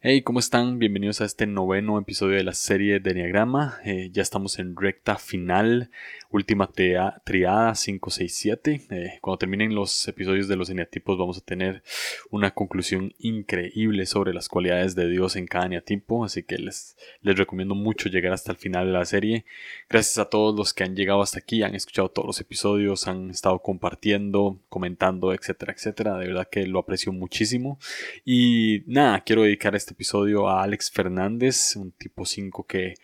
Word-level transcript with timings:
Hey, 0.00 0.20
¿cómo 0.20 0.40
están? 0.40 0.78
Bienvenidos 0.78 1.22
a 1.22 1.24
este 1.24 1.46
noveno 1.46 1.98
episodio 1.98 2.36
de 2.36 2.44
la 2.44 2.52
serie 2.52 3.00
de 3.00 3.12
Enneagrama. 3.12 3.78
Eh, 3.82 4.10
ya 4.12 4.20
estamos 4.20 4.58
en 4.58 4.76
recta 4.76 5.16
final, 5.16 5.90
última 6.30 6.70
triada 6.70 7.72
567. 7.74 8.82
Eh, 8.90 9.18
cuando 9.22 9.38
terminen 9.38 9.74
los 9.74 10.06
episodios 10.06 10.48
de 10.48 10.56
los 10.56 10.68
eneatipos 10.68 11.16
vamos 11.16 11.38
a 11.38 11.40
tener 11.40 11.82
una 12.30 12.52
conclusión 12.52 13.14
increíble 13.18 14.04
sobre 14.04 14.34
las 14.34 14.50
cualidades 14.50 14.94
de 14.96 15.08
Dios 15.08 15.34
en 15.34 15.46
cada 15.46 15.64
eneatipo, 15.64 16.26
así 16.26 16.42
que 16.42 16.58
les, 16.58 16.98
les 17.22 17.38
recomiendo 17.38 17.74
mucho 17.74 18.10
llegar 18.10 18.34
hasta 18.34 18.52
el 18.52 18.58
final 18.58 18.86
de 18.86 18.92
la 18.92 19.06
serie. 19.06 19.46
Gracias 19.88 20.18
a 20.18 20.28
todos 20.28 20.54
los 20.54 20.74
que 20.74 20.84
han 20.84 20.94
llegado 20.94 21.22
hasta 21.22 21.38
aquí, 21.38 21.62
han 21.62 21.74
escuchado 21.74 22.10
todos 22.10 22.26
los 22.26 22.40
episodios, 22.40 23.08
han 23.08 23.30
estado 23.30 23.60
compartiendo, 23.60 24.60
comentando, 24.68 25.32
etcétera, 25.32 25.72
etcétera. 25.72 26.18
De 26.18 26.26
verdad 26.26 26.48
que 26.50 26.66
lo 26.66 26.80
aprecio 26.80 27.12
muchísimo. 27.12 27.78
Y 28.26 28.82
nada, 28.86 29.22
quiero 29.22 29.42
dedicar 29.42 29.74
este 29.74 29.85
episodio 29.94 30.48
a 30.48 30.62
Alex 30.62 30.90
Fernández, 30.90 31.76
un 31.76 31.92
tipo 31.92 32.24
5 32.24 32.66
que 32.66 32.94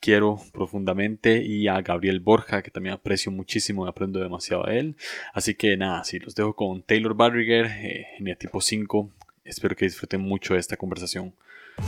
quiero 0.00 0.40
profundamente, 0.52 1.42
y 1.42 1.68
a 1.68 1.80
Gabriel 1.82 2.20
Borja, 2.20 2.62
que 2.62 2.70
también 2.70 2.94
aprecio 2.94 3.32
muchísimo 3.32 3.86
y 3.86 3.88
aprendo 3.88 4.20
demasiado 4.20 4.66
a 4.66 4.74
él. 4.74 4.96
Así 5.32 5.54
que 5.54 5.76
nada, 5.76 6.04
sí, 6.04 6.18
los 6.18 6.34
dejo 6.34 6.54
con 6.54 6.82
Taylor 6.82 7.14
Barriger, 7.14 7.66
eh, 7.66 8.06
en 8.18 8.28
el 8.28 8.36
tipo 8.36 8.60
5. 8.60 9.10
Espero 9.44 9.76
que 9.76 9.86
disfruten 9.86 10.20
mucho 10.20 10.54
de 10.54 10.60
esta 10.60 10.76
conversación. 10.76 11.34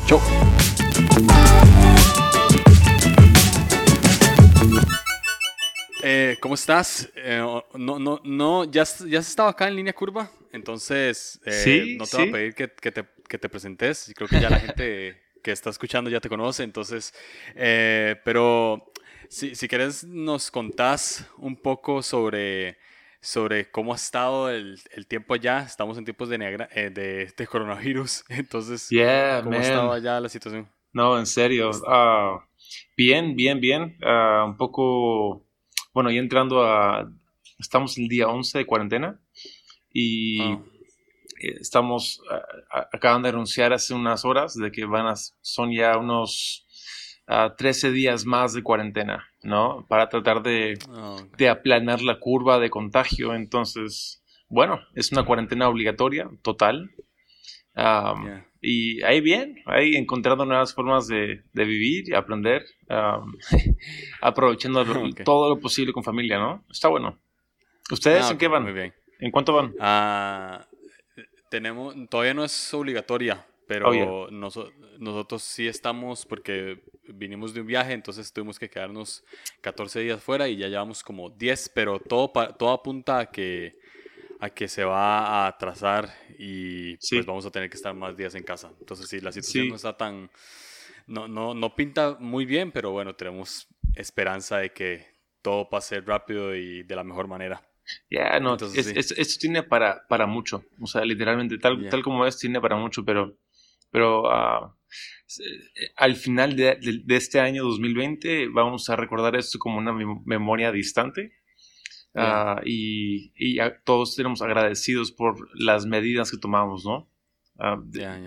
Chau. 0.07 0.21
Eh, 6.03 6.37
¿Cómo 6.41 6.55
estás? 6.55 7.11
Eh, 7.15 7.39
no, 7.75 7.99
no, 7.99 8.21
no, 8.25 8.65
ya, 8.65 8.85
ya 9.07 9.19
has 9.19 9.29
estado 9.29 9.49
acá 9.49 9.69
en 9.69 9.77
línea 9.77 9.93
curva, 9.93 10.31
entonces 10.53 11.41
eh, 11.45 11.97
no 11.99 12.07
te 12.07 12.17
voy 12.17 12.29
a 12.29 12.33
pedir 12.33 12.55
que, 12.55 12.71
que, 12.73 12.93
te, 12.93 13.05
que 13.29 13.39
te 13.39 13.49
presentes. 13.49 14.13
Creo 14.15 14.29
que 14.29 14.41
ya 14.41 14.51
la 14.51 14.61
gente 14.61 15.21
que 15.43 15.53
está 15.53 15.71
escuchando 15.71 16.09
ya 16.11 16.21
te 16.21 16.29
conoce, 16.29 16.63
entonces, 16.63 17.13
eh, 17.55 18.17
pero 18.25 18.93
si, 19.29 19.55
si 19.55 19.69
quieres 19.69 20.05
nos 20.05 20.51
contás 20.51 21.27
un 21.37 21.57
poco 21.57 22.03
sobre, 22.03 22.79
sobre 23.21 23.71
cómo 23.71 23.93
ha 23.93 23.97
estado 23.97 24.51
el, 24.51 24.79
el 24.93 25.07
tiempo 25.07 25.35
allá. 25.35 25.61
Estamos 25.61 25.99
en 25.99 26.05
tiempos 26.05 26.29
de, 26.31 26.39
de, 26.39 27.33
de, 27.37 27.47
coronavirus, 27.47 28.25
entonces, 28.29 28.89
¿cómo 29.43 29.57
ha 29.57 29.61
estado 29.61 29.93
allá 29.93 30.21
la 30.21 30.29
situación? 30.29 30.69
No, 30.93 31.19
en 31.19 31.27
serio. 31.27 31.71
Uh, 31.71 32.41
bien, 32.97 33.37
bien, 33.37 33.61
bien. 33.61 33.97
Uh, 34.03 34.47
un 34.47 34.57
poco 34.57 35.47
bueno, 35.93 36.11
ya 36.11 36.21
entrando 36.21 36.65
a... 36.65 37.11
Estamos 37.59 37.99
el 37.99 38.09
día 38.09 38.29
11 38.29 38.59
de 38.59 38.67
cuarentena 38.67 39.21
y 39.93 40.41
ah. 40.41 40.63
eh, 41.43 41.57
estamos... 41.61 42.21
acaban 42.93 43.23
de 43.23 43.31
anunciar 43.31 43.73
hace 43.73 43.95
unas 43.95 44.25
horas 44.25 44.55
de 44.55 44.71
que 44.73 44.85
van 44.85 45.07
a... 45.07 45.15
Son 45.17 45.73
ya 45.73 45.97
unos... 45.99 46.67
13 47.57 47.87
ah, 47.87 47.91
días 47.93 48.27
más 48.27 48.55
de 48.55 48.63
cuarentena, 48.65 49.29
¿no? 49.45 49.87
Para 49.89 50.09
tratar 50.09 50.43
de, 50.43 50.77
ah, 50.89 51.17
de 51.39 51.49
aplanar 51.49 52.03
la 52.03 52.19
curva 52.19 52.59
de 52.59 52.71
contagio. 52.71 53.35
Entonces, 53.35 54.21
bueno, 54.49 54.81
es 54.97 55.13
una 55.13 55.25
cuarentena 55.25 55.69
obligatoria, 55.69 56.29
total. 56.43 56.91
Y 58.63 59.03
ahí 59.03 59.21
bien, 59.21 59.63
ahí 59.65 59.97
encontrando 59.97 60.45
nuevas 60.45 60.75
formas 60.75 61.07
de, 61.07 61.43
de 61.53 61.65
vivir 61.65 62.09
y 62.09 62.15
aprender, 62.15 62.67
aprovechando 64.21 64.85
todo 65.25 65.49
lo 65.49 65.61
posible 65.61 65.93
con 65.93 66.05
familia, 66.05 66.39
¿no? 66.39 66.65
Está 66.71 66.89
bueno. 66.89 67.19
¿Ustedes 67.91 68.25
ah, 68.27 68.33
en 68.33 68.39
qué 68.39 68.49
van? 68.49 68.65
Muy 68.65 68.73
bien. 68.73 68.95
¿En 69.19 69.31
cuánto 69.31 69.55
van? 69.55 69.75
Ah, 69.81 70.67
tenemos, 71.51 71.95
todavía 72.11 72.35
no 72.35 72.45
es 72.45 72.75
obligatoria, 72.75 73.47
pero 73.67 73.89
oh, 73.89 74.31
nosotros 74.31 75.43
sí 75.43 75.67
estamos 75.67 76.27
porque 76.27 76.83
vinimos 77.09 77.55
de 77.55 77.63
un 77.63 77.67
viaje, 77.67 77.93
entonces 77.93 78.33
tuvimos 78.33 78.59
que 78.59 78.69
quedarnos 78.69 79.25
14 79.63 80.01
días 80.01 80.23
fuera 80.23 80.49
y 80.49 80.57
ya 80.57 80.69
llevamos 80.69 81.03
como 81.03 81.31
10, 81.31 81.71
pero 81.75 81.99
todo, 81.99 82.31
todo 82.59 82.71
apunta 82.71 83.19
a 83.19 83.27
que 83.31 83.79
a 84.41 84.51
que 84.51 84.69
se 84.69 84.85
va 84.85 85.45
a 85.45 85.47
atrasar 85.47 86.11
y 86.39 86.97
pues 86.97 87.27
vamos 87.27 87.45
a 87.45 87.51
tener 87.51 87.69
que 87.69 87.77
estar 87.77 87.95
más 87.95 88.17
días 88.17 88.35
en 88.35 88.43
casa. 88.43 88.73
Entonces 88.81 89.09
sí, 89.09 89.21
la 89.21 89.33
situación 89.33 89.69
no 89.69 89.77
está 89.77 89.97
tan... 89.97 90.31
No, 91.07 91.29
no, 91.29 91.55
no 91.55 91.75
pinta 91.75 92.17
muy 92.21 92.47
bien, 92.47 92.73
pero 92.73 92.91
bueno, 92.93 93.15
tenemos 93.15 93.69
esperanza 93.95 94.59
de 94.59 94.73
que 94.73 95.07
todo 95.43 95.69
pase 95.69 96.01
rápido 96.01 96.55
y 96.55 96.83
de 96.85 96.97
la 96.97 97.05
mejor 97.05 97.29
manera. 97.29 97.63
Ya, 98.09 98.39
no, 98.39 98.55
esto 98.55 99.39
tiene 99.41 99.63
para, 99.65 100.07
para 100.09 100.27
mucho, 100.27 100.65
o 100.81 100.87
sea, 100.87 101.05
literalmente, 101.05 101.59
tal, 101.59 101.89
tal 101.89 102.03
como 102.03 102.25
es, 102.25 102.39
tiene 102.39 102.61
para 102.61 102.77
mucho, 102.77 103.05
pero, 103.05 103.37
pero 103.91 104.23
uh, 104.23 104.73
al 105.97 106.15
final 106.15 106.55
de, 106.55 106.79
de, 107.05 107.17
este 107.17 107.41
año 107.41 107.65
2020 107.65 108.47
vamos 108.49 108.89
a 108.91 108.97
recordar 108.97 109.35
esto 109.35 109.59
como 109.59 109.79
una 109.79 109.93
memoria 110.25 110.71
distante 110.71 111.40
Ah, 112.15 112.61
y, 112.65 113.33
y 113.37 113.59
todos 113.85 114.17
tenemos 114.17 114.43
agradecidos 114.43 115.13
por 115.13 115.49
las 115.55 115.87
medidas 115.87 116.31
que 116.31 116.39
tomamos, 116.39 116.85
¿no? 116.85 117.09
Ah, 117.59 117.81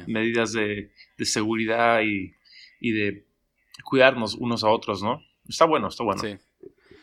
medidas 0.08 0.54
de, 0.54 0.92
de 1.18 1.26
seguridad 1.26 2.02
y, 2.02 2.34
y, 2.80 2.92
de 2.92 3.26
cuidarnos 3.84 4.36
unos 4.36 4.64
a 4.64 4.70
otros, 4.70 5.02
¿no? 5.04 5.22
Está 5.48 5.66
bueno, 5.66 5.88
está 5.88 6.04
bueno. 6.04 6.22
Sí, 6.22 6.38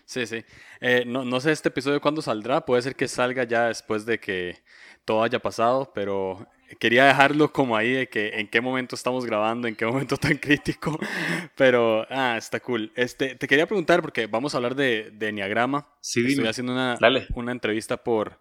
sí, 0.07 0.27
sí. 0.27 0.45
Eh, 0.81 1.05
no, 1.07 1.25
no 1.25 1.41
sé 1.41 1.53
este 1.53 1.69
episodio 1.69 2.01
cuándo 2.01 2.23
saldrá, 2.23 2.65
puede 2.65 2.83
ser 2.83 2.97
que 2.97 3.09
salga 3.09 3.45
ya 3.45 3.67
después 3.67 4.07
de 4.07 4.19
que 4.19 4.59
todo 5.05 5.23
haya 5.23 5.41
pasado, 5.41 5.93
pero 5.95 6.47
quería 6.79 7.07
dejarlo 7.07 7.53
como 7.53 7.77
ahí 7.77 7.93
de 7.93 8.09
que 8.09 8.41
en 8.41 8.49
qué 8.49 8.61
momento 8.61 8.95
estamos 8.95 9.27
grabando, 9.27 9.69
en 9.69 9.77
qué 9.77 9.87
momento 9.87 10.17
tan 10.17 10.37
crítico, 10.37 10.99
pero 11.57 12.07
ah, 12.11 12.37
está 12.37 12.61
cool. 12.61 12.93
Este, 12.95 13.35
te 13.35 13.47
quería 13.49 13.67
preguntar 13.67 14.03
porque 14.03 14.27
vamos 14.27 14.55
a 14.55 14.59
hablar 14.59 14.75
de, 14.75 15.11
de 15.13 15.29
Enneagrama. 15.29 15.89
Sí, 16.01 16.25
Estoy 16.27 16.47
haciendo 16.47 16.73
una, 16.73 16.99
una 17.35 17.53
entrevista 17.53 17.97
por, 17.97 18.39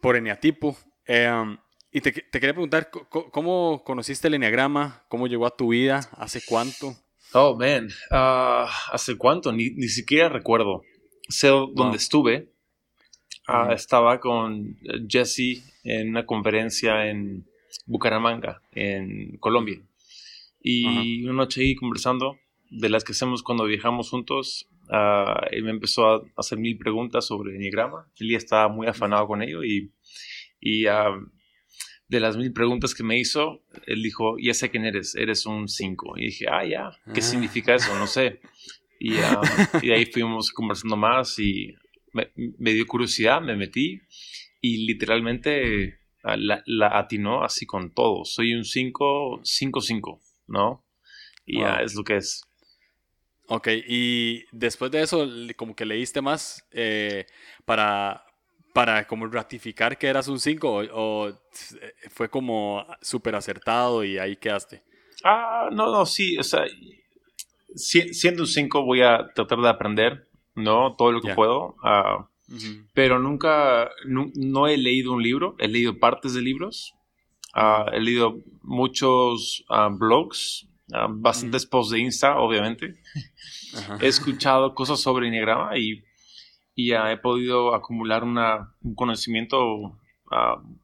por 0.00 0.16
Enneatipo. 0.16 0.76
Em, 1.06 1.56
y 1.92 2.00
te, 2.00 2.12
te, 2.12 2.40
quería 2.40 2.52
preguntar, 2.52 2.90
¿cómo 2.90 3.82
conociste 3.84 4.28
el 4.28 4.34
Enneagrama? 4.34 5.04
¿Cómo 5.08 5.26
llegó 5.26 5.46
a 5.46 5.56
tu 5.56 5.68
vida? 5.68 6.00
¿Hace 6.18 6.42
cuánto? 6.44 6.94
Oh, 7.32 7.56
man. 7.56 7.88
Ah, 8.10 8.70
¿Hace 8.92 9.16
cuánto? 9.16 9.52
Ni, 9.52 9.70
ni, 9.70 9.88
siquiera 9.88 10.28
recuerdo. 10.28 10.82
Sé 11.28 11.48
dónde 11.48 11.96
estuve. 11.96 12.52
Ah, 13.46 13.72
estaba 13.72 14.18
con 14.18 14.76
Jesse 15.08 15.62
en 15.84 16.10
una 16.10 16.26
conferencia 16.26 17.08
en 17.08 17.46
Bucaramanga, 17.86 18.60
en 18.72 19.36
Colombia. 19.38 19.80
Y 20.60 21.22
una 21.24 21.34
noche 21.34 21.60
ahí 21.60 21.76
conversando, 21.76 22.38
de 22.70 22.88
las 22.88 23.04
que 23.04 23.12
hacemos 23.12 23.44
cuando 23.44 23.64
viajamos 23.64 24.10
juntos, 24.10 24.68
uh, 24.88 25.46
él 25.52 25.62
me 25.62 25.70
empezó 25.70 26.06
a 26.08 26.22
hacer 26.36 26.58
mil 26.58 26.76
preguntas 26.76 27.26
sobre 27.26 27.54
Enneagrama. 27.54 28.10
Él 28.18 28.30
ya 28.30 28.36
estaba 28.36 28.68
muy 28.68 28.88
afanado 28.88 29.28
con 29.28 29.42
ello 29.42 29.62
y, 29.62 29.92
y 30.60 30.88
uh, 30.88 31.30
de 32.08 32.20
las 32.20 32.36
mil 32.36 32.52
preguntas 32.52 32.94
que 32.94 33.04
me 33.04 33.18
hizo, 33.18 33.62
él 33.86 34.02
dijo, 34.02 34.36
ya 34.40 34.54
sé 34.54 34.70
quién 34.70 34.84
eres, 34.84 35.14
eres 35.14 35.46
un 35.46 35.68
5. 35.68 36.18
Y 36.18 36.26
dije, 36.26 36.46
ah, 36.50 36.64
ya, 36.64 36.90
¿qué 37.12 37.20
ah. 37.20 37.22
significa 37.22 37.74
eso? 37.74 37.96
No 37.96 38.06
sé. 38.08 38.40
Y, 38.98 39.14
y 39.82 39.90
ahí 39.90 40.06
fuimos 40.06 40.50
conversando 40.50 40.96
más 40.96 41.38
y 41.38 41.76
me, 42.16 42.32
me, 42.58 42.72
dio 42.72 42.86
curiosidad, 42.86 43.40
me 43.40 43.56
metí 43.56 44.00
y 44.60 44.86
literalmente 44.86 46.00
la, 46.22 46.62
la 46.66 46.98
atinó 46.98 47.44
así 47.44 47.66
con 47.66 47.92
todo. 47.92 48.24
Soy 48.24 48.54
un 48.54 48.64
5, 48.64 49.40
5, 49.44 49.80
5, 49.80 50.20
¿no? 50.48 50.84
Y 51.44 51.60
ya 51.60 51.76
es 51.82 51.94
lo 51.94 52.02
que 52.02 52.16
es. 52.16 52.42
Ok, 53.48 53.68
y 53.86 54.44
después 54.50 54.90
de 54.90 55.02
eso, 55.02 55.28
como 55.56 55.76
que 55.76 55.84
leíste 55.84 56.20
más 56.20 56.66
eh, 56.72 57.26
para, 57.64 58.24
para 58.74 59.06
como 59.06 59.28
ratificar 59.28 59.96
que 59.96 60.08
eras 60.08 60.26
un 60.26 60.40
5 60.40 60.82
o, 60.92 61.32
fue 62.10 62.28
como 62.28 62.84
súper 63.00 63.36
acertado 63.36 64.02
y 64.02 64.18
ahí 64.18 64.36
quedaste. 64.36 64.82
Ah, 65.22 65.68
no, 65.72 65.92
no, 65.92 66.04
sí, 66.06 66.36
o 66.38 66.42
sea, 66.42 66.64
siendo 67.76 68.42
un 68.42 68.48
5 68.48 68.84
voy 68.84 69.02
a 69.02 69.28
tratar 69.32 69.60
de 69.60 69.68
aprender, 69.68 70.25
¿no? 70.56 70.96
Todo 70.96 71.12
lo 71.12 71.20
que 71.20 71.34
puedo. 71.34 71.76
Uh, 71.82 72.24
pero 72.94 73.18
nunca, 73.18 73.90
no, 74.06 74.66
he 74.66 74.76
leído 74.76 75.12
un 75.12 75.22
libro, 75.22 75.54
he 75.58 75.68
leído 75.68 75.98
partes 75.98 76.34
de 76.34 76.42
libros, 76.42 76.94
ah, 77.54 77.86
he 77.92 78.00
leído 78.00 78.38
muchos 78.62 79.64
ah, 79.68 79.88
blogs, 79.90 80.68
uh, 80.88 81.08
bastantes 81.08 81.66
posts 81.66 81.92
de 81.92 82.00
Insta, 82.00 82.38
obviamente. 82.38 82.94
He 84.00 84.06
escuchado 84.06 84.74
cosas 84.74 85.00
sobre 85.00 85.28
Enneagrama 85.28 85.76
y, 85.76 86.04
y 86.74 86.92
he 86.92 87.16
podido 87.18 87.74
acumular 87.74 88.24
una, 88.24 88.74
un 88.80 88.94
conocimiento 88.94 89.98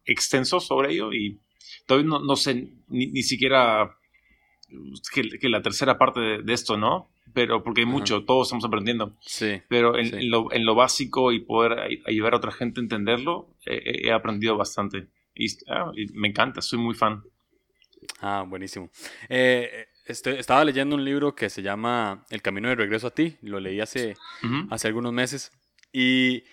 extenso 0.05 0.61
sobre 0.61 0.93
ello 0.93 1.13
y 1.13 1.41
todavía 1.87 2.11
no, 2.23 2.37
sé 2.37 2.73
ni, 2.89 3.23
siquiera 3.23 3.99
que, 5.13 5.49
la 5.49 5.63
tercera 5.63 5.99
parte 5.99 6.21
de 6.43 6.53
esto, 6.53 6.77
¿no? 6.77 7.12
Pero 7.33 7.63
porque 7.63 7.83
hay 7.83 7.87
mucho, 7.87 8.25
todos 8.25 8.49
estamos 8.49 8.65
aprendiendo. 8.65 9.17
Sí. 9.21 9.63
Pero 9.69 9.99
en, 9.99 10.31
lo, 10.31 10.75
básico 10.75 11.33
y 11.33 11.41
poder 11.41 12.01
ayudar 12.07 12.35
a 12.35 12.37
otra 12.37 12.53
gente 12.53 12.81
a 12.81 12.83
entenderlo, 12.83 13.49
he 13.65 14.13
aprendido 14.13 14.57
bastante. 14.57 15.09
Ah, 15.69 15.91
y, 15.95 16.07
me 16.13 16.29
encanta, 16.29 16.61
soy 16.61 16.79
muy 16.79 16.95
fan. 16.95 17.23
Ah, 18.21 18.45
buenísimo. 18.47 18.91
Eh, 19.29 19.87
este, 20.07 20.39
estaba 20.39 20.65
leyendo 20.65 20.97
un 20.97 21.05
libro 21.05 21.35
que 21.35 21.49
se 21.49 21.63
llama 21.63 22.25
El 22.31 22.43
Camino 22.43 22.69
de 22.69 22.75
Regreso 22.75 23.09
a 23.09 23.15
ti. 23.15 23.37
Lo 23.43 23.61
leí 23.61 23.81
hace, 23.81 24.17
hace 24.71 24.89
algunos 24.89 25.13
meses. 25.13 25.53
Y 25.93 26.45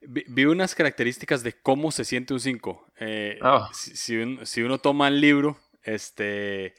vi, 0.00 0.44
unas 0.44 0.74
características 0.74 1.42
de 1.42 1.54
cómo 1.54 1.90
se 1.90 2.04
siente 2.04 2.34
un 2.34 2.40
5. 2.40 2.86
Eh, 3.00 3.38
ah. 3.42 3.70
si, 3.72 4.62
uno 4.62 4.78
toma 4.78 5.08
el 5.08 5.20
libro, 5.20 5.58
este, 5.82 6.74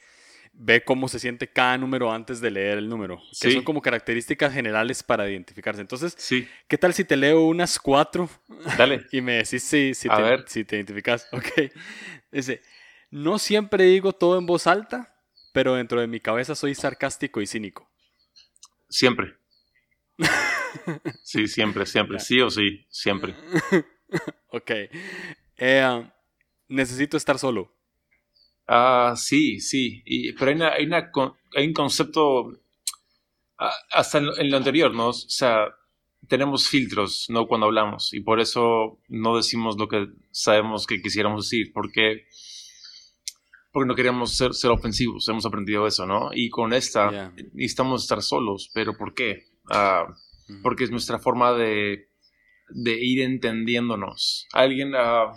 ve 0.62 0.84
cómo 0.84 1.08
se 1.08 1.18
siente 1.18 1.48
cada 1.48 1.78
número 1.78 2.12
antes 2.12 2.40
de 2.40 2.50
leer 2.50 2.76
el 2.78 2.88
número. 2.88 3.20
Que 3.40 3.50
son 3.50 3.64
como 3.64 3.80
características 3.80 4.52
generales 4.52 5.02
para 5.02 5.28
identificarse. 5.28 5.80
Entonces, 5.80 6.14
¿qué 6.68 6.78
tal 6.78 6.92
si 6.92 7.04
te 7.04 7.16
leo 7.16 7.46
unas 7.46 7.78
cuatro? 7.78 8.28
Dale. 8.76 9.06
y 9.12 9.22
me 9.22 9.36
decís 9.36 9.62
si, 9.62 9.94
si, 9.94 10.08
te, 10.08 10.44
si 10.46 10.64
te 10.64 10.76
identificas. 10.76 11.26
Ok. 11.40 11.72
Dice, 12.30 12.60
no 13.10 13.38
siempre 13.38 13.84
digo 13.84 14.12
todo 14.12 14.38
en 14.38 14.44
voz 14.44 14.66
alta, 14.66 15.16
pero 15.54 15.74
dentro 15.74 16.00
de 16.00 16.06
mi 16.06 16.20
cabeza 16.20 16.54
soy 16.54 16.74
sarcástico 16.74 17.40
y 17.40 17.46
cínico. 17.46 17.90
Siempre. 18.88 19.36
sí, 21.22 21.48
siempre, 21.48 21.86
siempre. 21.86 22.18
Sí 22.18 22.40
o 22.40 22.50
sí, 22.50 22.86
siempre. 22.90 23.34
ok. 24.48 24.70
Eh, 25.56 26.10
necesito 26.68 27.16
estar 27.16 27.38
solo. 27.38 27.74
Ah, 28.72 29.14
sí, 29.16 29.58
sí. 29.58 30.00
Y, 30.04 30.32
pero 30.34 30.52
hay, 30.52 30.88
hay, 31.56 31.66
un 31.66 31.72
concepto 31.72 32.52
ah, 33.58 33.74
hasta 33.90 34.18
en 34.18 34.48
lo, 34.48 34.56
anterior, 34.56 34.94
¿no? 34.94 35.08
O 35.08 35.12
sea, 35.12 35.74
tenemos 36.28 36.68
filtros, 36.68 37.26
¿no? 37.30 37.48
Cuando 37.48 37.66
hablamos. 37.66 38.14
Y 38.14 38.20
por 38.20 38.38
eso 38.38 39.00
no 39.08 39.36
decimos 39.36 39.76
lo 39.76 39.88
que 39.88 40.06
sabemos 40.30 40.86
que 40.86 41.02
quisiéramos 41.02 41.46
decir. 41.46 41.72
Porque 41.74 42.26
porque 43.72 43.88
no 43.88 43.96
queríamos 43.96 44.36
ser, 44.36 44.54
ser, 44.54 44.70
ofensivos, 44.70 45.28
hemos 45.28 45.46
aprendido 45.46 45.88
eso, 45.88 46.06
¿no? 46.06 46.30
Y 46.32 46.48
con 46.48 46.72
esta 46.72 47.32
necesitamos 47.52 48.02
estar 48.02 48.22
solos, 48.22 48.70
pero 48.72 48.96
¿por 48.96 49.14
qué? 49.14 49.46
Ah, 49.68 50.06
porque 50.62 50.84
es 50.84 50.92
nuestra 50.92 51.18
forma 51.18 51.54
de, 51.54 52.08
de 52.68 53.04
ir 53.04 53.22
entendiéndonos. 53.22 54.46
Alguien, 54.52 54.94
uh, 54.94 55.34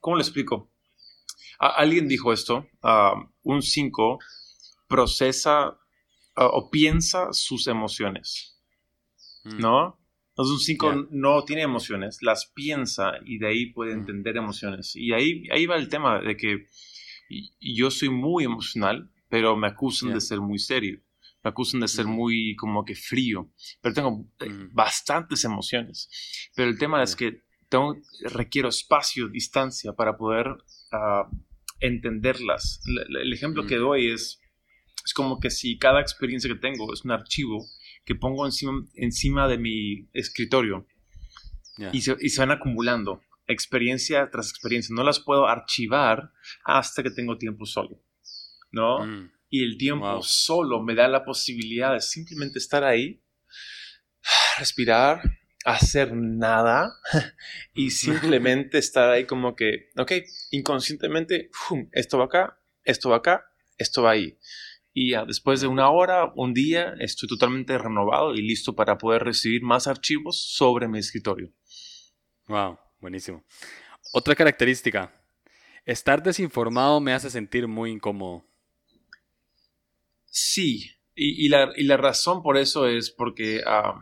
¿cómo 0.00 0.16
le 0.16 0.22
explico? 0.22 0.68
Alguien 1.58 2.08
dijo 2.08 2.32
esto, 2.32 2.68
un 3.42 3.62
5 3.62 4.18
procesa 4.88 5.78
o 6.36 6.70
piensa 6.70 7.32
sus 7.32 7.66
emociones, 7.66 8.60
mm. 9.44 9.58
¿no? 9.58 9.98
Entonces 10.36 10.52
un 10.52 10.60
5 10.60 11.08
no 11.12 11.44
tiene 11.44 11.62
emociones, 11.62 12.18
las 12.20 12.52
piensa 12.54 13.12
y 13.24 13.38
de 13.38 13.48
ahí 13.48 13.66
puede 13.72 13.92
entender 13.92 14.36
emociones. 14.36 14.94
Y 14.94 15.14
ahí, 15.14 15.44
ahí 15.50 15.64
va 15.64 15.76
el 15.76 15.88
tema 15.88 16.20
de 16.20 16.36
que 16.36 16.66
yo 17.58 17.90
soy 17.90 18.10
muy 18.10 18.44
emocional, 18.44 19.10
pero 19.30 19.56
me 19.56 19.68
acusan 19.68 20.12
de 20.12 20.20
ser 20.20 20.42
muy 20.42 20.58
serio. 20.58 21.00
Me 21.42 21.50
acusan 21.50 21.80
de 21.80 21.88
ser 21.88 22.06
muy 22.06 22.54
como 22.56 22.84
que 22.84 22.94
frío, 22.94 23.50
pero 23.80 23.94
tengo 23.94 24.26
eh, 24.40 24.68
bastantes 24.72 25.44
emociones. 25.44 26.50
Pero 26.54 26.68
el 26.68 26.78
tema 26.78 27.02
es 27.02 27.16
que 27.16 27.42
tengo, 27.68 27.96
requiero 28.24 28.68
espacio, 28.68 29.28
distancia 29.28 29.92
para 29.94 30.16
poder 30.16 30.48
uh, 30.48 31.36
entenderlas. 31.80 32.80
El, 32.86 33.32
ejemplo 33.32 33.66
que 33.66 33.76
doy 33.76 34.10
es, 34.10 34.40
es 35.04 35.14
como 35.14 35.40
que 35.40 35.50
si 35.50 35.78
cada 35.78 36.00
experiencia 36.00 36.48
que 36.48 36.58
tengo 36.58 36.92
es 36.92 37.04
un 37.04 37.12
archivo 37.12 37.64
que 38.04 38.14
pongo 38.14 38.46
encima, 38.46 38.84
encima 38.94 39.48
de 39.48 39.58
mi 39.58 40.08
escritorio 40.12 40.86
y, 41.92 42.00
se, 42.00 42.16
y, 42.20 42.28
se, 42.30 42.40
van 42.40 42.52
acumulando 42.52 43.22
experiencia 43.46 44.28
tras 44.30 44.50
experiencia. 44.50 44.94
No 44.94 45.02
las 45.02 45.20
puedo 45.20 45.46
archivar 45.46 46.30
hasta 46.64 47.02
que 47.02 47.10
tengo 47.10 47.38
tiempo 47.38 47.66
solo, 47.66 48.02
¿no? 48.70 49.06
Mm. 49.06 49.30
Y 49.48 49.62
el 49.62 49.76
tiempo 49.78 50.22
solo 50.22 50.82
me 50.82 50.94
da 50.94 51.06
la 51.08 51.24
posibilidad 51.24 51.92
de 51.92 52.00
simplemente 52.00 52.58
estar 52.58 52.82
ahí, 52.82 53.22
respirar, 54.58 55.20
hacer 55.66 56.14
nada 56.14 56.94
y 57.74 57.90
simplemente 57.90 58.78
estar 58.78 59.10
ahí 59.10 59.26
como 59.26 59.54
que, 59.54 59.90
ok, 59.98 60.12
inconscientemente, 60.52 61.50
esto 61.92 62.18
va 62.18 62.24
acá, 62.24 62.58
esto 62.84 63.10
va 63.10 63.16
acá, 63.16 63.44
esto 63.76 64.02
va 64.02 64.12
ahí 64.12 64.38
y 64.98 65.12
después 65.26 65.60
de 65.60 65.66
una 65.66 65.90
hora, 65.90 66.32
un 66.36 66.54
día, 66.54 66.94
estoy 67.00 67.28
totalmente 67.28 67.76
renovado 67.76 68.34
y 68.34 68.40
listo 68.40 68.74
para 68.74 68.96
poder 68.96 69.24
recibir 69.24 69.62
más 69.62 69.86
archivos 69.86 70.40
sobre 70.40 70.88
mi 70.88 70.98
escritorio. 70.98 71.52
Wow, 72.46 72.78
buenísimo. 72.98 73.44
Otra 74.14 74.34
característica, 74.34 75.12
estar 75.84 76.22
desinformado 76.22 76.98
me 77.00 77.12
hace 77.12 77.28
sentir 77.28 77.68
muy 77.68 77.90
incómodo. 77.90 78.46
Sí, 80.24 80.90
y, 81.14 81.46
la, 81.50 81.96
razón 81.98 82.42
por 82.42 82.56
eso 82.56 82.86
es 82.88 83.10
porque 83.10 83.60
ah, 83.66 84.00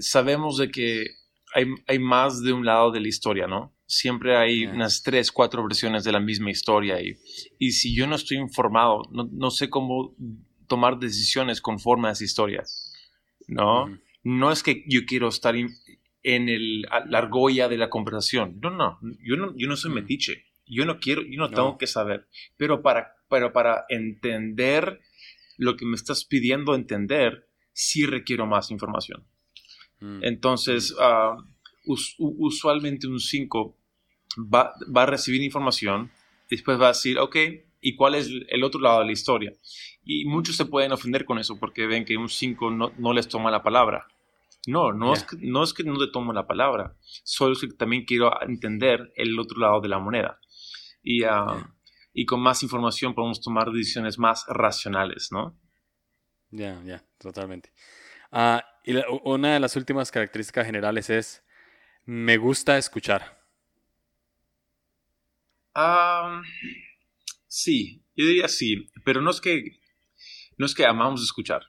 sabemos 0.00 0.58
de 0.58 0.70
que 0.70 1.06
hay, 1.54 1.66
hay 1.86 1.98
más 1.98 2.42
de 2.42 2.52
un 2.52 2.64
lado 2.64 2.90
de 2.90 3.00
la 3.00 3.08
historia, 3.08 3.46
¿no? 3.46 3.76
siempre 3.86 4.36
hay 4.36 4.66
unas 4.66 5.02
tres, 5.02 5.30
cuatro 5.30 5.62
versiones 5.62 6.04
de 6.04 6.12
la 6.12 6.20
misma 6.20 6.50
historia 6.50 7.00
y, 7.00 7.16
y 7.58 7.72
si 7.72 7.94
yo 7.94 8.06
no 8.06 8.16
estoy 8.16 8.38
informado, 8.38 9.02
no, 9.10 9.50
sé 9.50 9.70
cómo 9.70 10.14
tomar 10.66 10.98
decisiones 10.98 11.60
conforme 11.60 12.08
a 12.08 12.12
esa 12.12 12.24
historia, 12.24 12.64
¿no? 13.46 13.86
No 14.24 14.50
es 14.50 14.62
que 14.64 14.84
yo 14.88 15.04
quiero 15.06 15.28
estar 15.28 15.54
en 15.54 16.48
el, 16.48 16.82
la 16.82 17.18
argolla 17.18 17.68
de 17.68 17.78
la 17.78 17.88
conversación, 17.88 18.58
no, 18.60 18.70
no, 18.70 18.98
yo 19.22 19.36
no, 19.36 19.54
yo 19.56 19.68
no 19.68 19.76
soy 19.76 19.92
metiche, 19.92 20.46
yo 20.66 20.84
no 20.84 20.98
quiero, 20.98 21.22
yo 21.22 21.38
no, 21.38 21.48
tengo 21.50 21.78
que 21.78 21.86
saber, 21.86 22.26
pero 22.56 22.82
para, 22.82 23.14
pero 23.30 23.52
para 23.52 23.84
entender 23.88 25.00
lo 25.56 25.76
que 25.76 25.86
me 25.86 25.94
estás 25.94 26.24
pidiendo 26.24 26.74
entender, 26.74 27.48
sí 27.72 28.04
requiero 28.04 28.46
más 28.46 28.72
información. 28.72 29.24
Mm. 30.00 30.24
Entonces, 30.24 30.92
uh, 30.92 31.42
usualmente 32.18 33.06
un 33.06 33.20
5 33.20 33.76
va, 34.38 34.74
a 34.94 35.06
recibir 35.06 35.42
información, 35.42 36.10
después 36.50 36.80
va 36.80 36.86
a 36.86 36.92
decir, 36.92 37.18
ok, 37.18 37.36
¿y 37.80 37.96
cuál 37.96 38.14
es 38.14 38.30
el 38.48 38.64
otro 38.64 38.80
lado 38.80 39.00
de 39.00 39.06
la 39.06 39.12
historia? 39.12 39.52
Y 40.04 40.24
muchos 40.26 40.56
se 40.56 40.66
pueden 40.66 40.92
ofender 40.92 41.24
con 41.24 41.38
eso 41.38 41.58
porque 41.58 41.86
ven 41.86 42.04
que 42.04 42.16
un 42.16 42.28
5 42.28 42.70
no, 42.70 43.12
les 43.12 43.28
toma 43.28 43.50
la 43.50 43.62
palabra. 43.62 44.06
No, 44.66 44.92
no, 44.92 45.12
es 45.12 45.22
que, 45.22 45.36
no 45.40 45.62
es 45.62 45.72
que 45.72 45.84
no 45.84 45.94
le 45.94 46.08
tomo 46.08 46.32
la 46.32 46.48
palabra, 46.48 46.96
solo 47.22 47.52
es 47.52 47.60
que 47.60 47.68
también 47.68 48.04
quiero 48.04 48.32
entender 48.42 49.12
el 49.14 49.38
otro 49.38 49.60
lado 49.60 49.80
de 49.80 49.88
la 49.88 50.00
moneda. 50.00 50.40
Y, 51.04 51.22
ah, 51.22 51.72
y 52.12 52.26
con 52.26 52.40
más 52.40 52.64
información 52.64 53.14
podemos 53.14 53.40
tomar 53.40 53.70
decisiones 53.70 54.18
más 54.18 54.44
racionales, 54.48 55.30
¿no? 55.30 55.56
Ya, 56.50 56.82
ya, 56.84 57.04
totalmente. 57.18 57.72
Ah, 58.32 58.64
y 58.86 58.94
una 59.24 59.54
de 59.54 59.60
las 59.60 59.74
últimas 59.74 60.12
características 60.12 60.64
generales 60.64 61.10
es 61.10 61.42
me 62.04 62.36
gusta 62.36 62.78
escuchar. 62.78 63.36
sí, 67.48 68.00
yo 68.14 68.26
diría 68.26 68.48
sí, 68.48 68.88
pero 69.04 69.20
no 69.20 69.30
es 69.30 69.40
que 69.40 69.80
no 70.56 70.66
es 70.66 70.74
que 70.74 70.86
amamos 70.86 71.22
escuchar. 71.22 71.62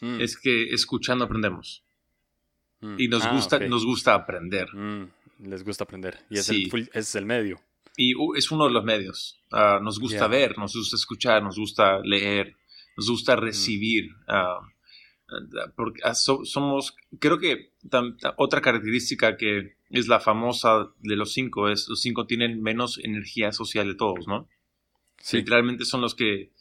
Mm. 0.00 0.20
Es 0.20 0.36
que 0.36 0.70
escuchando 0.70 1.24
aprendemos. 1.24 1.84
Mm. 2.80 2.96
Y 2.98 3.08
nos 3.08 3.24
ah, 3.24 3.32
gusta 3.32 3.58
nos 3.60 3.86
gusta 3.86 4.14
aprender. 4.14 4.68
Mm, 4.74 5.10
les 5.44 5.62
gusta 5.64 5.84
aprender 5.84 6.18
y 6.28 6.38
es, 6.38 6.48
el, 6.50 6.90
es 6.92 7.14
el 7.14 7.24
medio. 7.24 7.60
Y 7.96 8.14
es 8.36 8.50
uno 8.50 8.66
de 8.66 8.72
los 8.72 8.84
medios. 8.84 9.40
Ah, 9.52 9.78
nos 9.80 10.00
gusta 10.00 10.26
ver, 10.26 10.58
nos 10.58 10.74
gusta 10.74 10.96
escuchar, 10.96 11.40
nos 11.42 11.56
gusta 11.56 12.00
leer, 12.00 12.56
nos 12.96 13.08
gusta 13.08 13.36
recibir. 13.36 14.10
Uh, 14.26 14.77
porque 15.76 16.00
ah, 16.04 16.14
somos, 16.14 16.96
creo 17.18 17.38
que 17.38 17.72
otra 18.36 18.60
característica 18.60 19.36
que 19.36 19.76
es 19.90 20.08
la 20.08 20.20
famosa 20.20 20.90
de 21.00 21.16
los 21.16 21.32
cinco 21.32 21.68
es 21.68 21.88
los 21.88 22.00
cinco 22.00 22.26
tienen 22.26 22.62
menos 22.62 22.98
energía 23.02 23.52
social 23.52 23.86
de 23.86 23.94
todos, 23.94 24.26
¿no? 24.26 24.48
Literalmente 25.32 25.84
son 25.84 26.00
los 26.00 26.14
que 26.14 26.52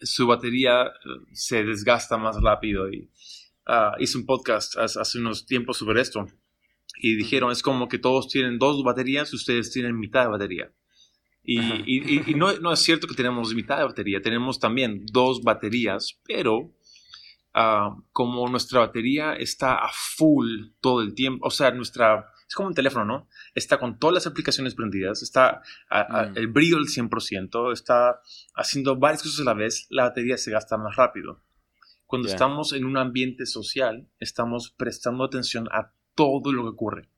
su 0.00 0.26
batería 0.26 0.86
eh, 0.86 0.90
se 1.32 1.64
desgasta 1.64 2.16
más 2.16 2.40
rápido 2.40 2.90
y 2.90 3.08
uh, 3.68 4.00
hice 4.00 4.18
un 4.18 4.26
podcast 4.26 4.76
hace 4.76 5.18
unos 5.18 5.46
tiempos 5.46 5.76
sobre 5.76 6.00
esto 6.00 6.26
y 6.96 7.16
dijeron 7.16 7.50
es 7.52 7.62
como 7.62 7.88
que 7.88 7.98
todos 7.98 8.28
tienen 8.28 8.58
dos 8.58 8.82
baterías 8.82 9.32
y 9.32 9.36
ustedes 9.36 9.70
tienen 9.70 9.98
mitad 9.98 10.22
de 10.24 10.30
batería. 10.30 10.72
Y, 11.44 11.58
y, 12.30 12.34
no, 12.36 12.56
no, 12.60 12.72
es 12.72 12.78
cierto 12.78 13.08
que 13.08 13.16
tenemos 13.16 13.52
mitad 13.52 13.78
de 13.78 13.84
batería, 13.84 14.22
tenemos 14.22 14.60
también 14.60 15.04
dos 15.10 15.42
baterías, 15.42 16.20
pero 16.24 16.72
Ah, 17.54 17.94
como 18.12 18.48
nuestra 18.48 18.80
batería 18.80 19.34
está 19.34 19.74
a 19.74 19.90
full 19.92 20.70
todo 20.80 21.02
el 21.02 21.14
tiempo, 21.14 21.46
o 21.46 21.50
sea, 21.50 21.70
nuestra, 21.70 22.32
es 22.48 22.54
como 22.54 22.68
un 22.68 22.74
teléfono, 22.74 23.04
¿no? 23.04 23.28
Está 23.54 23.78
con 23.78 23.98
todas 23.98 24.14
las 24.14 24.26
aplicaciones 24.26 24.74
prendidas, 24.74 25.22
está 25.22 25.60
mm. 25.90 26.38
el 26.38 26.46
brillo 26.46 26.78
al 26.78 26.86
100%, 26.86 27.72
está 27.74 28.22
haciendo 28.54 28.96
varias 28.96 29.22
cosas 29.22 29.40
a 29.40 29.44
la 29.44 29.52
vez, 29.52 29.86
la 29.90 30.04
batería 30.04 30.38
se 30.38 30.50
gasta 30.50 30.78
más 30.78 30.96
rápido. 30.96 31.42
Cuando 32.06 32.28
estamos 32.28 32.72
en 32.72 32.86
un 32.86 32.96
ambiente 32.96 33.44
social, 33.44 34.08
estamos 34.18 34.70
prestando 34.70 35.24
atención 35.24 35.68
a 35.72 35.92
todo 36.14 36.52
lo 36.52 36.62
que 36.62 36.68
ocurre, 36.68 37.08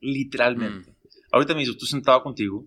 literalmente. 0.00 0.90
Mm. 0.90 1.03
Ahorita 1.34 1.54
mismo 1.54 1.72
estoy 1.72 1.88
sentado 1.88 2.22
contigo, 2.22 2.66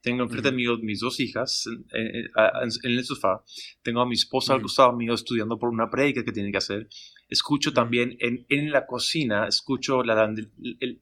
tengo 0.00 0.24
enfrente 0.24 0.50
mío 0.50 0.76
mis 0.78 1.00
dos 1.00 1.20
hijas 1.20 1.64
en, 1.92 2.70
el 2.82 3.04
sofá, 3.04 3.44
tengo 3.82 4.00
a 4.00 4.06
mi 4.06 4.14
esposa 4.14 4.54
al 4.54 4.62
costado 4.62 4.92
mío 4.92 5.14
estudiando 5.14 5.56
por 5.56 5.68
una 5.68 5.88
predica 5.88 6.24
que 6.24 6.32
tiene 6.32 6.50
que 6.50 6.58
hacer, 6.58 6.88
escucho 7.28 7.72
también 7.72 8.16
en, 8.18 8.44
en 8.48 8.72
la 8.72 8.86
cocina, 8.86 9.46
escucho 9.46 10.02
la, 10.02 10.34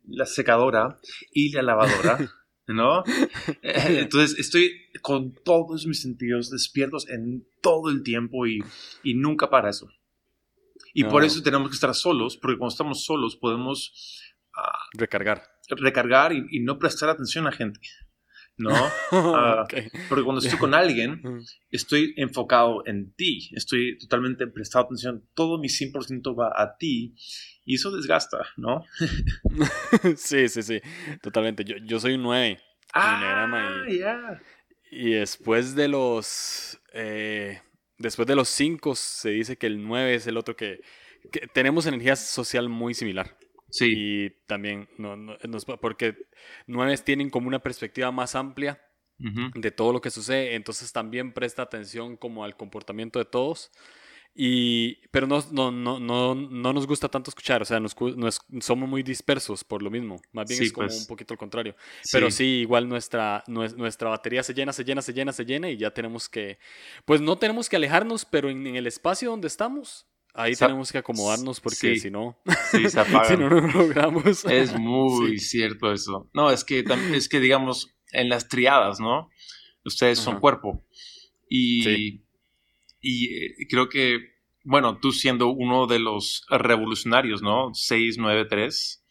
la 0.07 0.27
secadora 0.27 0.99
y 1.33 1.53
la 1.53 1.63
lavadora. 1.63 2.19
¿no? 2.69 3.05
Entonces 3.63 4.37
estoy 4.41 4.73
con 5.01 5.33
todos 5.45 5.87
mis 5.87 6.03
sentidos 6.03 6.51
despiertos 6.51 7.09
en 7.09 7.47
todo 7.63 7.91
el 7.91 8.03
tiempo 8.03 8.45
y, 8.45 8.59
y 9.05 9.15
nunca 9.15 9.49
para 9.49 9.71
eso. 9.71 9.89
Y 10.93 11.05
por 11.05 11.25
eso 11.25 11.43
tenemos 11.43 11.69
que 11.69 11.75
estar 11.75 11.95
solos, 11.95 12.37
porque 12.37 12.59
cuando 12.59 12.73
estamos 12.73 13.05
solos 13.05 13.37
podemos... 13.37 14.21
Ah, 14.53 14.79
recargar. 14.95 15.56
Recargar 15.69 16.33
y, 16.33 16.61
no 16.61 16.79
prestar 16.79 17.09
atención 17.09 17.47
a 17.47 17.53
gente. 17.53 17.81
¿no? 18.57 18.71
Ah, 19.13 19.67
porque 20.09 20.25
cuando 20.25 20.41
estoy 20.41 20.59
con 20.59 20.75
alguien, 20.75 21.21
estoy 21.71 22.15
enfocado 22.17 22.83
en 22.87 23.13
ti, 23.13 23.51
estoy 23.55 23.99
totalmente 23.99 24.47
prestado 24.47 24.87
atención, 24.87 25.29
todo 25.35 25.59
mi 25.59 25.69
100% 25.69 26.39
va 26.39 26.53
a 26.57 26.77
ti 26.77 27.15
y 27.65 27.75
eso 27.75 27.91
desgasta, 27.91 28.39
¿no? 28.57 28.83
sí, 30.17 30.49
sí, 30.49 30.63
sí, 30.63 30.81
totalmente. 31.21 31.65
Yo, 31.65 31.77
yo 31.85 32.01
soy 32.01 32.15
un 32.15 32.23
9. 32.23 32.59
Ah, 32.95 33.85
y, 33.89 34.01
y 34.91 35.11
después 35.11 35.75
de 35.75 35.89
los... 35.89 36.81
Eh, 36.93 37.61
después 37.99 38.27
de 38.27 38.37
los 38.37 38.49
5 38.49 38.95
se 38.95 39.31
dice 39.31 39.57
que 39.57 39.67
el 39.67 39.83
9 39.87 40.15
es 40.15 40.27
el 40.27 40.37
otro 40.37 40.57
que, 40.57 40.81
tenemos 41.53 41.87
energía 41.87 42.17
social 42.17 42.69
muy 42.69 42.95
similar. 42.95 43.37
Sí. 43.77 43.93
Y 43.95 44.31
también, 44.47 44.89
no, 44.97 45.17
no, 45.17 45.37
porque 45.81 46.17
9 46.67 46.97
tienen 46.99 47.31
como 47.31 47.49
una 47.49 47.63
perspectiva 47.63 48.11
más 48.11 48.35
amplia 48.35 48.81
de 49.19 49.71
todo 49.71 49.95
lo 49.95 50.01
que 50.03 50.11
sucede, 50.11 50.55
entonces 50.57 50.93
también 50.93 51.33
presta 51.33 51.63
atención 51.63 52.19
como 52.19 52.45
al 52.45 52.55
comportamiento 52.55 53.19
de 53.19 53.25
todos. 53.25 53.71
Y, 54.39 54.97
pero 55.11 55.27
no, 55.27 55.43
no, 55.51 55.71
no, 55.71 55.99
no, 55.99 56.35
no 56.35 56.73
nos 56.75 56.87
gusta 56.87 57.09
tanto 57.09 57.31
escuchar, 57.31 57.63
o 57.63 57.65
sea, 57.65 57.81
nos, 57.81 57.97
somos 58.61 58.89
muy 58.89 59.03
dispersos 59.03 59.65
por 59.65 59.81
lo 59.83 59.91
mismo, 59.91 60.21
más 60.33 60.47
bien 60.47 60.63
es 60.63 60.73
como 60.73 60.89
pues. 60.89 61.01
un 61.01 61.07
poquito 61.07 61.33
al 61.33 61.39
contrario. 61.39 61.75
Pero 62.13 62.31
sí, 62.31 62.45
igual 62.61 62.87
nuestra, 62.87 63.43
nuestra 63.47 64.11
batería 64.11 64.43
se 64.43 64.53
llena, 64.53 64.75
se 64.75 64.85
llena, 64.85 65.01
se 65.01 65.15
llena, 65.15 65.33
se 65.33 65.47
llena 65.47 65.71
y 65.71 65.79
ya 65.79 65.91
tenemos 65.91 66.29
que, 66.29 66.59
pues 67.07 67.23
no 67.23 67.39
tenemos 67.39 67.71
que 67.71 67.77
alejarnos, 67.77 68.27
pero 68.27 68.51
en, 68.51 68.67
el 68.67 68.87
espacio 68.87 69.31
donde 69.31 69.47
estamos, 69.47 70.07
ahí 70.37 70.55
tenemos 70.55 70.93
que 70.93 70.99
acomodarnos 70.99 71.61
porque 71.61 71.97
si 71.97 72.11
no, 72.11 72.39
si 72.71 73.37
no, 73.37 73.49
no 73.49 73.61
logramos. 73.61 74.45
Es 74.45 74.79
muy 74.79 75.39
cierto 75.39 75.93
eso. 75.93 76.31
No, 76.33 76.51
es 76.51 76.65
que, 76.65 76.85
es 77.15 77.29
que 77.29 77.41
digamos, 77.41 77.95
en 78.13 78.29
las 78.29 78.49
triadas, 78.49 79.01
¿no? 79.01 79.31
Ustedes 79.85 80.19
son 80.19 80.41
cuerpo 80.41 80.85
y 81.49 82.21
y 83.07 83.33
eh, 83.33 83.67
creo 83.71 83.89
que, 83.89 84.19
bueno, 84.65 84.99
tú 84.99 85.13
siendo 85.13 85.49
uno 85.49 85.87
de 85.87 86.01
los 86.01 86.45
revolucionarios, 86.51 87.41
¿no? 87.41 87.73
693, 87.73 89.05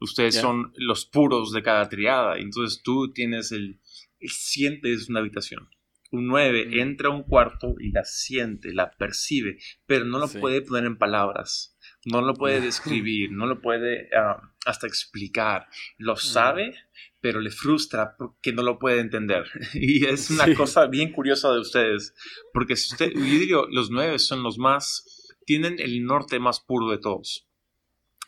ustedes 0.00 0.36
son 0.36 0.72
los 0.76 1.04
puros 1.04 1.52
de 1.52 1.62
cada 1.62 1.90
triada. 1.90 2.38
Entonces 2.38 2.82
tú 2.82 3.12
tienes 3.12 3.52
el, 3.52 3.78
sientes 4.20 5.10
una 5.10 5.20
habitación. 5.20 5.68
Un 6.12 6.26
9 6.26 6.66
mm. 6.66 6.78
entra 6.78 7.08
a 7.08 7.12
un 7.12 7.24
cuarto 7.24 7.74
y 7.80 7.90
la 7.90 8.04
siente, 8.04 8.72
la 8.72 8.90
percibe, 8.90 9.58
pero 9.86 10.04
no 10.04 10.18
lo 10.18 10.28
puede 10.28 10.62
poner 10.62 10.84
en 10.84 10.98
palabras, 10.98 11.76
no 12.04 12.20
lo 12.20 12.34
puede 12.34 12.60
describir, 12.70 13.32
no 13.32 13.46
lo 13.46 13.60
puede 13.60 14.08
ah, 14.14 14.40
hasta 14.66 14.86
explicar. 14.86 15.68
Lo 15.96 16.16
sabe, 16.16 16.74
pero 17.20 17.40
le 17.40 17.50
frustra 17.50 18.14
porque 18.16 18.52
no 18.52 18.62
lo 18.62 18.78
puede 18.78 19.00
entender. 19.00 19.46
Y 19.74 20.04
es 20.04 20.30
una 20.30 20.54
cosa 20.54 20.86
bien 20.86 21.12
curiosa 21.12 21.50
de 21.50 21.60
ustedes, 21.60 22.14
porque 22.52 22.76
si 22.76 22.92
usted, 22.92 23.12
yo 23.48 23.66
los 23.70 23.90
nueve 23.90 24.18
son 24.18 24.42
los 24.42 24.58
más, 24.58 25.34
tienen 25.46 25.80
el 25.80 26.04
norte 26.04 26.38
más 26.38 26.60
puro 26.60 26.90
de 26.90 26.98
todos, 26.98 27.48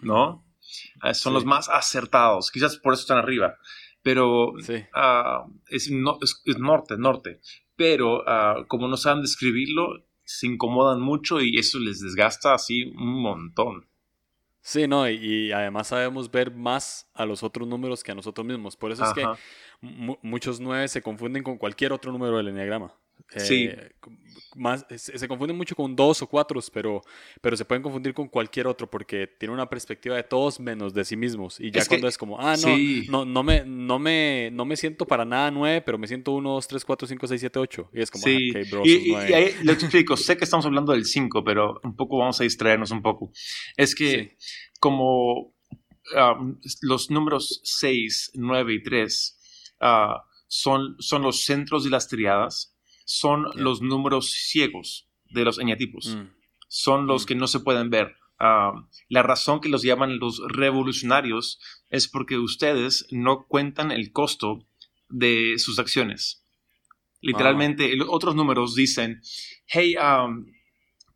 ¿no? 0.00 0.44
Ah, 1.00 1.14
son 1.14 1.34
los 1.34 1.44
más 1.44 1.68
acertados, 1.68 2.50
quizás 2.50 2.78
por 2.78 2.94
eso 2.94 3.02
están 3.02 3.18
arriba, 3.18 3.58
pero 4.02 4.52
ah, 4.94 5.46
es, 5.68 5.90
norte, 5.90 6.96
norte, 6.98 7.40
pero 7.76 8.22
uh, 8.22 8.66
como 8.66 8.88
no 8.88 8.96
saben 8.96 9.22
describirlo, 9.22 10.04
se 10.24 10.46
incomodan 10.46 11.00
mucho 11.00 11.40
y 11.40 11.58
eso 11.58 11.78
les 11.78 12.00
desgasta 12.00 12.54
así 12.54 12.84
un 12.84 13.22
montón. 13.22 13.88
Sí, 14.60 14.88
no, 14.88 15.08
y, 15.10 15.52
además 15.52 15.88
sabemos 15.88 16.30
ver 16.30 16.50
más 16.50 17.10
a 17.12 17.26
los 17.26 17.42
otros 17.42 17.68
números 17.68 18.02
que 18.02 18.12
a 18.12 18.14
nosotros 18.14 18.46
mismos. 18.46 18.76
Por 18.76 18.92
eso 18.92 19.04
es 19.04 19.12
que 19.12 19.26
muchos 20.22 20.58
nueve 20.58 20.88
se 20.88 21.02
confunden 21.02 21.42
con 21.42 21.58
cualquier 21.58 21.92
otro 21.92 22.10
número 22.12 22.38
del 22.38 22.48
enneagrama. 22.48 22.94
Sí. 23.36 23.64
Eh, 23.64 23.90
más, 24.56 24.86
se, 24.96 25.28
confunden 25.28 25.56
mucho 25.56 25.74
con 25.74 25.96
dos 25.96 26.22
o 26.22 26.28
cuatro, 26.28 26.60
pero, 26.72 27.02
pero 27.40 27.56
se 27.56 27.64
pueden 27.64 27.82
confundir 27.82 28.14
con 28.14 28.28
cualquier 28.28 28.66
otro 28.66 28.88
porque 28.88 29.26
tiene 29.26 29.52
una 29.52 29.68
perspectiva 29.68 30.16
de 30.16 30.22
todos 30.22 30.60
menos 30.60 30.94
de 30.94 31.04
sí 31.04 31.16
mismos. 31.16 31.58
Y 31.60 31.70
ya 31.70 31.84
cuando 31.86 32.08
es 32.08 32.16
como, 32.16 32.40
ah, 32.40 32.54
no, 32.56 32.76
no, 33.08 33.24
no, 33.24 33.42
me, 33.42 33.64
no, 33.64 33.98
me, 33.98 34.50
no 34.52 34.64
me 34.64 34.76
siento 34.76 35.06
para 35.06 35.24
nada 35.24 35.50
nueve, 35.50 35.82
pero 35.82 35.98
me 35.98 36.06
siento 36.06 36.32
uno, 36.32 36.52
dos, 36.54 36.68
tres, 36.68 36.84
cuatro, 36.84 37.06
cinco, 37.08 37.26
seis, 37.26 37.40
siete, 37.40 37.58
ocho. 37.58 37.90
Y 37.92 38.00
es 38.00 38.10
como, 38.10 38.24
sí. 38.24 38.52
Ah, 38.54 38.60
bro, 38.70 38.82
y, 38.84 39.10
y, 39.10 39.14
ahí 39.14 39.54
lo 39.62 39.72
explico. 39.72 40.16
sé 40.16 40.36
que 40.36 40.44
estamos 40.44 40.66
hablando 40.66 40.92
del 40.92 41.04
cinco, 41.04 41.42
pero 41.42 41.80
un 41.82 41.96
poco 41.96 42.18
vamos 42.18 42.40
a 42.40 42.44
distraernos 42.44 42.90
un 42.90 43.02
poco. 43.02 43.32
Es 43.76 43.94
que 43.94 44.36
como 44.78 45.54
um, 46.14 46.60
los 46.82 47.10
números 47.10 47.60
seis, 47.64 48.30
nueve 48.34 48.74
y 48.74 48.82
tres 48.82 49.38
uh, 49.80 50.18
son, 50.46 50.96
son 50.98 51.22
los 51.22 51.44
centros 51.44 51.84
de 51.84 51.90
las 51.90 52.08
triadas, 52.08 52.73
son 53.04 53.46
los 53.54 53.82
números 53.82 54.30
ciegos 54.30 55.08
de 55.30 55.44
los 55.44 55.58
eñatipos. 55.58 56.16
Mm. 56.16 56.30
Son 56.68 57.06
los 57.06 57.24
mm. 57.24 57.26
que 57.26 57.34
no 57.34 57.46
se 57.46 57.60
pueden 57.60 57.90
ver. 57.90 58.16
Ah, 58.38 58.72
la 59.08 59.22
razón 59.22 59.60
que 59.60 59.68
los 59.68 59.82
llaman 59.82 60.18
los 60.18 60.42
revolucionarios 60.48 61.60
es 61.90 62.08
porque 62.08 62.38
ustedes 62.38 63.06
no 63.10 63.46
cuentan 63.46 63.90
el 63.90 64.12
costo 64.12 64.66
de 65.08 65.54
sus 65.58 65.78
acciones. 65.78 66.42
Literalmente, 67.20 67.96
otros 68.08 68.34
números 68.34 68.74
dicen, 68.74 69.22
hey, 69.66 69.94
um, 69.96 70.46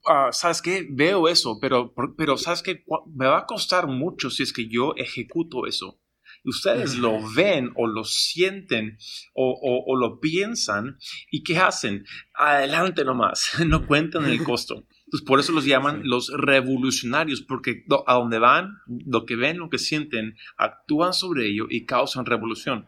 ah, 0.06 0.30
¿sabes 0.32 0.62
qué? 0.62 0.86
Veo 0.88 1.28
eso, 1.28 1.58
pero, 1.60 1.92
pero 2.16 2.38
¿sabes 2.38 2.62
qué? 2.62 2.84
Me 3.14 3.26
va 3.26 3.40
a 3.40 3.46
costar 3.46 3.88
mucho 3.88 4.30
si 4.30 4.42
es 4.42 4.52
que 4.52 4.68
yo 4.68 4.94
ejecuto 4.96 5.66
eso 5.66 6.00
ustedes 6.44 6.96
lo 6.96 7.18
ven 7.34 7.70
o 7.74 7.86
lo 7.86 8.04
sienten 8.04 8.98
o, 9.34 9.96
lo 9.96 10.20
piensan 10.20 10.98
y 11.30 11.42
¿qué 11.42 11.58
hacen? 11.58 12.04
Adelante 12.34 13.04
nomás, 13.04 13.52
no 13.66 13.86
cuentan 13.86 14.26
el 14.26 14.42
costo. 14.42 14.86
Entonces, 15.04 15.26
por 15.26 15.40
eso 15.40 15.52
los 15.52 15.64
llaman 15.64 16.02
los 16.04 16.30
revolucionarios, 16.36 17.40
porque 17.40 17.84
a 18.06 18.14
donde 18.14 18.38
van, 18.38 18.76
lo 19.06 19.24
que 19.24 19.36
ven, 19.36 19.56
lo 19.56 19.70
que 19.70 19.78
sienten, 19.78 20.36
actúan 20.58 21.14
sobre 21.14 21.46
ello 21.46 21.66
y 21.70 21.86
causan 21.86 22.26
revolución. 22.26 22.86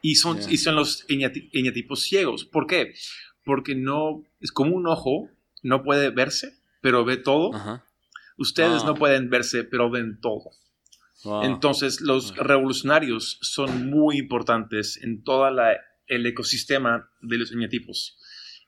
Y 0.00 0.14
son, 0.16 0.38
y 0.48 0.58
son 0.58 0.76
los 0.76 1.04
eñatipos 1.08 2.02
ciegos. 2.02 2.44
¿Por 2.44 2.68
qué? 2.68 2.94
Porque 3.44 3.74
no, 3.74 4.22
es 4.40 4.52
como 4.52 4.76
un 4.76 4.86
ojo, 4.86 5.30
no 5.62 5.82
puede 5.82 6.10
verse, 6.10 6.58
pero 6.80 7.04
ve 7.04 7.16
todo. 7.16 7.50
Ustedes 8.36 8.84
no 8.84 8.92
ah. 8.92 8.94
pueden 8.94 9.28
verse, 9.28 9.64
pero 9.64 9.90
ven 9.90 10.20
todo. 10.20 10.52
Entonces, 11.42 12.00
los 12.00 12.36
revolucionarios 12.36 13.38
son 13.42 13.90
muy 13.90 14.18
importantes 14.18 14.98
en 15.02 15.22
todo 15.22 15.48
el 16.06 16.26
ecosistema 16.26 17.10
de 17.20 17.38
los 17.38 17.52
eñatipos. 17.52 18.18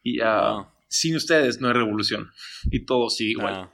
Y 0.02 0.21
ah, 0.21 0.73
sin 0.88 1.16
ustedes 1.16 1.61
no 1.61 1.69
hay 1.69 1.75
revolución. 1.75 2.30
Y 2.71 2.85
todo 2.85 3.09
sigue 3.11 3.33
igual. 3.33 3.71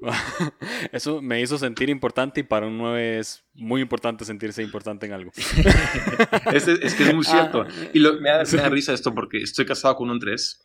Eso 0.92 1.22
me 1.22 1.40
hizo 1.40 1.58
sentir 1.58 1.88
importante 1.88 2.40
y 2.40 2.42
para 2.42 2.66
un 2.66 2.78
9 2.78 3.18
es 3.18 3.44
muy 3.54 3.80
importante 3.80 4.24
sentirse 4.24 4.62
importante 4.62 5.06
en 5.06 5.12
algo. 5.12 5.32
es, 6.52 6.68
es, 6.68 6.94
que 6.94 7.04
es 7.04 7.14
muy 7.14 7.24
cierto. 7.24 7.62
Ah. 7.62 7.90
y 7.92 8.00
me, 8.00 8.30
da, 8.30 8.44
risa 8.68 8.92
esto 8.92 9.14
porque 9.14 9.38
estoy 9.38 9.64
casado 9.64 9.96
con 9.96 10.10
un 10.10 10.18
3. 10.18 10.62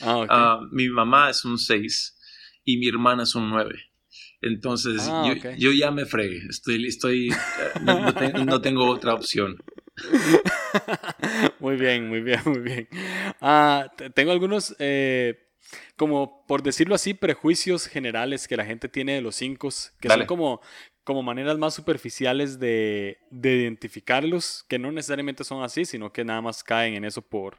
Ah, 0.00 0.60
mi 0.70 0.88
mamá 0.88 1.30
es 1.30 1.44
un 1.44 1.58
6 1.58 2.18
y 2.64 2.78
mi 2.78 2.88
hermana 2.88 3.24
es 3.24 3.34
un 3.34 3.50
9. 3.50 3.74
Entonces 4.40 5.02
ah, 5.08 5.34
yo, 5.56 5.72
ya 5.72 5.90
me 5.90 6.06
fregué, 6.06 6.42
estoy, 6.48 6.86
estoy, 6.86 7.30
eh, 7.30 8.32
no, 8.44 8.60
tengo 8.60 8.88
otra 8.88 9.14
opción. 9.14 9.56
muy 11.58 11.76
bien, 11.76 12.08
muy 12.08 12.20
bien, 12.20 12.40
muy 12.46 12.60
bien. 12.60 12.88
Ah, 13.40 13.90
tengo 14.14 14.30
algunos, 14.30 14.76
eh, 14.78 15.48
como 15.96 16.46
por 16.46 16.62
decirlo 16.62 16.94
así, 16.94 17.14
prejuicios 17.14 17.88
generales 17.88 18.46
que 18.46 18.56
la 18.56 18.64
gente 18.64 18.88
tiene 18.88 19.14
de 19.14 19.22
los 19.22 19.34
cinco, 19.34 19.70
que 20.00 20.08
son 20.08 20.26
como, 20.26 20.60
como 21.02 21.24
maneras 21.24 21.58
más 21.58 21.74
superficiales 21.74 22.60
de, 22.60 23.18
de 23.30 23.56
identificarlos, 23.56 24.64
que 24.68 24.78
no 24.78 24.92
necesariamente 24.92 25.42
son 25.42 25.64
así, 25.64 25.84
sino 25.84 26.12
que 26.12 26.24
nada 26.24 26.42
más 26.42 26.62
caen 26.62 26.94
en 26.94 27.04
eso 27.04 27.22
por, 27.22 27.58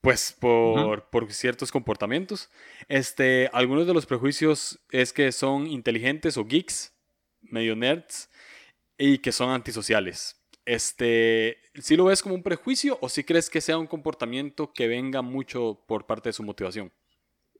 pues 0.00 0.34
por, 0.38 1.08
por, 1.10 1.32
ciertos 1.32 1.70
comportamientos. 1.70 2.50
Este, 2.88 3.50
algunos 3.52 3.86
de 3.86 3.94
los 3.94 4.06
prejuicios 4.06 4.80
es 4.90 5.12
que 5.12 5.30
son 5.32 5.66
inteligentes 5.66 6.36
o 6.36 6.44
geeks, 6.44 6.92
medio 7.42 7.76
nerds, 7.76 8.30
y 8.98 9.18
que 9.18 9.32
son 9.32 9.50
antisociales. 9.50 10.36
este, 10.66 11.58
¿sí 11.74 11.96
lo 11.96 12.04
ves 12.04 12.22
como 12.22 12.34
un 12.34 12.42
prejuicio 12.42 12.98
o 13.00 13.08
sí 13.08 13.24
crees 13.24 13.48
que 13.50 13.60
sea 13.60 13.78
un 13.78 13.86
comportamiento 13.86 14.72
que 14.72 14.86
venga 14.88 15.22
mucho 15.22 15.82
por 15.88 16.06
parte 16.06 16.28
de 16.28 16.32
su 16.34 16.42
motivación? 16.42 16.92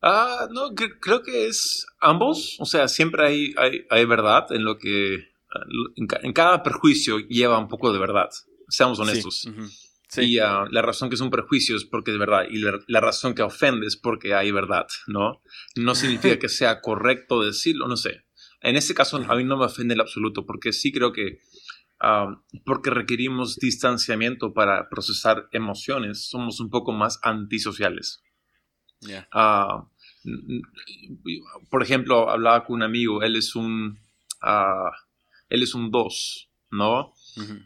Ah, 0.02 0.48
no, 0.50 0.74
creo 0.74 1.22
que 1.22 1.46
es 1.46 1.86
ambos. 2.00 2.56
O 2.58 2.64
sea, 2.64 2.88
siempre 2.88 3.26
hay, 3.26 3.54
hay, 3.90 4.04
verdad 4.06 4.50
en 4.50 4.64
lo 4.64 4.78
que. 4.78 5.28
En, 6.22 6.32
cada 6.32 6.62
prejuicio 6.62 7.18
lleva 7.18 7.58
un 7.58 7.68
poco 7.68 7.92
de 7.92 7.98
verdad. 7.98 8.30
Seamos 8.68 8.98
honestos. 8.98 9.46
Y 10.16 10.38
ah, 10.38 10.64
la 10.70 10.82
razón 10.82 11.08
que 11.08 11.14
es 11.14 11.20
un 11.20 11.30
prejuicio 11.30 11.76
es 11.76 11.84
porque 11.84 12.10
es 12.10 12.18
verdad. 12.18 12.44
Y 12.50 12.58
la, 12.58 13.00
razón 13.00 13.34
que 13.34 13.42
ofende 13.42 13.86
es 13.86 13.96
porque 13.96 14.34
hay 14.34 14.50
verdad, 14.50 14.86
¿no? 15.06 15.42
No 15.76 15.94
significa 15.94 16.38
que 16.38 16.48
sea 16.48 16.80
correcto 16.80 17.42
decirlo, 17.42 17.86
no 17.86 17.96
sé. 17.96 18.24
En 18.60 18.76
este 18.76 18.94
caso, 18.94 19.16
a 19.16 19.36
mí 19.36 19.44
no 19.44 19.56
me 19.56 19.66
ofende 19.66 19.94
en 19.94 20.00
absoluto, 20.00 20.46
porque 20.46 20.72
sí 20.72 20.92
creo 20.92 21.12
que. 21.12 21.40
Ah, 22.00 22.42
porque 22.64 22.90
requerimos 22.90 23.56
distanciamiento 23.56 24.54
para 24.54 24.88
procesar 24.88 25.48
emociones, 25.52 26.28
somos 26.28 26.58
un 26.58 26.70
poco 26.70 26.92
más 26.92 27.20
antisociales. 27.22 28.22
Ah, 29.32 29.86
por 31.70 31.82
ejemplo, 31.82 32.30
hablaba 32.30 32.64
con 32.64 32.76
un 32.76 32.82
amigo, 32.82 33.22
él 33.22 33.36
es 33.36 33.54
un, 33.54 33.98
él 35.48 35.62
es 35.62 35.74
un 35.74 35.90
2, 35.90 36.50
¿no? 36.70 37.12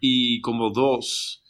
Y 0.00 0.40
como 0.40 0.70
2, 0.70 1.43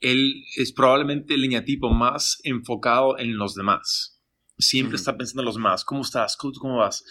él 0.00 0.44
es 0.56 0.72
probablemente 0.72 1.34
el 1.34 1.42
lineatipo 1.42 1.90
más 1.90 2.38
enfocado 2.44 3.18
en 3.18 3.36
los 3.36 3.54
demás. 3.54 4.20
Siempre 4.58 4.96
está 4.96 5.16
pensando 5.16 5.42
en 5.42 5.46
los 5.46 5.56
demás. 5.56 5.84
¿Cómo 5.84 6.02
estás? 6.02 6.36
¿Cómo, 6.36 6.78
vas? 6.78 7.04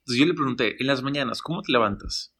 Entonces 0.00 0.18
yo 0.18 0.26
le 0.26 0.34
pregunté, 0.34 0.76
en 0.80 0.86
las 0.86 1.02
mañanas, 1.02 1.42
¿cómo 1.42 1.62
te 1.62 1.72
levantas? 1.72 2.34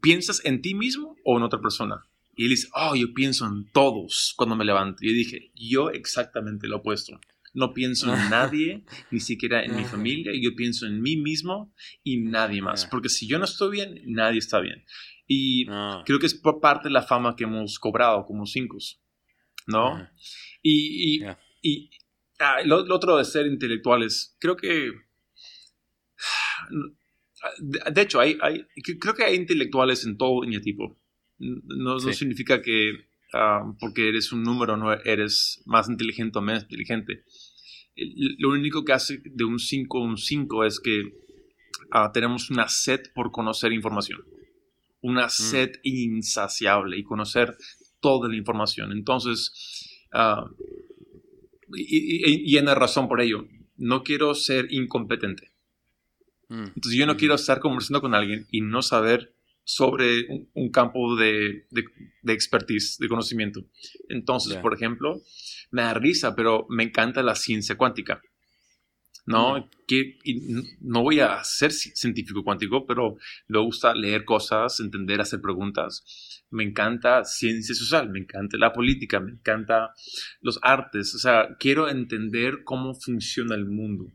¿Piensas 0.00 0.44
en 0.44 0.60
ti 0.60 0.74
mismo 0.74 1.16
o 1.24 1.36
en 1.38 1.44
otra 1.44 1.60
persona? 1.60 2.04
Y 2.34 2.44
él 2.44 2.50
dice, 2.50 2.68
oh, 2.74 2.94
yo 2.94 3.12
pienso 3.14 3.46
en 3.46 3.70
todos 3.72 4.34
cuando 4.36 4.56
me 4.56 4.64
levanto. 4.64 5.04
Y 5.04 5.08
yo 5.08 5.14
dije, 5.14 5.52
yo 5.54 5.90
exactamente 5.90 6.68
lo 6.68 6.78
opuesto 6.78 7.18
no 7.54 7.72
pienso 7.72 8.12
en 8.14 8.20
nadie, 8.30 8.84
ni 9.10 9.20
siquiera 9.20 9.62
en 9.62 9.76
mi 9.76 9.84
familia, 9.84 10.32
yo 10.34 10.54
pienso 10.54 10.86
en 10.86 11.00
mí 11.00 11.16
mismo 11.16 11.74
y 12.02 12.18
nadie 12.18 12.62
más, 12.62 12.86
porque 12.86 13.08
si 13.08 13.26
yo 13.26 13.38
no 13.38 13.44
estoy 13.44 13.72
bien, 13.72 14.00
nadie 14.06 14.38
está 14.38 14.60
bien. 14.60 14.84
Y 15.26 15.66
ah. 15.68 16.02
creo 16.04 16.18
que 16.18 16.26
es 16.26 16.34
por 16.34 16.60
parte 16.60 16.88
de 16.88 16.92
la 16.92 17.02
fama 17.02 17.36
que 17.36 17.44
hemos 17.44 17.78
cobrado 17.78 18.24
como 18.26 18.46
cinco, 18.46 18.78
¿no? 19.66 20.08
Y, 20.62 21.24
y, 21.62 21.90
ah, 22.38 22.58
lo, 22.64 22.82
otro 22.94 23.16
de 23.16 23.24
ser 23.24 23.46
intelectuales, 23.46 24.36
creo 24.40 24.56
que... 24.56 24.92
De 27.58 28.02
hecho, 28.02 28.20
hay, 28.20 28.38
hay, 28.40 28.64
creo 29.00 29.14
que 29.14 29.24
hay 29.24 29.34
intelectuales 29.34 30.04
en 30.04 30.16
todo 30.16 30.42
tipo. 30.62 30.96
No, 31.38 31.96
no 31.96 32.12
significa 32.12 32.62
que 32.62 33.08
ah, 33.34 33.74
porque 33.80 34.08
eres 34.08 34.32
un 34.32 34.44
número 34.44 34.76
no 34.76 34.92
eres 34.92 35.60
más 35.66 35.88
inteligente 35.88 36.38
o 36.38 36.42
menos 36.42 36.62
inteligente 36.62 37.24
lo 37.94 38.50
único 38.50 38.84
que 38.84 38.92
hace 38.92 39.22
de 39.24 39.44
un 39.44 39.58
5 39.58 40.00
un 40.00 40.16
5 40.16 40.64
es 40.64 40.80
que 40.80 41.12
ah, 41.90 42.10
tenemos 42.12 42.50
una 42.50 42.68
sed 42.68 43.00
por 43.14 43.30
conocer 43.30 43.72
información, 43.72 44.20
una 45.02 45.26
mm. 45.26 45.30
sed 45.30 45.72
insaciable 45.82 46.96
y 46.96 47.04
conocer 47.04 47.56
toda 48.00 48.28
la 48.28 48.36
información. 48.36 48.92
Entonces, 48.92 49.98
uh, 50.14 50.48
y, 51.74 52.56
y, 52.56 52.60
la 52.60 52.74
razón 52.74 53.08
por 53.08 53.20
ello, 53.20 53.46
no 53.76 54.02
quiero 54.02 54.34
ser 54.34 54.72
incompetente. 54.72 55.52
Mm. 56.48 56.64
Entonces 56.74 56.94
yo 56.94 57.06
no 57.06 57.16
quiero 57.16 57.34
estar 57.34 57.60
conversando 57.60 58.00
con 58.00 58.14
alguien 58.14 58.46
y 58.50 58.60
no 58.60 58.82
saber 58.82 59.34
sobre 59.64 60.26
un, 60.54 60.70
campo 60.70 61.16
de, 61.16 61.66
de, 61.70 62.32
expertise, 62.32 62.98
de 62.98 63.08
conocimiento. 63.08 63.64
Entonces, 64.08 64.56
por 64.56 64.74
ejemplo, 64.74 65.22
me 65.70 65.82
da 65.82 65.94
risa, 65.94 66.34
pero 66.34 66.66
me 66.68 66.82
encanta 66.82 67.22
la 67.22 67.36
ciencia 67.36 67.76
cuántica. 67.76 68.20
¿No? 69.24 69.68
Que, 69.86 70.18
no 70.80 71.02
voy 71.02 71.20
a 71.20 71.42
ser 71.44 71.72
científico 71.72 72.42
cuántico, 72.44 72.86
pero 72.86 73.16
me 73.48 73.58
gusta 73.60 73.94
leer 73.94 74.24
cosas, 74.24 74.80
entender, 74.80 75.20
hacer 75.20 75.40
preguntas. 75.40 76.44
Me 76.50 76.64
encanta 76.64 77.24
ciencia 77.24 77.74
social, 77.74 78.10
me 78.10 78.20
encanta 78.20 78.56
la 78.58 78.72
política, 78.72 79.20
me 79.20 79.32
encanta 79.32 79.92
los 80.40 80.58
artes. 80.62 81.14
O 81.14 81.18
sea, 81.18 81.56
quiero 81.58 81.88
entender 81.88 82.64
cómo 82.64 82.94
funciona 82.94 83.54
el 83.54 83.66
mundo. 83.66 84.06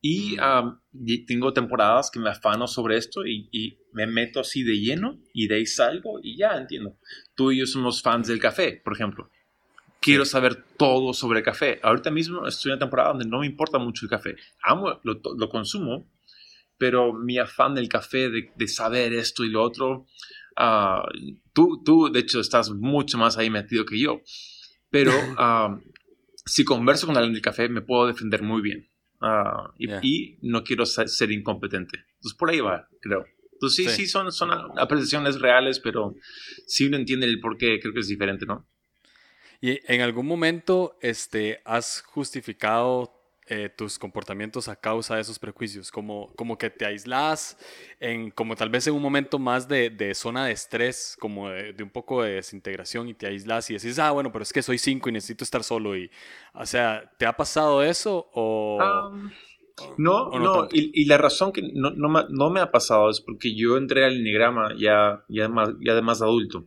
Y 0.00 0.36
tengo 1.26 1.52
temporadas 1.52 2.10
que 2.12 2.20
me 2.20 2.30
afano 2.30 2.68
sobre 2.68 2.96
esto 2.96 3.26
y, 3.26 3.48
y, 3.50 3.78
me 3.92 4.06
meto 4.06 4.38
así 4.38 4.62
de 4.62 4.78
lleno 4.78 5.20
y 5.32 5.48
de 5.48 5.56
ahí 5.56 5.66
salgo 5.66 6.20
y 6.22 6.36
ya 6.36 6.56
entiendo. 6.56 6.96
Tú 7.34 7.50
y 7.50 7.58
yo 7.58 7.66
somos 7.66 8.00
fans 8.00 8.28
del 8.28 8.38
café, 8.38 8.80
por 8.84 8.92
ejemplo 8.92 9.28
quiero 10.00 10.24
saber 10.24 10.64
todo 10.76 11.12
sobre 11.12 11.42
café. 11.42 11.80
Ahorita 11.82 12.10
mismo 12.10 12.46
estoy 12.46 12.70
en 12.70 12.74
una 12.74 12.80
temporada 12.80 13.10
donde 13.10 13.26
no 13.26 13.40
me 13.40 13.46
importa 13.46 13.78
mucho 13.78 14.04
el 14.04 14.10
café. 14.10 14.36
Amo, 14.62 15.00
lo, 15.02 15.48
consumo, 15.48 16.10
pero 16.76 17.12
mi 17.12 17.38
afán 17.38 17.74
del 17.74 17.88
café, 17.88 18.30
de, 18.30 18.68
saber 18.68 19.12
esto 19.12 19.44
y 19.44 19.50
lo 19.50 19.62
otro, 19.62 20.06
ah, 20.56 21.06
tú, 21.52 21.82
tú 21.84 22.10
de 22.10 22.20
hecho 22.20 22.40
estás 22.40 22.70
mucho 22.70 23.18
más 23.18 23.36
ahí 23.38 23.50
metido 23.50 23.84
que 23.84 23.98
yo. 23.98 24.20
Pero 24.90 25.12
ah, 25.38 25.78
si 26.44 26.64
converso 26.64 27.06
con 27.06 27.16
alguien 27.16 27.34
del 27.34 27.42
café, 27.42 27.68
me 27.68 27.82
puedo 27.82 28.06
defender 28.06 28.42
muy 28.42 28.62
bien. 28.62 28.88
Ah, 29.20 29.72
y, 29.78 30.38
no 30.42 30.62
quiero 30.62 30.86
ser, 30.86 31.32
incompetente. 31.32 31.98
Entonces 32.14 32.38
por 32.38 32.50
ahí 32.50 32.60
va, 32.60 32.88
creo. 33.00 33.26
Entonces 33.54 33.92
sí, 33.92 34.02
sí, 34.02 34.06
son, 34.06 34.30
son 34.30 34.52
apreciaciones 34.78 35.40
reales, 35.40 35.80
pero 35.80 36.14
si 36.68 36.86
uno 36.86 36.96
entiende 36.96 37.26
el 37.26 37.40
por 37.40 37.56
qué, 37.56 37.80
creo 37.80 37.92
que 37.92 38.00
es 38.00 38.06
diferente, 38.06 38.46
¿no? 38.46 38.68
¿Y 39.60 39.80
en 39.92 40.00
algún 40.02 40.26
momento 40.26 40.96
este, 41.00 41.60
has 41.64 42.02
justificado 42.02 43.12
eh, 43.46 43.68
tus 43.68 43.98
comportamientos 43.98 44.68
a 44.68 44.76
causa 44.76 45.16
de 45.16 45.22
esos 45.22 45.38
prejuicios? 45.38 45.90
Como, 45.90 46.32
como 46.36 46.56
que 46.56 46.70
te 46.70 46.86
aislas, 46.86 47.58
en, 47.98 48.30
como 48.30 48.54
tal 48.54 48.70
vez 48.70 48.86
en 48.86 48.94
un 48.94 49.02
momento 49.02 49.40
más 49.40 49.66
de, 49.66 49.90
de 49.90 50.14
zona 50.14 50.46
de 50.46 50.52
estrés, 50.52 51.16
como 51.18 51.48
de, 51.48 51.82
un 51.82 51.90
poco 51.90 52.22
de 52.22 52.34
desintegración 52.34 53.08
y 53.08 53.14
te 53.14 53.26
aislas 53.26 53.68
y 53.70 53.74
decís, 53.74 53.98
ah, 53.98 54.12
bueno, 54.12 54.30
pero 54.30 54.44
es 54.44 54.52
que 54.52 54.62
soy 54.62 54.78
cinco 54.78 55.08
y 55.08 55.12
necesito 55.12 55.42
estar 55.42 55.64
solo. 55.64 55.96
Y, 55.96 56.08
o 56.54 56.64
sea, 56.64 57.10
¿te 57.18 57.26
ha 57.26 57.36
pasado 57.36 57.82
eso 57.82 58.30
o...? 58.32 58.78
no, 59.96 60.30
no, 60.30 60.68
y, 60.70 61.04
la 61.06 61.18
razón 61.18 61.52
que 61.52 61.62
no, 61.62 61.90
no, 61.90 62.08
me, 62.08 62.24
no, 62.30 62.50
me, 62.50 62.60
ha 62.60 62.70
pasado 62.70 63.10
es 63.10 63.20
porque 63.20 63.54
yo 63.54 63.76
entré 63.76 64.04
al 64.04 64.16
Enneagrama 64.16 64.74
ya, 64.76 65.24
ya, 65.28 65.48
más, 65.48 65.70
ya 65.80 65.94
de 65.94 66.02
más 66.02 66.20
adulto, 66.20 66.66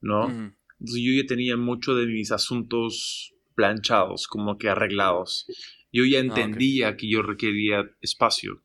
¿no? 0.00 0.52
Entonces 0.80 1.02
yo 1.02 1.12
ya 1.12 1.26
tenía 1.26 1.56
mucho 1.56 1.94
de 1.94 2.06
mis 2.06 2.32
asuntos 2.32 3.34
planchados, 3.54 4.26
como 4.26 4.56
que 4.56 4.68
arreglados. 4.68 5.46
Yo 5.92 6.04
ya 6.04 6.18
ah, 6.18 6.22
entendía 6.22 6.96
que 6.96 7.08
yo 7.08 7.22
requería 7.22 7.84
espacio. 8.00 8.62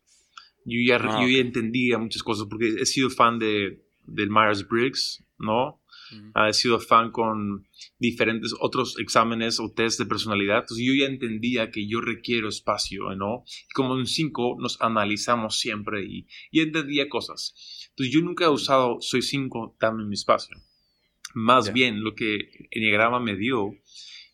Yo 0.63 0.80
ya, 0.88 0.95
ah, 0.95 1.21
yo 1.21 1.28
ya 1.28 1.39
entendía 1.39 1.97
muchas 1.97 2.23
cosas 2.23 2.47
porque 2.49 2.67
he 2.80 2.86
sido 2.86 3.10
fan 3.10 3.38
de, 3.38 3.84
del 4.06 4.30
Myers-Briggs, 4.30 5.25
¿no? 5.38 5.82
He 6.47 6.54
sido 6.54 6.80
fan 6.80 7.12
con 7.12 7.67
diferentes 7.99 8.54
otros 8.60 8.97
exámenes 8.99 9.60
o 9.60 9.73
test 9.73 9.99
de 9.99 10.06
personalidad. 10.06 10.60
Entonces 10.60 10.86
yo 10.86 10.93
ya 10.93 11.08
entendía 11.08 11.71
que 11.71 11.88
yo 11.88 11.99
requiero 11.99 12.47
espacio, 12.47 13.13
¿no? 13.15 13.43
Como 13.73 13.97
en 13.97 14.06
5 14.06 14.58
nos 14.60 14.80
analizamos 14.82 15.60
siempre 15.60 16.06
y, 16.06 16.28
y 16.51 16.62
entendía 16.62 17.10
cosas. 17.10 17.89
Entonces 17.89 18.13
yo 18.13 18.21
nunca 18.21 18.45
he 18.45 18.49
usado 18.49 18.97
soy 19.01 19.23
5, 19.23 19.78
dame 19.80 20.06
mi 20.06 20.13
espacio. 20.13 20.56
Más 21.36 21.74
bien, 21.74 22.02
lo 22.02 22.15
que 22.15 22.69
Enneagrama 22.71 23.19
me 23.19 23.36
dio 23.36 23.76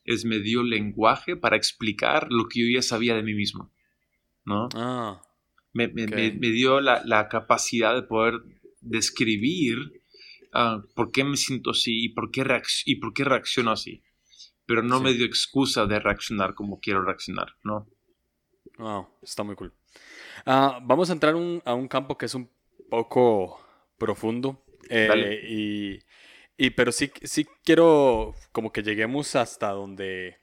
es 0.06 0.24
me 0.24 0.38
dio 0.38 0.62
lenguaje 0.62 1.36
para 1.36 1.56
explicar 1.56 2.28
lo 2.30 2.48
que 2.48 2.60
yo 2.60 2.68
ya 2.72 2.84
sabía 2.84 3.16
de 3.16 3.24
mí 3.24 3.34
mismo. 3.34 3.72
¿No? 4.46 4.70
Ah, 4.76 5.20
me, 5.74 5.88
dio 5.88 6.80
la, 6.80 7.28
capacidad 7.28 7.96
de 7.96 8.04
poder 8.04 8.36
describir 8.82 10.04
ah, 10.54 10.84
por 10.94 11.12
qué 11.12 11.24
me 11.24 11.38
siento 11.38 11.72
así 11.72 12.06
y 12.06 12.10
por 12.10 12.30
qué, 12.30 12.46
y 12.86 12.96
por 12.98 13.14
qué 13.14 13.24
reacciono 13.24 13.72
así. 13.72 14.04
Pero 14.68 14.84
no 14.84 15.02
me 15.02 15.14
dio 15.14 15.26
excusa 15.26 15.88
de 15.88 16.00
reaccionar 16.00 16.54
como 16.54 16.80
quiero 16.80 17.02
reaccionar, 17.04 17.56
¿no? 17.64 17.88
Wow, 18.78 19.08
está 19.24 19.42
muy 19.42 19.56
cool. 19.56 19.74
Ah, 20.46 20.80
vamos 20.84 21.10
a 21.10 21.14
entrar 21.14 21.34
a 21.66 21.74
un 21.74 21.88
campo 21.88 22.16
que 22.16 22.28
es 22.28 22.36
un 22.36 22.48
poco 22.92 23.60
profundo. 23.98 24.64
Eh, 24.88 25.42
y 25.50 26.00
y 26.62 26.70
pero 26.70 26.92
sí, 26.92 27.12
sí 27.24 27.48
quiero 27.66 28.36
como 28.52 28.72
que 28.72 28.84
lleguemos 28.84 29.36
hasta 29.36 29.72
donde 29.72 30.38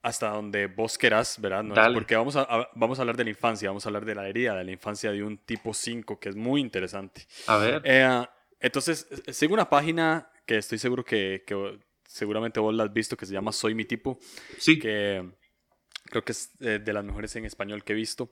hasta 0.00 0.28
donde 0.28 0.68
vos 0.68 0.96
querás, 0.96 1.40
¿verdad? 1.40 1.92
Porque 1.92 2.14
vamos 2.14 2.36
a, 2.36 2.68
vamos 2.76 3.00
a 3.00 3.02
hablar 3.02 3.16
de 3.16 3.24
la 3.24 3.30
infancia, 3.30 3.68
vamos 3.68 3.84
a 3.84 3.88
hablar 3.88 4.04
de 4.04 4.14
la 4.14 4.28
herida 4.28 4.54
de 4.54 4.62
la 4.62 4.70
infancia 4.70 5.10
de 5.10 5.24
un 5.24 5.38
tipo 5.38 5.74
5, 5.74 6.20
que 6.20 6.28
es 6.28 6.36
muy 6.36 6.60
interesante. 6.60 7.26
A 7.48 7.56
ver. 7.56 7.82
Eh, 7.84 8.24
entonces, 8.60 9.08
sigo 9.32 9.52
una 9.52 9.68
página 9.68 10.30
que 10.46 10.58
estoy 10.58 10.78
seguro 10.78 11.04
que, 11.04 11.42
que, 11.44 11.80
seguramente 12.06 12.60
vos 12.60 12.72
la 12.72 12.84
has 12.84 12.92
visto, 12.92 13.16
que 13.16 13.26
se 13.26 13.32
llama 13.32 13.50
Soy 13.50 13.74
mi 13.74 13.84
tipo. 13.84 14.20
Sí. 14.56 14.78
Que 14.78 15.28
creo 16.04 16.24
que 16.24 16.30
es 16.30 16.52
eh, 16.60 16.78
de 16.78 16.92
las 16.92 17.04
mejores 17.04 17.34
en 17.34 17.44
español 17.44 17.82
que 17.82 17.92
he 17.92 17.96
visto. 17.96 18.30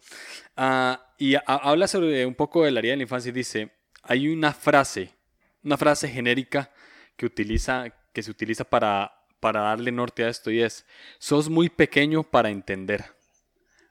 Ah, 0.56 1.14
y 1.18 1.34
habla 1.46 1.88
sobre 1.88 2.24
un 2.24 2.36
poco 2.36 2.64
de 2.64 2.70
la 2.70 2.78
herida 2.78 2.92
de 2.92 2.98
la 2.98 3.02
infancia 3.02 3.30
y 3.30 3.32
dice, 3.32 3.72
hay 4.04 4.28
una 4.28 4.52
frase, 4.52 5.16
una 5.64 5.76
frase 5.76 6.08
genérica 6.08 6.70
que, 7.18 7.26
utiliza, 7.26 7.92
que 8.14 8.22
se 8.22 8.30
utiliza 8.30 8.64
para, 8.64 9.12
para 9.40 9.60
darle 9.60 9.92
norte 9.92 10.24
a 10.24 10.28
esto 10.28 10.50
y 10.50 10.62
es, 10.62 10.86
sos 11.18 11.50
muy 11.50 11.68
pequeño 11.68 12.22
para 12.22 12.48
entender. 12.48 13.04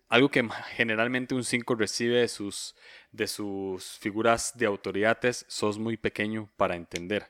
Algo 0.10 0.30
que 0.30 0.48
generalmente 0.76 1.36
un 1.36 1.44
5 1.44 1.76
recibe 1.76 2.22
de 2.22 2.30
sus, 2.30 2.74
de 3.12 3.28
sus 3.28 4.00
figuras 4.00 4.54
de 4.58 4.66
autoridades, 4.66 5.46
sos 5.50 5.78
muy 5.78 5.98
pequeño 5.98 6.50
para 6.56 6.76
entender. 6.76 7.30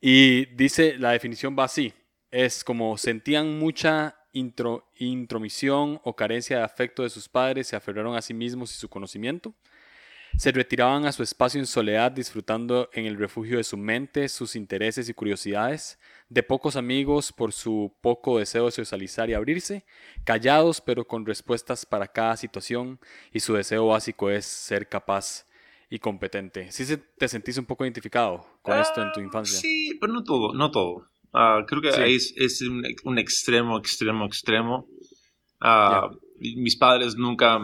Y 0.00 0.46
dice, 0.54 0.96
la 0.96 1.10
definición 1.10 1.56
va 1.58 1.64
así, 1.64 1.92
es 2.30 2.62
como 2.62 2.96
sentían 2.96 3.58
mucha 3.58 4.16
intromisión 4.32 6.00
o 6.04 6.14
carencia 6.14 6.58
de 6.58 6.62
afecto 6.62 7.02
de 7.02 7.10
sus 7.10 7.28
padres, 7.28 7.66
se 7.66 7.74
aferraron 7.74 8.14
a 8.14 8.22
sí 8.22 8.32
mismos 8.32 8.72
y 8.72 8.78
su 8.78 8.88
conocimiento, 8.88 9.52
se 10.38 10.52
retiraban 10.52 11.04
a 11.04 11.10
su 11.10 11.24
espacio 11.24 11.58
en 11.58 11.66
soledad 11.66 12.12
disfrutando 12.12 12.88
en 12.92 13.06
el 13.06 13.18
refugio 13.18 13.56
de 13.56 13.64
su 13.64 13.76
mente, 13.76 14.28
sus 14.28 14.54
intereses 14.54 15.08
y 15.08 15.14
curiosidades, 15.14 15.98
de 16.28 16.44
pocos 16.44 16.76
amigos 16.76 17.32
por 17.32 17.52
su 17.52 17.92
poco 18.00 18.38
deseo 18.38 18.66
de 18.66 18.70
socializar 18.70 19.28
y 19.28 19.34
abrirse, 19.34 19.84
callados 20.22 20.80
pero 20.80 21.04
con 21.04 21.26
respuestas 21.26 21.84
para 21.84 22.06
cada 22.06 22.36
situación 22.36 23.00
y 23.32 23.40
su 23.40 23.54
deseo 23.54 23.88
básico 23.88 24.30
es 24.30 24.46
ser 24.46 24.88
capaz 24.88 25.44
y 25.90 25.98
competente. 25.98 26.70
¿Sí 26.70 26.84
te 27.18 27.26
sentís 27.26 27.58
un 27.58 27.66
poco 27.66 27.84
identificado 27.84 28.46
con 28.62 28.78
esto 28.78 29.02
en 29.02 29.10
tu 29.10 29.18
ah, 29.18 29.24
infancia? 29.24 29.58
Sí, 29.58 29.98
pero 30.00 30.12
no 30.12 30.22
todo, 30.22 30.54
no 30.54 30.70
todo. 30.70 31.08
Ah, 31.32 31.64
creo 31.66 31.82
que 31.82 31.88
es, 32.14 32.62
un, 32.62 33.18
extremo, 33.18 33.76
extremo, 33.76 34.24
extremo. 34.24 34.86
Uh, 35.60 36.16
Mis 36.38 36.76
padres 36.76 37.16
nunca 37.16 37.58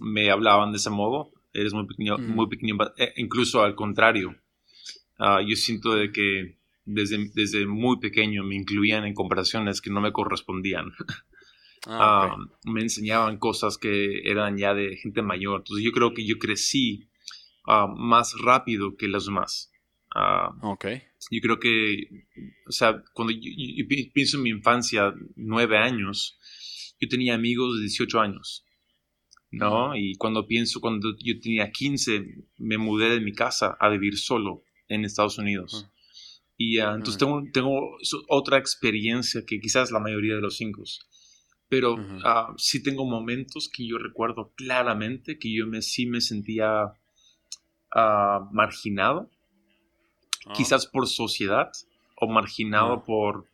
me 0.00 0.30
hablaban 0.30 0.72
de 0.72 0.78
ese 0.78 0.90
modo. 0.90 1.30
Eres 1.60 1.72
muy 1.72 1.86
pequeño, 1.86 2.18
mm. 2.18 2.34
muy 2.34 2.48
pequeño, 2.48 2.76
eh, 2.98 3.12
incluso 3.16 3.62
al 3.62 3.74
contrario. 3.74 4.36
yo 5.18 5.56
siento 5.56 5.94
de 5.94 6.12
que 6.12 6.58
desde, 6.84 7.30
desde 7.34 7.66
muy 7.66 7.98
pequeño 7.98 8.44
me 8.44 8.54
incluían 8.54 9.04
en 9.04 9.14
conversaciones 9.14 9.80
que 9.80 9.90
no 9.90 10.00
me 10.00 10.12
correspondían. 10.12 10.92
Ah, 11.88 12.32
ah, 12.32 12.36
me 12.64 12.80
enseñaban 12.80 13.38
cosas 13.38 13.78
que 13.78 14.28
eran 14.28 14.58
ya 14.58 14.74
de 14.74 14.96
gente 14.96 15.22
mayor. 15.22 15.60
Entonces 15.60 15.84
yo 15.84 15.92
creo 15.92 16.14
que 16.14 16.26
yo 16.26 16.36
crecí 16.36 17.08
ah, 17.64 17.86
más 17.86 18.34
rápido 18.42 18.96
que 18.96 19.06
los 19.06 19.26
demás. 19.26 19.70
ok. 20.62 20.86
Yo 21.30 21.40
creo 21.40 21.60
que, 21.60 22.26
o 22.66 22.72
sea, 22.72 23.04
cuando 23.12 23.32
yo, 23.32 23.86
pienso 24.12 24.36
en 24.36 24.42
mi 24.42 24.50
infancia, 24.50 25.14
nueve 25.36 25.78
años, 25.78 26.38
yo 27.00 27.08
tenía 27.08 27.34
amigos 27.34 27.76
de 27.76 27.82
18 27.82 28.20
años. 28.20 28.65
¿No? 29.50 29.96
Y 29.96 30.16
cuando 30.16 30.46
pienso, 30.46 30.80
cuando 30.80 31.14
yo 31.18 31.40
tenía 31.40 31.70
15, 31.70 32.44
me 32.58 32.78
mudé 32.78 33.10
de 33.10 33.20
mi 33.20 33.32
casa 33.32 33.76
a 33.78 33.88
vivir 33.88 34.18
solo 34.18 34.62
en 34.88 35.04
Estados 35.04 35.38
Unidos. 35.38 35.88
Y 36.58 36.78
entonces 36.78 37.18
tengo, 37.18 37.42
tengo 37.52 37.96
otra 38.28 38.58
experiencia 38.58 39.44
que 39.46 39.60
quizás 39.60 39.90
la 39.90 40.00
mayoría 40.00 40.34
de 40.34 40.40
los 40.40 40.56
cinco 40.56 40.84
pero 41.68 41.96
ah, 42.24 42.54
sí 42.56 42.82
tengo 42.82 43.04
momentos 43.04 43.68
que 43.68 43.86
yo 43.86 43.98
recuerdo 43.98 44.52
claramente 44.56 45.38
que 45.38 45.52
yo 45.52 45.66
me, 45.66 45.82
sí 45.82 46.06
me 46.06 46.20
sentía 46.20 46.92
ah, 47.92 48.48
marginado, 48.52 49.30
ah. 50.46 50.52
quizás 50.56 50.86
por 50.86 51.08
sociedad 51.08 51.72
o 52.16 52.28
marginado 52.28 53.04
por, 53.04 53.48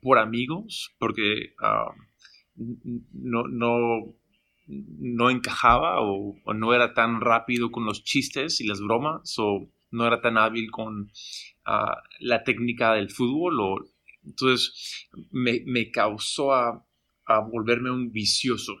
por 0.00 0.18
amigos, 0.18 0.94
porque 0.98 1.52
no, 2.56 3.42
no, 3.48 4.14
no 4.66 5.30
encajaba 5.30 6.00
o, 6.00 6.36
no 6.54 6.74
era 6.74 6.94
tan 6.94 7.20
rápido 7.20 7.70
con 7.70 7.84
los 7.84 8.04
chistes 8.04 8.60
y 8.60 8.66
las 8.66 8.80
bromas 8.80 9.34
o 9.38 9.68
no 9.90 10.06
era 10.06 10.20
tan 10.20 10.38
hábil 10.38 10.70
con 10.70 11.12
la 12.20 12.44
técnica 12.44 12.94
del 12.94 13.10
fútbol 13.10 13.60
o 13.60 13.76
entonces 14.24 15.08
me, 15.30 15.62
me 15.66 15.90
causó 15.90 16.52
a, 16.54 16.86
a, 17.26 17.40
volverme 17.40 17.90
un 17.90 18.12
vicioso. 18.12 18.76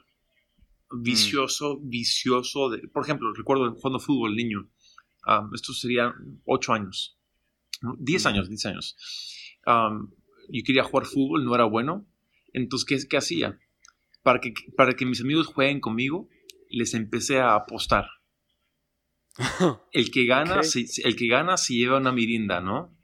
Vicioso, 0.94 1.80
vicioso. 1.82 2.70
De, 2.70 2.86
por 2.88 3.02
ejemplo, 3.02 3.32
recuerdo 3.34 3.72
jugando 3.74 3.98
fútbol 3.98 4.36
niño. 4.36 4.68
esto 5.52 5.72
sería 5.72 6.14
ocho 6.44 6.72
años. 6.72 7.18
Diez 7.98 8.24
años, 8.26 8.48
diez 8.48 8.64
años. 8.66 8.96
yo 9.66 10.62
quería 10.64 10.84
jugar 10.84 11.06
fútbol, 11.06 11.44
no 11.44 11.54
era 11.54 11.64
bueno. 11.64 12.06
Entonces, 12.52 12.86
¿qué, 12.86 13.08
qué 13.08 13.16
hacía? 13.16 13.58
Para 14.22 14.40
que, 14.40 14.54
para 14.76 14.94
que 14.94 15.06
mis 15.06 15.20
amigos 15.20 15.46
jueguen 15.46 15.80
conmigo, 15.80 16.28
les 16.68 16.94
empecé 16.94 17.40
a 17.40 17.54
apostar. 17.54 18.06
El 19.92 20.10
que 20.10 20.26
gana, 20.26 20.62
se, 20.62 20.84
el 21.04 21.16
que 21.16 21.26
gana 21.26 21.56
se 21.56 21.74
lleva 21.74 21.96
una 21.96 22.12
mirinda, 22.12 22.60
¿no? 22.60 22.94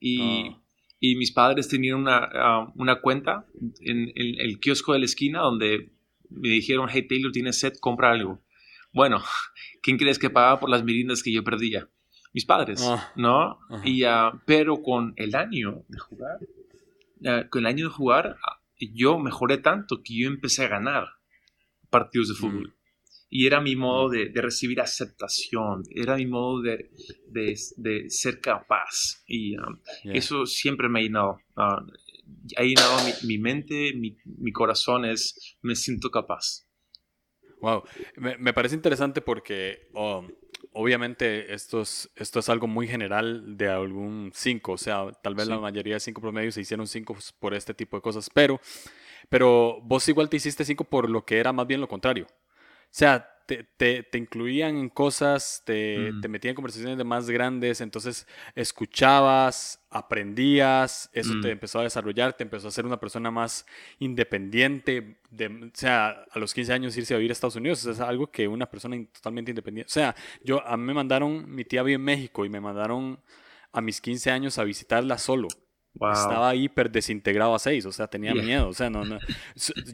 Y, 0.00 0.48
ah 0.48 0.62
y 1.00 1.16
mis 1.16 1.32
padres 1.32 1.68
tenían 1.68 1.96
una, 1.96 2.28
ah, 2.34 2.72
una 2.74 3.00
cuenta 3.00 3.46
en, 3.80 4.10
el 4.14 4.58
kiosco 4.58 4.92
de 4.92 5.00
la 5.00 5.04
esquina 5.04 5.40
donde 5.40 5.92
me 6.28 6.48
dijeron, 6.48 6.88
hey 6.90 7.06
Taylor, 7.08 7.32
tienes 7.32 7.58
set, 7.60 7.78
compra 7.80 8.10
algo. 8.10 8.42
Bueno, 8.92 9.22
¿quién 9.82 9.96
crees 9.96 10.18
que 10.18 10.30
pagaba 10.30 10.60
por 10.60 10.70
las 10.70 10.84
mirindas 10.84 11.22
que 11.22 11.32
yo 11.32 11.44
perdía? 11.44 11.88
Mis 12.34 12.44
padres, 12.44 12.82
ah, 12.84 13.12
¿no? 13.16 13.58
Y, 13.84 14.04
uh, 14.04 14.40
pero 14.44 14.82
con 14.82 15.14
el 15.16 15.34
año 15.34 15.84
de 15.88 15.98
jugar, 15.98 16.38
con 17.48 17.60
el 17.60 17.66
año 17.66 17.84
de 17.86 17.90
jugar, 17.90 18.36
yo 18.80 19.18
mejoré 19.18 19.58
tanto 19.58 20.02
que 20.02 20.18
yo 20.18 20.28
empecé 20.28 20.64
a 20.64 20.68
ganar 20.68 21.08
partidos 21.90 22.28
de 22.28 22.34
fútbol. 22.34 22.74
Y 23.30 23.46
era 23.46 23.60
mi 23.60 23.76
modo 23.76 24.08
de, 24.08 24.30
recibir 24.34 24.80
aceptación, 24.80 25.82
era 25.90 26.16
mi 26.16 26.26
modo 26.26 26.62
de, 26.62 28.08
ser 28.08 28.40
capaz. 28.40 29.22
Y 29.26 29.56
um, 29.58 29.78
eso 30.04 30.46
siempre 30.46 30.88
me 30.88 31.00
ha 31.00 31.02
llenado. 31.02 31.38
Uh, 31.56 31.84
ha 32.56 32.62
llenado 32.62 32.96
mi, 33.24 33.38
mente, 33.38 33.92
mi, 33.94 34.52
corazón 34.52 35.04
es, 35.04 35.56
me 35.62 35.74
siento 35.74 36.10
capaz. 36.10 36.66
Wow, 37.60 37.82
me, 38.16 38.52
parece 38.52 38.76
interesante 38.76 39.20
porque 39.20 39.88
um, 39.92 40.28
obviamente 40.72 41.52
esto 41.54 41.80
es, 41.80 42.10
esto 42.16 42.40
es 42.40 42.48
algo 42.48 42.66
muy 42.66 42.86
general 42.88 43.56
de 43.56 43.68
algún 43.68 44.30
5, 44.34 44.72
o 44.72 44.78
sea, 44.78 45.12
tal 45.22 45.34
vez 45.34 45.48
la 45.48 45.58
mayoría 45.58 45.94
de 45.94 46.00
5 46.00 46.20
promedios 46.20 46.54
se 46.54 46.60
hicieron 46.60 46.86
5 46.86 47.16
por 47.38 47.54
este 47.54 47.74
tipo 47.74 47.96
de 47.96 48.02
cosas, 48.02 48.30
pero, 48.32 48.60
pero 49.28 49.80
vos 49.82 50.08
igual 50.08 50.28
te 50.28 50.36
hiciste 50.36 50.64
5 50.64 50.84
por 50.84 51.08
lo 51.08 51.24
que 51.24 51.38
era 51.38 51.52
más 51.52 51.66
bien 51.66 51.80
lo 51.80 51.88
contrario. 51.88 52.26
O 52.28 52.90
sea, 52.90 53.37
te, 53.48 53.64
te, 53.64 54.02
te 54.02 54.18
incluían 54.18 54.76
en 54.76 54.90
cosas, 54.90 55.62
te, 55.64 56.12
mm. 56.12 56.20
te, 56.20 56.28
metían 56.28 56.50
en 56.50 56.56
conversaciones 56.56 56.98
de 56.98 57.04
más 57.04 57.30
grandes, 57.30 57.80
entonces 57.80 58.26
escuchabas, 58.54 59.82
aprendías, 59.88 61.08
eso 61.14 61.32
te 61.40 61.48
mm. 61.48 61.52
empezó 61.52 61.80
a 61.80 61.84
desarrollar, 61.84 62.34
te 62.34 62.42
empezó 62.42 62.68
a 62.68 62.70
ser 62.70 62.84
una 62.84 63.00
persona 63.00 63.30
más 63.30 63.64
independiente, 64.00 65.16
de, 65.30 65.46
o 65.46 65.70
sea, 65.72 66.26
a 66.30 66.38
los 66.38 66.52
15 66.52 66.74
años 66.74 66.96
irse 66.98 67.14
a 67.14 67.16
vivir 67.16 67.30
a 67.30 67.32
Estados 67.32 67.56
Unidos, 67.56 67.86
es 67.86 68.00
algo 68.00 68.30
que 68.30 68.46
una 68.46 68.66
persona 68.66 69.02
totalmente 69.14 69.50
independiente, 69.50 69.88
o 69.90 69.94
sea, 69.94 70.14
yo, 70.44 70.62
a 70.66 70.76
mí 70.76 70.84
me 70.84 70.92
mandaron, 70.92 71.50
mi 71.50 71.64
tía 71.64 71.82
vive 71.82 71.94
en 71.94 72.02
México 72.02 72.44
y 72.44 72.50
me 72.50 72.60
mandaron 72.60 73.18
a 73.72 73.80
mis 73.80 74.02
15 74.02 74.30
años 74.30 74.58
a 74.58 74.64
visitarla 74.64 75.16
solo. 75.16 75.48
Estaba 75.94 76.54
hiper 76.54 76.90
desintegrado 76.90 77.54
a 77.54 77.58
6, 77.58 77.86
o 77.86 77.92
sea, 77.92 78.06
tenía 78.06 78.34
miedo. 78.34 78.68
O 78.68 78.74
sea, 78.74 78.88
no, 78.88 79.04
no, 79.04 79.18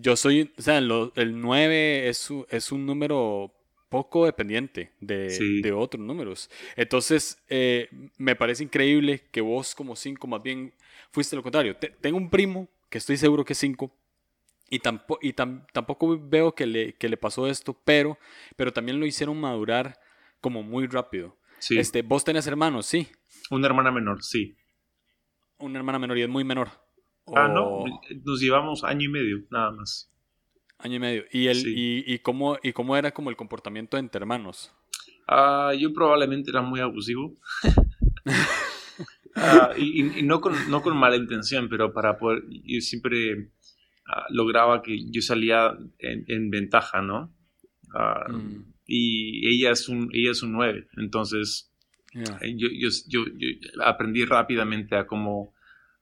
yo 0.00 0.16
soy, 0.16 0.52
o 0.58 0.62
sea, 0.62 0.78
el 0.78 1.40
9 1.40 2.08
es, 2.08 2.28
es 2.50 2.72
un 2.72 2.84
número 2.84 3.52
poco 3.88 4.26
dependiente 4.26 4.90
de, 5.00 5.60
de 5.62 5.72
otros 5.72 6.04
números. 6.04 6.50
Entonces, 6.76 7.38
eh, 7.48 7.88
me 8.18 8.36
parece 8.36 8.64
increíble 8.64 9.22
que 9.30 9.40
vos 9.40 9.74
como 9.74 9.96
5 9.96 10.26
más 10.26 10.42
bien 10.42 10.74
fuiste 11.10 11.36
lo 11.36 11.42
contrario. 11.42 11.76
tengo 11.76 12.16
un 12.16 12.28
primo 12.28 12.68
que 12.90 12.98
estoy 12.98 13.16
seguro 13.16 13.44
que 13.44 13.52
es 13.52 13.58
5 13.60 13.90
y, 14.68 14.80
tampoco, 14.80 15.20
y 15.22 15.32
tampoco 15.32 16.18
veo 16.18 16.54
que 16.54 16.66
le, 16.66 16.94
que 16.94 17.08
le 17.08 17.16
pasó 17.16 17.46
esto, 17.46 17.78
pero, 17.84 18.18
pero 18.56 18.72
también 18.72 18.98
lo 18.98 19.06
hicieron 19.06 19.38
madurar 19.40 19.98
como 20.40 20.62
muy 20.62 20.86
rápido. 20.86 21.36
Este, 21.70 22.02
vos 22.02 22.24
tenés 22.24 22.46
hermanos, 22.46 22.86
sí. 22.86 23.08
Una 23.50 23.68
hermana 23.68 23.90
menor, 23.90 24.22
sí 24.22 24.56
una 25.58 25.78
hermana 25.78 25.98
menor 25.98 26.18
y 26.18 26.22
es 26.22 26.28
muy 26.28 26.44
menor. 26.44 26.68
Ah, 27.34 27.48
no, 27.48 27.84
nos 28.24 28.40
llevamos 28.40 28.84
año 28.84 29.06
y 29.06 29.08
medio, 29.08 29.44
nada 29.50 29.70
más. 29.70 30.10
Año 30.78 30.96
y 30.96 31.00
medio. 31.00 31.24
¿Y, 31.32 31.46
el, 31.46 31.62
y, 31.66 32.18
cómo, 32.18 32.58
¿Y 32.62 32.72
cómo 32.72 32.96
era 32.96 33.12
como 33.12 33.30
el 33.30 33.36
comportamiento 33.36 33.96
entre 33.96 34.20
hermanos? 34.20 34.74
Ah, 35.26 35.72
yo 35.78 35.92
probablemente 35.94 36.50
era 36.50 36.62
muy 36.62 36.80
abusivo. 36.80 37.34
Ah, 39.36 39.70
y, 39.76 40.22
no, 40.22 40.40
con, 40.40 40.54
no 40.70 40.80
con 40.80 40.96
mala 40.96 41.16
intención, 41.16 41.68
pero 41.68 41.92
para 41.92 42.18
poder, 42.18 42.44
yo 42.48 42.80
siempre 42.80 43.50
ah, 44.06 44.26
lograba 44.30 44.80
que 44.80 45.10
yo 45.10 45.22
salía 45.22 45.76
en, 45.98 46.50
ventaja, 46.50 47.02
¿no? 47.02 47.34
Mm. 48.28 48.74
Y 48.86 49.48
ella 49.48 49.72
es 49.72 49.88
un, 49.88 50.08
ella 50.12 50.30
es 50.30 50.42
un 50.44 50.52
9, 50.52 50.86
entonces 50.98 51.73
eh, 52.14 52.54
yo, 52.56 52.68
yo, 53.08 53.24
aprendí 53.84 54.24
rápidamente 54.24 54.96
a 54.96 55.06
cómo 55.06 55.54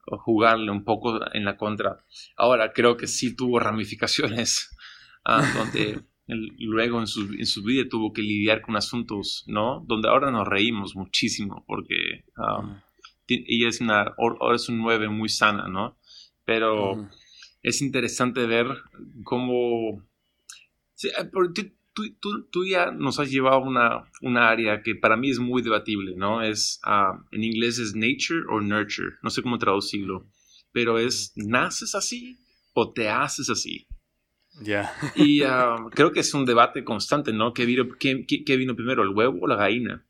jugarle 0.05 0.71
un 0.71 0.85
poco 0.85 1.21
en 1.33 1.45
la 1.45 1.57
contra. 1.57 2.05
Ahora 2.37 2.73
creo 2.73 2.97
que 2.97 3.07
sí 3.07 3.35
tuvo 3.37 3.59
ramificaciones 3.59 4.71
ah, 5.25 5.45
donde 5.57 6.01
luego 6.27 7.01
en 7.01 7.07
su, 7.07 7.33
en 7.33 7.47
su, 7.47 7.63
vida 7.63 7.89
tuvo 7.89 8.13
que 8.13 8.23
lidiar 8.23 8.63
con 8.63 8.77
asuntos, 8.77 9.45
¿no? 9.47 9.85
Donde 9.87 10.09
ahora 10.09 10.31
nos 10.31 10.47
reímos 10.47 10.97
muchísimo 10.97 11.65
porque 11.67 12.25
um, 12.37 12.81
ella 13.29 13.69
es 13.69 13.81
una, 13.81 14.15
ahora 14.19 14.57
es 14.57 14.69
un 14.69 14.79
9 14.79 15.09
muy 15.09 15.29
sana, 15.29 15.69
¿no? 15.69 15.99
Pero 16.45 17.09
es 17.63 17.83
interesante 17.83 18.47
ver 18.47 18.67
cómo... 19.25 20.03
Eh, 21.05 21.31
tú, 21.55 21.73
tú, 21.93 22.45
tú, 22.51 22.67
ya 22.67 22.91
nos 22.91 23.19
has 23.19 23.31
llevado 23.31 23.57
a 23.57 23.61
una, 23.61 24.11
una, 24.21 24.49
área 24.49 24.83
que 24.83 24.95
para 24.95 25.17
mí 25.17 25.31
es 25.31 25.39
muy 25.39 25.63
debatible, 25.63 26.15
¿no? 26.17 26.43
Es, 26.43 26.81
um, 26.87 27.25
en 27.31 27.45
inglés 27.45 27.79
es 27.79 27.95
nature 27.95 28.45
o 28.51 28.61
nurture, 28.61 29.17
no 29.23 29.31
sé 29.31 29.43
cómo 29.43 29.59
traducirlo, 29.59 30.27
pero 30.73 30.99
es, 30.99 31.33
¿naces 31.37 31.95
así 31.95 32.39
o 32.73 32.93
te 32.93 33.09
haces 33.09 33.51
así? 33.51 33.87
Ya. 34.61 34.93
y 35.17 35.43
um, 35.43 35.91
creo 35.95 36.13
que 36.13 36.21
es 36.21 36.35
un 36.35 36.45
debate 36.45 36.85
constante, 36.85 37.33
¿no? 37.33 37.53
¿Qué 37.53 37.67
vino, 37.67 37.89
qué, 37.99 38.25
qué, 38.27 38.57
vino 38.57 38.75
primero, 38.75 39.03
el 39.03 39.11
huevo 39.11 39.39
o 39.43 39.47
la 39.47 39.57
gallina? 39.57 40.05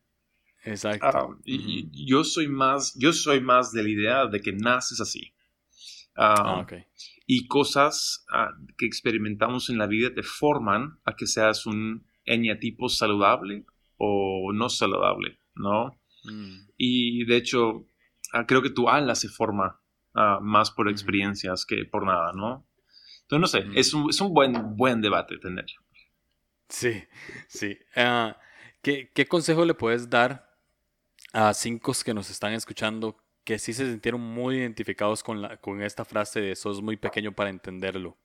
Exacto. 0.65 1.27
Um, 1.27 1.41
y, 1.45 2.07
yo 2.07 2.25
soy 2.25 2.49
más, 2.49 2.95
yo 2.99 3.13
soy 3.13 3.41
más 3.41 3.73
de 3.73 3.83
la 3.83 3.89
idea 3.89 4.27
de 4.27 4.41
que 4.41 4.53
naces 4.53 5.01
así. 5.01 5.33
ah, 6.17 6.61
ok 6.61 6.73
y 7.27 7.47
cosas 7.47 8.25
ah, 8.33 8.51
que 8.77 8.87
experimentamos 8.87 9.71
en 9.71 9.79
la 9.79 9.87
vida 9.87 10.15
te 10.15 10.23
forman 10.23 10.99
a 11.05 11.15
que 11.15 11.27
seas 11.27 11.67
un 11.67 12.07
eñatipo 12.25 12.89
saludable 12.89 13.65
o 13.97 14.53
no 14.53 14.69
saludable, 14.69 15.39
¿no? 15.55 16.01
Mm. 16.25 16.69
Y 16.77 17.25
de 17.25 17.37
hecho, 17.37 17.87
ah, 18.33 18.47
creo 18.47 18.63
que 18.63 18.71
tu 18.71 18.89
ala 18.89 19.15
se 19.15 19.29
forma 19.29 19.81
ah, 20.15 20.39
más 20.43 20.71
por 20.71 20.89
experiencias 20.89 21.65
que 21.65 21.85
por 21.85 22.07
nada, 22.07 22.33
¿no? 22.33 22.67
Entonces, 23.23 23.41
no 23.41 23.47
sé, 23.47 23.81
es, 23.81 23.95
un, 23.95 24.11
es 24.11 24.21
un, 24.21 24.35
buen, 24.35 24.77
buen 24.77 25.01
debate 25.01 25.39
tener. 25.39 25.67
Sí, 26.69 27.03
sí. 27.49 27.79
¿qué, 28.83 29.11
¿Qué 29.15 29.27
consejo 29.27 29.65
le 29.65 29.75
puedes 29.75 30.11
dar 30.11 30.53
a 31.33 31.55
cinco 31.55 31.93
que 32.05 32.13
nos 32.13 32.31
están 32.31 32.53
escuchando 32.53 33.17
que 33.45 33.59
sí 33.59 33.73
se 33.73 33.89
sintieron 33.89 34.21
muy 34.21 34.57
identificados 34.57 35.23
con, 35.23 35.43
la, 35.43 35.57
con 35.57 35.83
esta 35.83 36.05
frase 36.05 36.41
de 36.41 36.57
sos 36.57 36.83
muy 36.83 36.97
pequeño 36.97 37.33
para 37.33 37.51
entenderlo? 37.51 38.17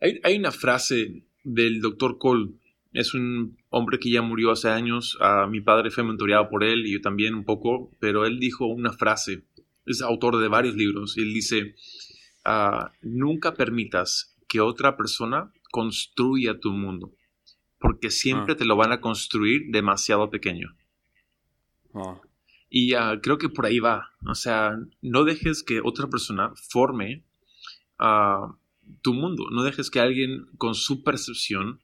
hay, 0.00 0.36
una 0.36 0.52
frase 0.52 1.24
del 1.44 1.80
doctor 1.80 2.18
Cole. 2.18 2.50
Es 2.92 3.14
un 3.14 3.56
hombre 3.70 3.98
que 3.98 4.10
ya 4.10 4.20
murió 4.20 4.50
hace 4.50 4.68
años. 4.68 5.18
mi 5.48 5.60
padre 5.60 5.90
fue 5.90 6.04
mentoreado 6.04 6.48
por 6.48 6.64
él 6.64 6.86
y 6.86 6.92
yo 6.92 7.00
también 7.00 7.34
un 7.34 7.44
poco, 7.44 7.90
pero 7.98 8.26
él 8.26 8.38
dijo 8.38 8.66
una 8.66 8.92
frase. 8.92 9.44
Es 9.86 10.02
autor 10.02 10.38
de 10.38 10.48
varios 10.48 10.74
libros. 10.74 11.16
Y 11.16 11.22
él 11.22 11.32
dice, 11.32 11.74
ah, 12.44 12.92
nunca 13.00 13.54
permitas 13.54 14.36
que 14.48 14.60
otra 14.60 14.96
persona 14.96 15.50
construya 15.70 16.60
tu 16.60 16.72
mundo, 16.72 17.14
porque 17.78 18.10
siempre 18.10 18.52
ah. 18.52 18.56
te 18.56 18.66
lo 18.66 18.76
van 18.76 18.92
a 18.92 19.00
construir 19.00 19.70
demasiado 19.70 20.28
pequeño. 20.28 20.76
Ah. 21.94 22.20
Y 22.68 22.94
creo 23.20 23.36
que 23.36 23.50
por 23.50 23.66
ahí 23.66 23.80
va. 23.80 24.12
O 24.26 24.34
sea, 24.34 24.78
no 25.02 25.24
dejes 25.24 25.62
que 25.62 25.80
otra 25.84 26.08
persona 26.08 26.52
forme 26.70 27.24
uh, 28.00 28.54
tu 29.02 29.12
mundo. 29.12 29.44
No 29.50 29.62
dejes 29.62 29.90
que 29.90 30.00
alguien 30.00 30.46
con 30.56 30.74
su 30.74 31.02
percepción 31.02 31.80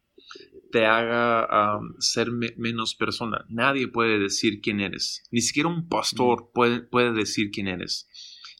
te 0.70 0.86
haga 0.86 1.80
ser 1.98 2.30
menos 2.30 2.94
persona. 2.94 3.44
Nadie 3.48 3.88
puede 3.88 4.18
decir 4.18 4.60
quién 4.60 4.80
eres. 4.80 5.24
Ni 5.30 5.40
siquiera 5.40 5.68
un 5.68 5.88
pastor 5.88 6.42
mm. 6.42 6.52
puede, 6.52 6.80
puede 6.80 7.12
decir 7.12 7.50
quién 7.50 7.68
eres. 7.68 8.08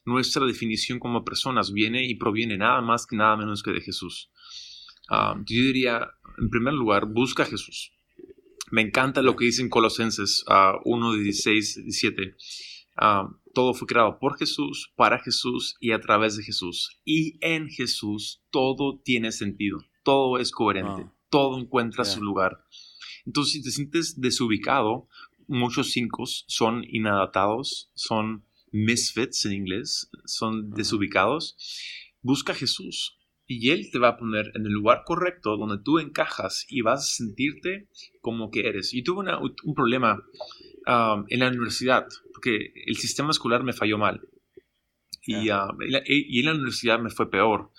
Nuestra 0.04 0.46
definición 0.46 0.98
como 0.98 1.24
personas 1.24 1.72
viene 1.72 2.06
y 2.06 2.14
proviene 2.14 2.56
nada 2.56 2.80
más 2.80 3.06
que 3.06 3.16
nada 3.16 3.36
menos 3.36 3.62
que 3.62 3.72
de 3.72 3.80
Jesús. 3.80 4.30
yo 5.10 5.44
diría, 5.46 6.10
en 6.38 6.48
primer 6.48 6.74
lugar, 6.74 7.06
busca 7.06 7.42
a 7.42 7.46
Jesús. 7.46 7.92
Me 8.70 8.82
encanta 8.82 9.22
lo 9.22 9.36
que 9.36 9.46
dicen 9.46 9.68
Colosenses 9.68 10.44
1, 10.84 11.12
16, 11.14 11.84
17. 11.84 12.36
todo 13.54 13.74
fue 13.74 13.86
creado 13.86 14.18
por 14.18 14.38
Jesús, 14.38 14.92
para 14.96 15.18
Jesús 15.18 15.76
y 15.80 15.92
a 15.92 16.00
través 16.00 16.36
de 16.36 16.44
Jesús. 16.44 17.00
Y 17.04 17.38
en 17.40 17.68
Jesús 17.68 18.42
todo 18.50 19.00
tiene 19.04 19.32
sentido, 19.32 19.78
todo 20.02 20.38
es 20.38 20.50
coherente, 20.50 21.02
ah. 21.06 21.14
todo 21.30 21.58
encuentra 21.58 22.04
su 22.04 22.22
lugar. 22.22 22.64
Entonces, 23.26 23.52
si 23.52 23.62
te 23.62 23.70
sientes 23.70 24.20
desubicado, 24.20 25.08
muchos 25.46 25.90
cinco 25.90 26.24
son 26.26 26.84
inadaptados, 26.88 27.90
son 27.94 28.44
misfits 28.70 29.44
en 29.46 29.52
inglés, 29.52 30.10
son 30.24 30.70
desubicados. 30.70 31.56
Busca 32.22 32.52
a 32.52 32.56
Jesús, 32.56 33.17
y 33.50 33.70
Él 33.70 33.90
te 33.90 33.98
va 33.98 34.08
a 34.08 34.16
poner 34.18 34.52
en 34.54 34.66
el 34.66 34.72
lugar 34.72 35.02
correcto 35.06 35.56
donde 35.56 35.82
tú 35.82 35.98
encajas 35.98 36.66
y 36.68 36.82
vas 36.82 37.00
a 37.00 37.16
sentirte 37.16 37.88
como 38.20 38.50
que 38.50 38.68
eres. 38.68 38.92
Y 38.92 39.02
tuve 39.02 39.24
un 39.64 39.74
problema 39.74 40.22
um, 40.86 41.24
en 41.28 41.40
la 41.40 41.48
universidad, 41.48 42.06
porque 42.34 42.74
el 42.86 42.96
sistema 42.96 43.30
escolar 43.30 43.64
me 43.64 43.72
falló 43.72 43.96
mal. 43.96 44.20
Y, 45.26 45.50
um, 45.50 45.78
y, 46.06 46.40
en 46.40 46.44
la 46.44 46.52
universidad 46.52 47.00
me 47.00 47.08
fue 47.08 47.30
peor, 47.30 47.70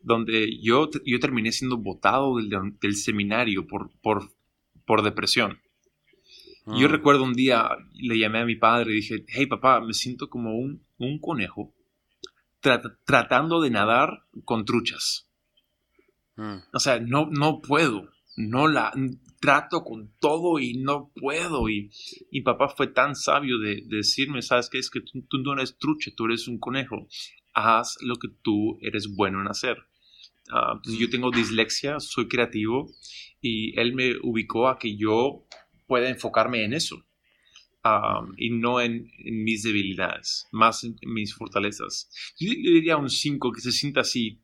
donde 0.00 0.58
yo, 0.58 0.88
yo 1.04 1.20
terminé 1.20 1.52
siendo 1.52 1.76
votado 1.76 2.38
del, 2.38 2.48
del 2.80 2.96
seminario 2.96 3.66
por, 3.66 3.90
por, 4.00 4.32
por 4.86 5.02
depresión. 5.02 5.60
Yo 6.66 6.86
ah. 6.86 6.90
recuerdo 6.90 7.24
un 7.24 7.34
día, 7.34 7.68
le 7.92 8.18
llamé 8.18 8.38
a 8.38 8.46
mi 8.46 8.56
padre 8.56 8.92
y 8.92 8.96
dije, 8.96 9.24
hey 9.28 9.44
papá, 9.44 9.80
me 9.82 9.92
siento 9.92 10.30
como 10.30 10.56
un, 10.56 10.82
un 10.96 11.18
conejo 11.18 11.74
tratando 12.60 13.60
de 13.60 13.70
nadar 13.70 14.24
con 14.44 14.64
truchas. 14.64 15.28
Mm. 16.36 16.58
O 16.72 16.78
sea, 16.78 17.00
no, 17.00 17.28
no 17.30 17.60
puedo, 17.60 18.10
no 18.36 18.68
la 18.68 18.92
trato 19.40 19.82
con 19.82 20.12
todo 20.20 20.58
y 20.58 20.74
no 20.74 21.10
puedo. 21.14 21.68
Y 21.68 21.90
mi 22.30 22.42
papá 22.42 22.68
fue 22.68 22.88
tan 22.88 23.14
sabio 23.14 23.58
de, 23.58 23.82
decirme, 23.86 24.42
¿sabes 24.42 24.68
qué? 24.70 24.78
Es 24.78 24.90
que 24.90 25.00
tú, 25.00 25.38
no 25.38 25.54
eres 25.54 25.76
trucha, 25.78 26.10
tú 26.16 26.26
eres 26.26 26.48
un 26.48 26.58
conejo. 26.58 27.08
Haz 27.54 27.96
lo 28.00 28.16
que 28.16 28.28
tú 28.42 28.78
eres 28.80 29.08
bueno 29.14 29.40
en 29.40 29.48
hacer. 29.48 29.76
Ah, 30.52 30.80
yo 30.84 31.08
mm. 31.08 31.10
tengo 31.10 31.30
dislexia, 31.30 32.00
soy 32.00 32.28
creativo 32.28 32.90
y 33.40 33.78
él 33.78 33.94
me 33.94 34.16
ubicó 34.22 34.68
a 34.68 34.78
que 34.78 34.96
yo 34.96 35.46
pueda 35.86 36.08
enfocarme 36.08 36.64
en 36.64 36.74
eso 36.74 37.04
y 38.36 38.50
no 38.50 38.80
en, 38.80 39.10
mis 39.24 39.62
debilidades, 39.62 40.46
más 40.52 40.84
en, 40.84 40.96
mis 41.02 41.34
fortalezas. 41.34 42.10
Yo, 42.38 42.50
diría 42.50 42.96
un 42.96 43.10
5 43.10 43.52
que 43.52 43.60
se 43.60 43.72
sienta 43.72 44.00
así. 44.00 44.42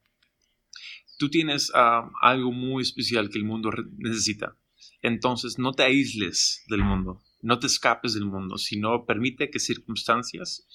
Tú 1.19 1.29
tienes 1.29 1.71
algo 1.75 2.53
muy 2.53 2.83
especial 2.83 3.31
que 3.31 3.39
el 3.39 3.45
mundo 3.45 3.71
necesita. 3.99 4.57
Entonces 5.03 5.59
no 5.59 5.73
te 5.73 5.83
aísles 5.83 6.65
del 6.69 6.83
mundo, 6.83 7.23
no 7.43 7.59
te 7.59 7.67
escapes 7.67 8.15
del 8.15 8.25
mundo, 8.25 8.59
sino 8.59 9.05
permite 9.07 9.51
que 9.51 9.61
circunstancias 9.61 10.67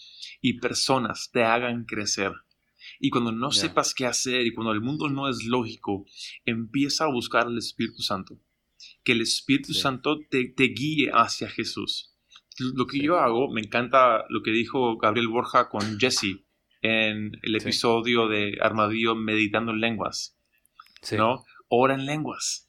y 0.42 0.60
personas 0.60 1.30
te 1.32 1.44
hagan 1.44 1.86
crecer. 1.86 2.32
Y 3.00 3.10
cuando 3.10 3.32
no 3.32 3.52
sepas 3.52 3.94
qué 3.94 4.06
hacer 4.06 4.46
y 4.46 4.54
cuando 4.54 4.72
el 4.72 4.82
mundo 4.82 5.10
no 5.10 5.30
es 5.30 5.44
lógico, 5.44 6.06
empieza 6.46 7.06
a 7.06 7.12
buscar 7.12 7.48
al 7.48 7.58
Espíritu 7.58 8.02
Santo. 8.02 8.40
Que 9.04 9.12
el 9.12 9.22
Espíritu 9.22 9.74
Santo 9.74 10.20
te, 10.30 10.46
te 10.46 10.64
guíe 10.66 11.12
hacia 11.14 11.50
Jesús 11.50 12.11
lo 12.60 12.86
que 12.88 13.00
yo 13.00 13.18
hago, 13.20 13.52
me 13.52 13.62
encanta 13.62 14.26
lo 14.30 14.44
que 14.44 14.52
dijo 14.52 14.98
Gabriel 14.98 15.28
Borja 15.28 15.70
con 15.70 16.00
Jesse 16.00 16.44
en 16.82 17.32
el 17.42 17.56
episodio 17.56 18.28
de 18.28 18.58
Armadillo 18.62 19.16
Meditando 19.16 19.72
en 19.72 19.80
Lenguas. 19.80 20.38
¿No? 21.18 21.46
Ora 21.68 21.96
en 21.96 22.06
lenguas. 22.06 22.68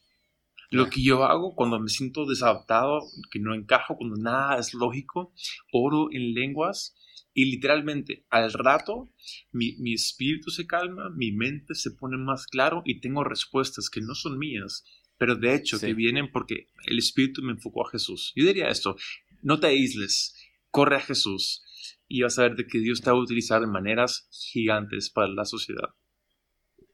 Lo 0.70 0.88
que 0.88 1.02
yo 1.02 1.24
hago 1.24 1.54
cuando 1.54 1.78
me 1.78 1.90
siento 1.90 2.24
desadaptado, 2.24 3.02
que 3.30 3.38
no 3.38 3.54
encajo, 3.54 3.96
cuando 3.96 4.16
nada 4.16 4.58
es 4.58 4.72
lógico, 4.72 5.34
oro 5.70 6.08
en 6.10 6.32
lenguas 6.32 6.96
y 7.34 7.44
literalmente 7.50 8.24
al 8.30 8.50
rato 8.54 9.12
mi, 9.50 9.76
mi, 9.78 9.92
espíritu 9.92 10.50
se 10.50 10.66
calma, 10.66 11.10
mi 11.10 11.30
mente 11.32 11.74
se 11.74 11.90
pone 11.90 12.16
más 12.16 12.46
claro 12.46 12.82
y 12.86 13.00
tengo 13.00 13.22
respuestas 13.22 13.90
que 13.90 14.00
no 14.00 14.14
son 14.14 14.38
mías, 14.38 14.84
pero 15.18 15.36
de 15.36 15.54
hecho 15.54 15.78
que 15.78 15.92
vienen 15.94 16.30
porque 16.32 16.68
el 16.86 16.98
espíritu 16.98 17.42
me 17.42 17.52
enfocó 17.52 17.86
a 17.86 17.90
Jesús. 17.90 18.32
Yo 18.34 18.46
diría 18.46 18.68
esto, 18.68 18.96
no 19.42 19.60
te 19.60 19.66
aísles, 19.66 20.34
corre 20.70 20.96
a 20.96 21.00
Jesús 21.00 21.62
y 22.08 22.22
vas 22.22 22.38
a 22.38 22.42
ver 22.42 22.56
de 22.56 22.66
que 22.66 22.78
Dios 22.78 23.00
te 23.00 23.10
va 23.10 23.16
a 23.16 23.20
utilizar 23.20 23.60
de 23.60 23.66
maneras 23.66 24.28
gigantes 24.30 25.10
para 25.10 25.28
la 25.28 25.44
sociedad. 25.44 25.90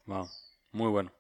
Wow, 0.07 0.29
muy 0.73 0.89
bueno. 0.89 1.13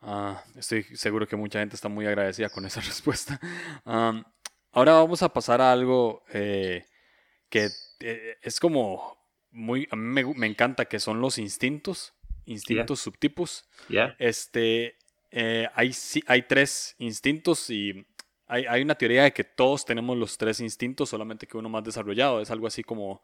Ah, 0.00 0.42
estoy 0.56 0.82
seguro 0.94 1.28
que 1.28 1.36
mucha 1.36 1.60
gente 1.60 1.76
está 1.76 1.88
muy 1.88 2.06
agradecida 2.06 2.48
con 2.48 2.66
esa 2.66 2.80
respuesta. 2.82 3.40
ahora 3.84 4.92
vamos 4.94 5.22
a 5.22 5.32
pasar 5.32 5.60
a 5.60 5.72
algo 5.72 6.24
eh, 6.32 6.86
que 7.48 7.68
eh, 8.00 8.38
es 8.42 8.58
como 8.58 9.18
muy, 9.50 9.86
a 9.90 9.96
mí 9.96 10.24
me, 10.34 10.46
encanta 10.46 10.86
que 10.86 10.98
son 10.98 11.20
los 11.20 11.38
instintos, 11.38 12.14
instintos 12.46 13.00
subtipos. 13.00 13.68
Este, 14.18 14.96
eh, 15.30 15.68
hay, 15.74 15.92
hay 16.26 16.42
tres 16.42 16.94
instintos 16.98 17.70
y 17.70 18.06
hay, 18.52 18.82
una 18.82 18.94
teoría 18.94 19.22
de 19.22 19.32
que 19.32 19.44
todos 19.44 19.84
tenemos 19.84 20.16
los 20.16 20.36
tres 20.36 20.60
instintos, 20.60 21.08
solamente 21.08 21.46
que 21.46 21.56
uno 21.56 21.68
más 21.68 21.84
desarrollado. 21.84 22.40
Es 22.40 22.50
algo 22.50 22.66
así 22.66 22.82
como, 22.82 23.22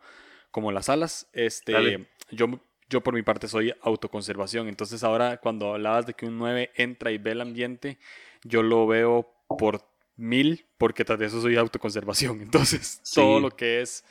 como 0.51 0.73
las 0.73 0.88
alas. 0.88 1.29
Este, 1.33 2.09
yo, 2.31 2.47
yo 2.88 3.03
por 3.03 3.14
mi 3.14 3.23
parte 3.23 3.47
soy 3.47 3.75
autoconservación. 3.83 4.69
Entonces 4.69 5.05
ahora 5.05 5.37
cuando 5.37 5.75
hablabas 5.75 6.07
de 6.07 6.14
que 6.14 6.27
un 6.27 6.38
9 6.38 6.71
entra 6.77 7.11
y 7.11 7.19
ve 7.19 7.33
el 7.33 7.43
ambiente, 7.43 7.99
yo 8.43 8.62
lo 8.62 8.87
veo 8.87 9.31
por 9.59 9.87
mil 10.17 10.67
porque 10.79 11.05
tras 11.05 11.19
de 11.19 11.27
eso 11.27 11.43
soy 11.43 11.57
autoconservación. 11.57 12.41
Entonces 12.43 13.03
todo 13.14 13.38
lo 13.38 13.51
que 13.51 13.83
es 13.83 14.05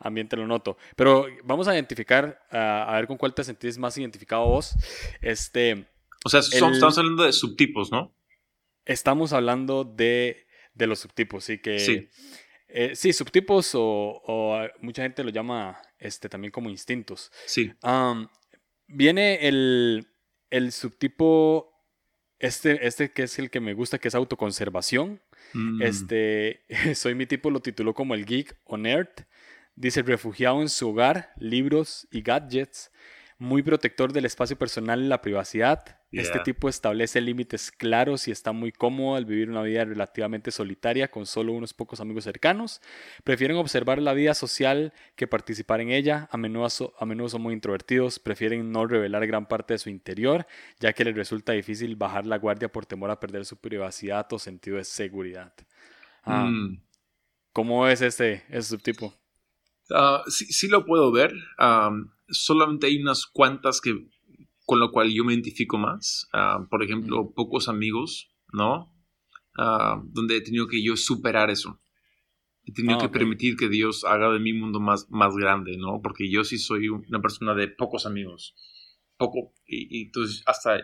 ambiente 0.00 0.36
lo 0.36 0.46
noto. 0.46 0.78
Pero 0.96 1.26
vamos 1.44 1.68
a 1.68 1.74
identificar, 1.74 2.46
a 2.50 2.92
ver 2.96 3.06
con 3.06 3.18
cuál 3.18 3.34
te 3.34 3.44
sentís 3.44 3.76
más 3.76 3.96
identificado 3.98 4.46
vos. 4.46 4.74
Este, 5.20 5.86
o 6.24 6.28
sea, 6.28 6.40
estamos 6.40 6.98
hablando 6.98 7.24
de 7.24 7.32
subtipos, 7.32 7.92
¿no? 7.92 8.14
Estamos 8.84 9.32
hablando 9.32 9.84
de, 9.84 10.46
de 10.74 10.86
los 10.86 11.00
subtipos, 11.00 11.44
sí, 11.44 11.58
que... 11.58 11.78
Sí. 11.78 12.08
Eh, 12.74 12.96
sí, 12.96 13.12
subtipos 13.12 13.72
o, 13.74 14.66
mucha 14.80 15.02
gente 15.02 15.22
lo 15.22 15.30
llama 15.30 15.80
este, 15.98 16.30
también 16.30 16.50
como 16.50 16.70
instintos. 16.70 17.30
Sí. 17.44 17.70
viene 18.86 19.46
el, 19.46 20.08
el, 20.48 20.72
subtipo, 20.72 21.70
este, 22.38 22.86
este 22.86 23.12
que 23.12 23.24
es 23.24 23.38
el 23.38 23.50
que 23.50 23.60
me 23.60 23.74
gusta, 23.74 23.98
que 23.98 24.08
es 24.08 24.14
autoconservación. 24.14 25.20
Mm. 25.52 25.82
Este, 25.82 26.62
soy 26.94 27.14
mi 27.14 27.26
tipo, 27.26 27.50
lo 27.50 27.60
tituló 27.60 27.92
como 27.92 28.14
el 28.14 28.24
geek 28.24 28.56
o 28.64 28.78
nerd. 28.78 29.10
Dice, 29.74 30.02
refugiado 30.02 30.62
en 30.62 30.70
su 30.70 30.90
hogar, 30.90 31.32
libros 31.36 32.08
y 32.10 32.22
gadgets, 32.22 32.90
muy 33.38 33.62
protector 33.62 34.12
del 34.12 34.24
espacio 34.24 34.56
personal 34.56 35.02
y 35.02 35.08
la 35.08 35.20
privacidad. 35.20 36.01
Este 36.12 36.40
tipo 36.40 36.68
establece 36.68 37.22
límites 37.22 37.72
claros 37.72 38.28
y 38.28 38.30
está 38.32 38.52
muy 38.52 38.70
cómodo 38.70 39.16
al 39.16 39.24
vivir 39.24 39.48
una 39.48 39.62
vida 39.62 39.84
relativamente 39.84 40.50
solitaria 40.50 41.10
con 41.10 41.24
solo 41.24 41.54
unos 41.54 41.72
pocos 41.72 42.00
amigos 42.00 42.24
cercanos. 42.24 42.82
Prefieren 43.24 43.56
observar 43.56 44.00
la 44.00 44.12
vida 44.12 44.34
social 44.34 44.92
que 45.16 45.26
participar 45.26 45.80
en 45.80 45.90
ella. 45.90 46.28
A 46.30 46.36
menudo, 46.36 46.68
a 46.98 47.06
menudo 47.06 47.30
son 47.30 47.42
muy 47.42 47.54
introvertidos. 47.54 48.18
Prefieren 48.18 48.70
no 48.70 48.86
revelar 48.86 49.26
gran 49.26 49.46
parte 49.46 49.74
de 49.74 49.78
su 49.78 49.88
interior, 49.88 50.46
ya 50.80 50.92
que 50.92 51.04
les 51.04 51.14
resulta 51.14 51.52
difícil 51.52 51.96
bajar 51.96 52.26
la 52.26 52.36
guardia 52.36 52.70
por 52.70 52.84
temor 52.84 53.10
a 53.10 53.18
perder 53.18 53.46
su 53.46 53.56
privacidad 53.56 54.30
o 54.32 54.38
sentido 54.38 54.76
de 54.76 54.84
seguridad. 54.84 55.54
Ah, 56.24 56.44
mm. 56.44 56.82
¿Cómo 57.54 57.86
es 57.86 58.02
este, 58.02 58.44
este 58.48 58.62
subtipo? 58.62 59.14
Ah, 59.90 60.22
sí, 60.26 60.68
lo 60.68 60.84
puedo 60.84 61.10
ver. 61.10 61.32
solamente 62.28 62.86
hay 62.86 63.00
unas 63.00 63.26
cuantas 63.26 63.80
que 63.80 63.94
con 64.72 64.80
lo 64.80 64.90
cual 64.90 65.12
yo 65.12 65.22
me 65.22 65.34
identifico 65.34 65.76
más. 65.76 66.28
Ah, 66.32 66.66
por 66.70 66.82
ejemplo, 66.82 67.32
pocos 67.34 67.68
amigos, 67.68 68.32
¿no? 68.52 68.90
donde 69.54 70.38
he 70.38 70.40
tenido 70.40 70.66
que 70.66 70.82
yo 70.82 70.96
superar 70.96 71.50
eso. 71.50 71.78
He 72.64 72.72
tenido 72.72 72.96
ah, 72.96 73.02
que 73.02 73.10
permitir 73.10 73.54
que 73.56 73.68
Dios 73.68 74.02
haga 74.04 74.32
de 74.32 74.38
mi 74.38 74.54
mundo 74.54 74.80
más, 74.80 75.10
más 75.10 75.36
grande, 75.36 75.76
¿no? 75.76 76.00
Porque 76.02 76.30
yo 76.30 76.42
sí 76.42 76.56
soy 76.56 76.88
una 76.88 77.20
persona 77.20 77.54
de 77.54 77.68
pocos 77.68 78.06
amigos. 78.06 78.54
Poco. 79.18 79.52
Y, 79.66 80.06
entonces 80.06 80.42
hasta 80.46 80.82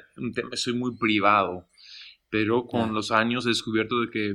soy 0.53 0.75
muy 0.75 0.99
privado. 0.99 1.67
Pero 2.29 2.67
con 2.67 2.93
los 2.93 3.11
años 3.11 3.47
he 3.47 3.49
descubierto 3.49 4.03
de 4.03 4.11
que 4.11 4.35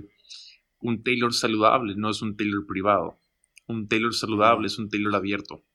un 0.80 1.04
Taylor 1.04 1.32
saludable 1.32 1.94
no 1.96 2.10
es 2.10 2.24
un 2.24 2.36
Taylor 2.36 2.66
privado 2.66 3.20
un 3.68 3.88
Taylor 3.88 4.13
saludable, 4.13 4.68
es 4.68 4.78
un 4.78 4.89
Taylor 4.89 5.16
abierto. 5.16 5.66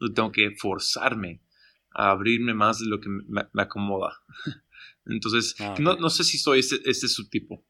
Yo 0.00 0.12
tengo 0.12 0.30
que 0.30 0.50
forzarme 0.56 1.42
a 1.92 2.10
abrirme 2.10 2.54
más 2.54 2.78
de 2.80 2.86
lo 2.86 3.00
que 3.00 3.08
me, 3.08 3.46
acomoda. 3.54 4.16
Entonces, 5.06 5.54
ah, 5.60 5.74
no, 5.78 6.10
sé 6.10 6.24
si 6.24 6.38
soy 6.38 6.60
este, 6.60 6.76
este 6.84 7.08
subtipo. 7.08 7.64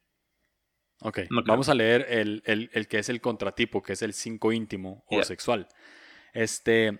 Ok, 1.01 1.19
vamos 1.45 1.69
a 1.69 1.73
leer 1.73 2.05
el, 2.09 2.87
que 2.89 2.99
es 2.99 3.07
el 3.07 3.21
contratipo, 3.21 3.81
que 3.81 3.93
es 3.93 4.01
el 4.01 4.13
5 4.13 4.51
íntimo 4.51 5.05
o 5.07 5.23
sexual. 5.23 5.67
Este 6.33 6.99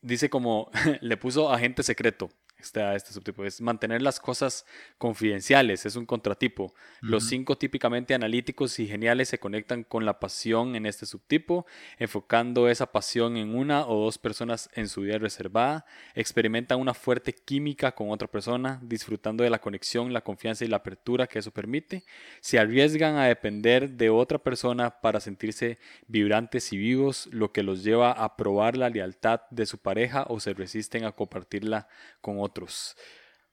dice 0.00 0.30
como 0.30 0.70
le 1.00 1.16
puso 1.16 1.52
agente 1.52 1.82
secreto 1.82 2.28
este, 2.62 2.94
este 2.94 3.12
subtipo, 3.12 3.44
es 3.44 3.60
mantener 3.60 4.02
las 4.02 4.20
cosas 4.20 4.66
confidenciales, 4.98 5.86
es 5.86 5.96
un 5.96 6.06
contratipo. 6.06 6.74
Los 7.00 7.24
cinco 7.24 7.56
típicamente 7.56 8.14
analíticos 8.14 8.78
y 8.78 8.86
geniales 8.86 9.28
se 9.28 9.38
conectan 9.38 9.84
con 9.84 10.04
la 10.04 10.20
pasión 10.20 10.76
en 10.76 10.86
este 10.86 11.06
subtipo, 11.06 11.66
enfocando 11.98 12.68
esa 12.68 12.92
pasión 12.92 13.36
en 13.36 13.54
una 13.54 13.86
o 13.86 14.04
dos 14.04 14.18
personas 14.18 14.70
en 14.74 14.88
su 14.88 15.02
vida 15.02 15.18
reservada, 15.18 15.86
experimentan 16.14 16.80
una 16.80 16.94
fuerte 16.94 17.32
química 17.32 17.92
con 17.92 18.10
otra 18.10 18.28
persona, 18.28 18.80
disfrutando 18.82 19.44
de 19.44 19.50
la 19.50 19.60
conexión, 19.60 20.12
la 20.12 20.22
confianza 20.22 20.64
y 20.64 20.68
la 20.68 20.78
apertura 20.78 21.26
que 21.26 21.38
eso 21.38 21.50
permite, 21.50 22.04
se 22.40 22.58
arriesgan 22.58 23.16
a 23.16 23.26
depender 23.26 23.90
de 23.90 24.10
otra 24.10 24.38
persona 24.38 25.00
para 25.00 25.20
sentirse 25.20 25.78
vibrantes 26.06 26.72
y 26.72 26.76
vivos, 26.76 27.28
lo 27.32 27.52
que 27.52 27.62
los 27.62 27.84
lleva 27.84 28.12
a 28.12 28.36
probar 28.36 28.76
la 28.76 28.90
lealtad 28.90 29.42
de 29.50 29.66
su 29.66 29.78
pareja 29.78 30.24
o 30.28 30.40
se 30.40 30.54
resisten 30.54 31.04
a 31.04 31.12
compartirla 31.12 31.88
con 32.20 32.38
otra 32.38 32.49
otros. 32.50 32.96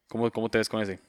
¿Cómo, 0.07 0.29
cómo 0.31 0.49
te 0.49 0.57
ves 0.57 0.69
con 0.69 0.81
ese? 0.81 0.99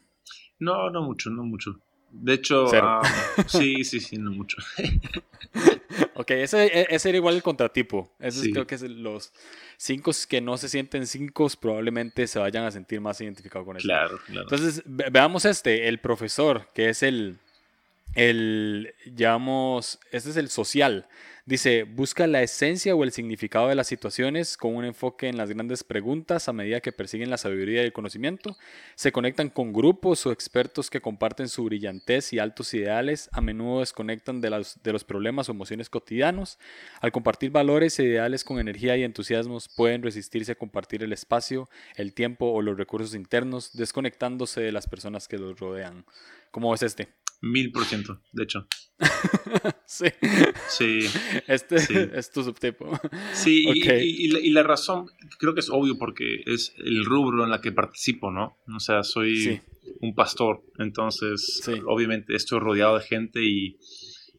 No, 0.59 0.91
no 0.91 1.03
mucho, 1.03 1.31
no 1.31 1.45
mucho. 1.45 1.81
De 2.11 2.35
hecho, 2.35 2.67
ah, 2.75 3.03
sí, 3.47 3.85
sí, 3.85 4.01
sí, 4.01 4.17
no 4.17 4.31
mucho. 4.31 4.57
ok, 6.15 6.31
ese, 6.31 6.67
e, 6.67 6.87
ese, 6.89 7.09
era 7.11 7.19
igual 7.19 7.35
el 7.35 7.43
contratipo. 7.43 8.15
Esos 8.19 8.45
creo 8.45 8.67
que 8.67 8.77
es 8.77 8.83
los 8.83 9.33
cinco 9.77 10.11
que 10.29 10.41
no 10.41 10.57
se 10.57 10.69
sienten 10.69 11.07
cinco 11.07 11.49
probablemente 11.61 12.27
se 12.27 12.39
vayan 12.39 12.65
a 12.65 12.71
sentir 12.71 13.01
más 13.01 13.21
identificados 13.21 13.67
con 13.67 13.77
eso. 13.77 13.87
Claro, 13.87 14.19
claro. 14.27 14.43
Entonces, 14.43 14.83
veamos 14.87 15.45
este, 15.45 15.89
el 15.89 16.01
profesor, 16.01 16.69
que 16.75 16.89
es 16.89 17.03
el, 17.03 17.39
el, 18.15 18.95
llamamos, 19.07 19.99
este 20.11 20.31
es 20.31 20.37
el 20.37 20.49
social. 20.49 21.07
Dice, 21.49 21.85
busca 21.85 22.27
la 22.27 22.43
esencia 22.43 22.95
o 22.95 23.05
el 23.05 23.11
significado 23.11 23.69
de 23.69 23.75
las 23.75 23.87
situaciones 23.87 24.59
con 24.59 24.77
un 24.77 24.85
enfoque 24.85 25.29
en 25.29 25.39
las 25.39 25.49
grandes 25.49 25.83
preguntas 25.83 26.47
a 26.47 26.53
medida 26.53 26.81
que 26.81 26.93
persiguen 26.93 27.31
la 27.31 27.39
sabiduría 27.39 27.81
y 27.81 27.87
el 27.87 27.95
conocimiento. 27.95 28.59
Se 28.97 29.13
conectan 29.13 29.49
con 29.49 29.73
grupos 29.73 30.27
o 30.27 30.33
expertos 30.33 30.91
que 30.91 31.01
comparten 31.01 31.49
su 31.49 31.65
brillantez 31.65 32.35
y 32.35 32.39
altos 32.39 32.75
ideales. 32.75 33.31
A 33.33 33.41
menudo 33.41 33.81
desconectan 33.81 34.43
de, 34.43 34.63
de 34.83 34.93
los 34.93 35.05
problemas 35.05 35.49
o 35.49 35.53
emociones 35.53 35.89
cotidianos. 35.89 36.59
Al 37.01 37.13
compartir 37.13 37.51
valores 37.51 37.99
e 37.99 38.05
ideales 38.05 38.45
con 38.45 38.59
energía 38.59 38.99
y 38.99 39.05
entusiasmos, 39.05 39.71
pueden 39.75 40.03
resistirse 40.03 40.53
a 40.53 40.57
compartir 40.57 41.03
el 41.03 41.15
espacio, 41.15 41.71
el 41.97 42.13
tiempo 42.13 42.53
o 42.53 42.61
los 42.61 42.77
recursos 42.77 43.15
internos, 43.15 43.73
desconectándose 43.73 44.61
de 44.61 44.73
las 44.73 44.87
personas 44.87 45.29
que 45.29 45.39
los 45.39 45.59
rodean. 45.59 46.05
¿Cómo 46.51 46.75
es 46.75 46.83
este? 46.83 47.09
Mil 47.41 47.71
por 47.71 47.85
ciento, 47.85 48.21
de 48.33 48.43
hecho. 48.43 48.67
sí. 49.87 50.07
Sí. 50.69 51.07
Este 51.47 51.77
es 52.19 52.33
tu 52.33 52.43
subtipo. 52.43 52.99
Sí, 53.33 53.65
y, 53.65 54.51
la, 54.51 54.63
razón 54.63 55.07
creo 55.39 55.55
que 55.55 55.61
es 55.61 55.71
obvio 55.71 55.97
porque 55.99 56.43
es 56.47 56.75
el 56.79 57.05
rubro 57.05 57.45
en 57.45 57.51
la 57.51 57.61
que 57.61 57.71
participo, 57.71 58.33
¿no? 58.33 58.59
O 58.75 58.81
sea, 58.81 59.05
soy 59.05 59.61
un 60.01 60.15
pastor, 60.15 60.65
entonces 60.79 61.63
obviamente 61.87 62.35
estoy 62.35 62.59
rodeado 62.59 62.99
de 62.99 63.05
gente 63.05 63.45
y 63.45 63.79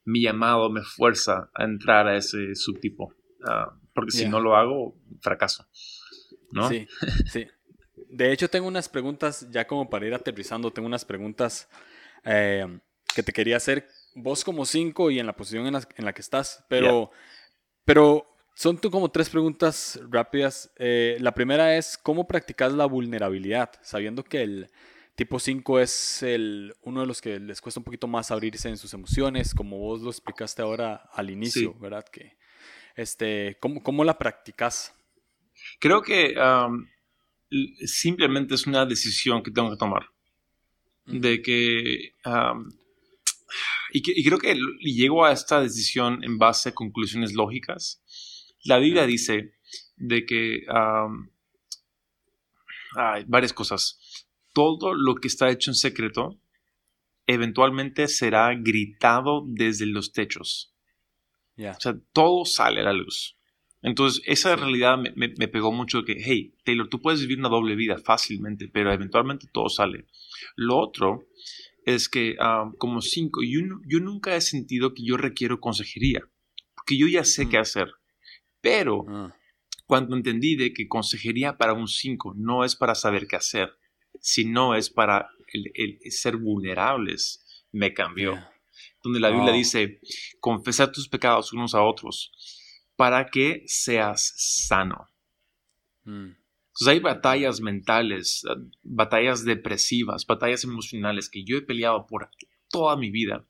mi 0.05 0.21
llamado 0.23 0.69
me 0.69 0.81
fuerza 0.81 1.49
a 1.53 1.63
entrar 1.63 2.07
a 2.07 2.17
ese 2.17 2.55
subtipo. 2.55 3.13
Ah, 3.45 3.73
porque 3.93 4.11
si 4.11 4.27
no 4.27 4.39
lo 4.39 4.55
hago, 4.55 4.97
fracaso. 5.21 5.67
¿no? 6.51 6.67
Sí, 6.69 6.87
sí. 7.31 7.47
De 8.09 8.31
hecho, 8.31 8.49
tengo 8.49 8.67
unas 8.67 8.89
preguntas, 8.89 9.47
ya 9.51 9.67
como 9.67 9.89
para 9.89 10.07
ir 10.07 10.13
aterrizando, 10.13 10.71
tengo 10.71 10.87
unas 10.87 11.05
preguntas 11.05 11.69
eh, 12.25 12.65
que 13.15 13.23
te 13.23 13.33
quería 13.33 13.57
hacer 13.57 13.87
vos 14.15 14.43
como 14.43 14.65
cinco 14.65 15.11
y 15.11 15.19
en 15.19 15.25
la 15.25 15.35
posición 15.35 15.67
en 15.67 16.05
la, 16.05 16.13
que 16.13 16.21
estás, 16.21 16.65
pero, 16.67 17.11
pero 17.85 18.27
son 18.55 18.77
tú 18.77 18.91
como 18.91 19.09
tres 19.09 19.29
preguntas 19.29 19.99
rápidas. 20.09 20.71
Eh, 20.77 21.17
la 21.19 21.33
primera 21.33 21.77
es, 21.77 21.97
¿cómo 21.97 22.27
practicas 22.27 22.73
la 22.73 22.85
vulnerabilidad? 22.85 23.71
Sabiendo 23.81 24.23
que 24.23 24.41
el 24.41 24.71
tipo 25.15 25.37
5 25.37 25.81
es 25.81 26.23
el, 26.23 26.73
uno 26.81 27.01
de 27.01 27.07
los 27.07 27.19
que 27.19 27.41
les 27.41 27.59
cuesta 27.59 27.81
un 27.81 27.83
poquito 27.83 28.07
más 28.07 28.31
abrirse 28.31 28.69
en 28.69 28.77
sus 28.77 28.93
emociones, 28.93 29.53
como 29.53 29.77
vos 29.77 30.01
lo 30.01 30.09
explicaste 30.09 30.61
ahora 30.61 31.09
al 31.11 31.29
inicio, 31.29 31.73
¿verdad? 31.77 32.05
Que, 32.05 32.37
este, 32.95 33.57
¿cómo, 33.59 33.83
¿Cómo 33.83 34.05
la 34.05 34.17
practicas? 34.17 34.95
Creo 35.79 36.01
que 36.01 36.35
simplemente 37.85 38.55
es 38.55 38.65
una 38.65 38.85
decisión 38.85 39.43
que 39.43 39.51
tengo 39.51 39.71
que 39.71 39.77
tomar. 39.77 40.03
De 41.05 41.41
que 41.41 42.13
y, 43.91 44.23
creo 44.23 44.37
que 44.37 44.55
llego 44.81 45.25
a 45.25 45.31
esta 45.31 45.61
decisión 45.61 46.23
en 46.23 46.37
base 46.37 46.69
a 46.69 46.75
conclusiones 46.75 47.33
lógicas. 47.33 48.01
La 48.63 48.77
Biblia 48.77 49.05
dice 49.05 49.53
de 49.95 50.25
que 50.25 50.63
hay 52.95 53.23
varias 53.27 53.53
cosas. 53.53 54.27
Todo 54.53 54.93
lo 54.93 55.15
que 55.15 55.27
está 55.27 55.49
hecho 55.49 55.71
en 55.71 55.75
secreto 55.75 56.39
eventualmente 57.27 58.07
será 58.07 58.53
gritado 58.55 59.43
desde 59.47 59.85
los 59.85 60.11
techos. 60.11 60.73
O 61.57 61.79
sea, 61.79 61.95
todo 62.13 62.45
sale 62.45 62.81
a 62.81 62.85
la 62.85 62.93
luz. 62.93 63.37
Entonces, 63.81 64.21
esa 64.25 64.55
realidad 64.55 64.97
me, 64.97 65.13
me, 65.15 65.47
pegó 65.47 65.71
mucho 65.71 66.03
que, 66.03 66.17
hey, 66.19 66.53
Taylor, 66.65 66.89
tú 66.89 67.01
puedes 67.01 67.21
vivir 67.21 67.39
una 67.39 67.49
doble 67.49 67.75
vida 67.75 67.97
fácilmente, 67.97 68.67
pero 68.67 68.91
eventualmente 68.91 69.47
todo 69.53 69.69
sale. 69.69 70.05
Lo 70.55 70.77
otro 70.77 71.27
es 71.85 72.09
que 72.09 72.35
como 72.77 73.01
cinco, 73.01 73.41
yo, 73.43 73.61
yo 73.87 73.99
nunca 73.99 74.35
he 74.35 74.41
sentido 74.41 74.93
que 74.93 75.03
yo 75.03 75.17
requiero 75.17 75.59
consejería, 75.59 76.21
porque 76.75 76.97
yo 76.97 77.07
ya 77.07 77.23
sé 77.23 77.49
qué 77.49 77.57
hacer. 77.57 77.91
Pero 78.61 79.05
ah. 79.07 79.35
cuando 79.85 80.15
entendí 80.15 80.55
de 80.55 80.73
que 80.73 80.87
consejería 80.87 81.57
para 81.57 81.73
un 81.73 81.87
5 81.87 82.33
no 82.35 82.65
es 82.65 82.75
para 82.75 82.95
saber 82.95 83.27
qué 83.27 83.35
hacer, 83.37 83.71
sino 84.19 84.75
es 84.75 84.89
para 84.89 85.29
el, 85.53 85.99
ser 86.11 86.37
vulnerables, 86.37 87.65
me 87.71 87.93
cambió. 87.93 88.37
Donde 89.03 89.19
la 89.19 89.29
Biblia 89.29 89.53
dice, 89.53 89.99
confesar 90.39 90.91
tus 90.91 91.07
pecados 91.07 91.53
unos 91.53 91.73
a 91.73 91.83
otros 91.83 92.31
para 92.95 93.29
que 93.29 93.63
seas 93.65 94.33
sano. 94.35 95.07
Mm. 96.03 96.31
Entonces 96.79 96.93
hay 96.93 96.99
batallas 97.01 97.59
mentales, 97.59 98.43
batallas 98.83 99.43
depresivas, 99.43 100.25
batallas 100.25 100.63
emocionales 100.63 101.29
que 101.29 101.43
yo 101.43 101.57
he 101.57 101.61
peleado 101.61 102.07
por 102.07 102.29
toda 102.69 102.95
mi 102.95 103.11
vida. 103.11 103.45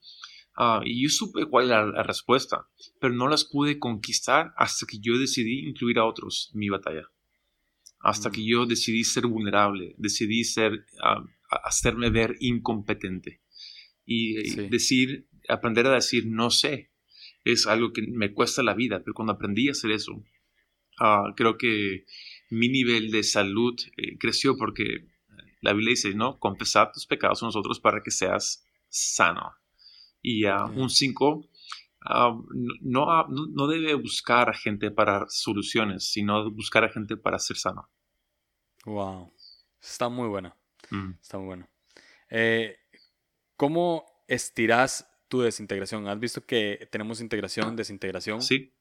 Ah, 0.56 0.82
y 0.84 1.04
yo 1.04 1.10
supe 1.10 1.46
cuál 1.46 1.68
era 1.68 1.86
la, 1.86 2.02
respuesta, 2.02 2.68
pero 3.00 3.14
no 3.14 3.28
las 3.28 3.46
pude 3.46 3.78
conquistar 3.78 4.52
hasta 4.58 4.88
que 4.88 4.98
yo 5.00 5.20
decidí 5.20 5.68
incluir 5.70 6.00
a 6.00 6.06
otros 6.06 6.50
en 6.56 6.60
mi 6.60 6.70
batalla. 6.70 7.04
Hasta 8.00 8.32
que 8.32 8.42
mm. 8.42 8.48
yo 8.48 8.66
decidí 8.66 9.04
ser 9.04 9.28
vulnerable, 9.28 9.94
decidí 9.98 10.44
ser, 10.44 10.88
ah, 11.04 11.24
hacerme 11.64 12.10
ver 12.10 12.36
incompetente. 12.40 13.42
Y, 14.06 14.56
decir, 14.70 15.28
aprender 15.48 15.86
a 15.86 15.94
decir 15.94 16.26
no 16.26 16.50
sé, 16.50 16.90
es 17.44 17.68
algo 17.68 17.94
que 17.94 18.02
me 18.02 18.34
cuesta 18.34 18.64
la 18.64 18.74
vida, 18.74 19.04
pero 19.04 19.14
cuando 19.14 19.34
aprendí 19.34 19.68
a 19.68 19.74
hacer 19.74 19.92
eso, 19.92 20.24
ah, 21.00 21.32
creo 21.36 21.60
que 21.60 22.06
mi 22.50 22.70
nivel 22.70 23.12
de 23.12 23.24
salud 23.24 23.80
eh, 23.98 24.18
creció 24.18 24.58
porque 24.58 25.08
la 25.62 25.74
Biblia 25.74 25.92
dice, 25.92 26.14
¿no? 26.14 26.40
Confesar 26.40 26.92
tus 26.92 27.06
pecados 27.06 27.44
a 27.44 27.48
nosotros 27.48 27.80
para 27.80 28.02
que 28.02 28.12
seas 28.12 28.66
sano. 28.88 29.54
Y 30.22 30.46
a 30.46 30.66
un 30.66 30.90
5 30.90 31.50
no, 32.82 33.28
no, 33.28 33.68
debe 33.68 33.94
buscar 33.96 34.50
a 34.50 34.54
gente 34.54 34.92
para 34.92 35.26
soluciones, 35.28 36.12
sino 36.12 36.50
buscar 36.52 36.84
a 36.84 36.90
gente 36.90 37.18
para 37.18 37.40
ser 37.40 37.58
sano. 37.58 37.90
Wow, 38.86 39.34
está 39.82 40.10
muy 40.10 40.28
buena. 40.28 40.56
Mm. 40.90 41.12
Está 41.22 41.38
muy 41.38 41.48
bueno. 41.48 41.70
Eh, 42.30 42.78
¿Cómo 43.58 44.06
estiras 44.28 45.08
tu 45.28 45.42
desintegración? 45.42 46.08
¿Has 46.08 46.20
visto 46.20 46.46
que 46.46 46.88
tenemos 46.92 47.22
integración, 47.22 47.76
desintegración? 47.76 48.42
Sí. 48.42 48.74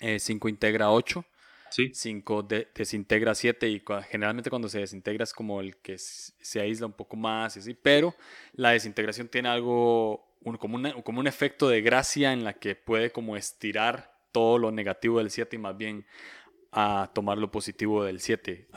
5 0.00 0.48
eh, 0.48 0.50
integra 0.50 0.90
8. 0.90 1.24
Sí. 1.70 1.90
5 1.92 2.42
desintegra 2.74 3.34
7 3.34 3.68
y 3.68 3.82
generalmente 4.08 4.50
cuando 4.50 4.68
se 4.68 4.80
desintegra 4.80 5.24
es 5.24 5.32
como 5.32 5.60
el 5.60 5.76
que 5.76 5.96
se 5.98 6.60
aísla 6.60 6.86
un 6.86 6.92
poco 6.92 7.16
más 7.16 7.56
y 7.56 7.60
así, 7.60 7.74
pero 7.74 8.14
la 8.52 8.70
desintegración 8.70 9.28
tiene 9.28 9.48
algo 9.48 10.26
como, 10.58 10.80
como 11.02 11.20
un 11.20 11.26
efecto 11.26 11.68
de 11.68 11.82
gracia 11.82 12.32
en 12.32 12.44
la 12.44 12.54
que 12.54 12.74
puede 12.74 13.10
como 13.12 13.36
estirar 13.36 14.16
todo 14.32 14.58
lo 14.58 14.70
negativo 14.70 15.18
del 15.18 15.30
7 15.30 15.56
y 15.56 15.58
más 15.58 15.76
bien 15.76 16.06
a 16.72 17.10
tomar 17.14 17.38
lo 17.38 17.50
positivo 17.50 18.04
del 18.04 18.20
7. 18.20 18.68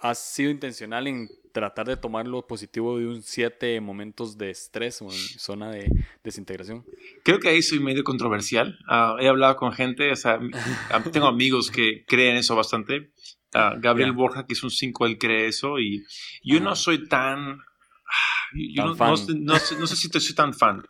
¿Has 0.00 0.18
sido 0.18 0.50
intencional 0.50 1.06
en 1.06 1.28
tratar 1.54 1.86
de 1.86 1.96
tomar 1.96 2.26
lo 2.26 2.46
positivo 2.46 2.98
de 2.98 3.06
un 3.06 3.22
7 3.22 3.80
momentos 3.80 4.36
de 4.36 4.50
estrés 4.50 5.00
o 5.00 5.06
en 5.06 5.12
zona 5.12 5.70
de 5.70 5.88
desintegración? 6.22 6.84
Creo 7.22 7.38
que 7.38 7.48
ahí 7.48 7.62
soy 7.62 7.80
medio 7.80 8.04
controversial. 8.04 8.76
Ah, 8.88 9.16
he 9.20 9.28
hablado 9.28 9.56
con 9.56 9.72
gente, 9.72 10.10
o 10.10 10.16
sea, 10.16 10.38
tengo 11.12 11.28
amigos 11.28 11.70
que 11.70 12.04
creen 12.06 12.36
eso 12.36 12.54
bastante. 12.56 13.12
Uh, 13.54 13.80
Gabriel 13.80 14.12
Borja, 14.12 14.46
que 14.46 14.54
es 14.54 14.64
un 14.64 14.70
5, 14.70 15.06
él 15.06 15.16
cree 15.16 15.46
eso 15.46 15.78
y 15.78 16.04
yo 16.42 16.58
no 16.58 16.74
soy 16.74 17.06
tan 17.08 17.60
yo 18.52 18.84
no, 18.84 19.56
sé, 19.56 19.96
si 19.96 20.08
soy 20.08 20.34
tan 20.34 20.54
fan, 20.54 20.84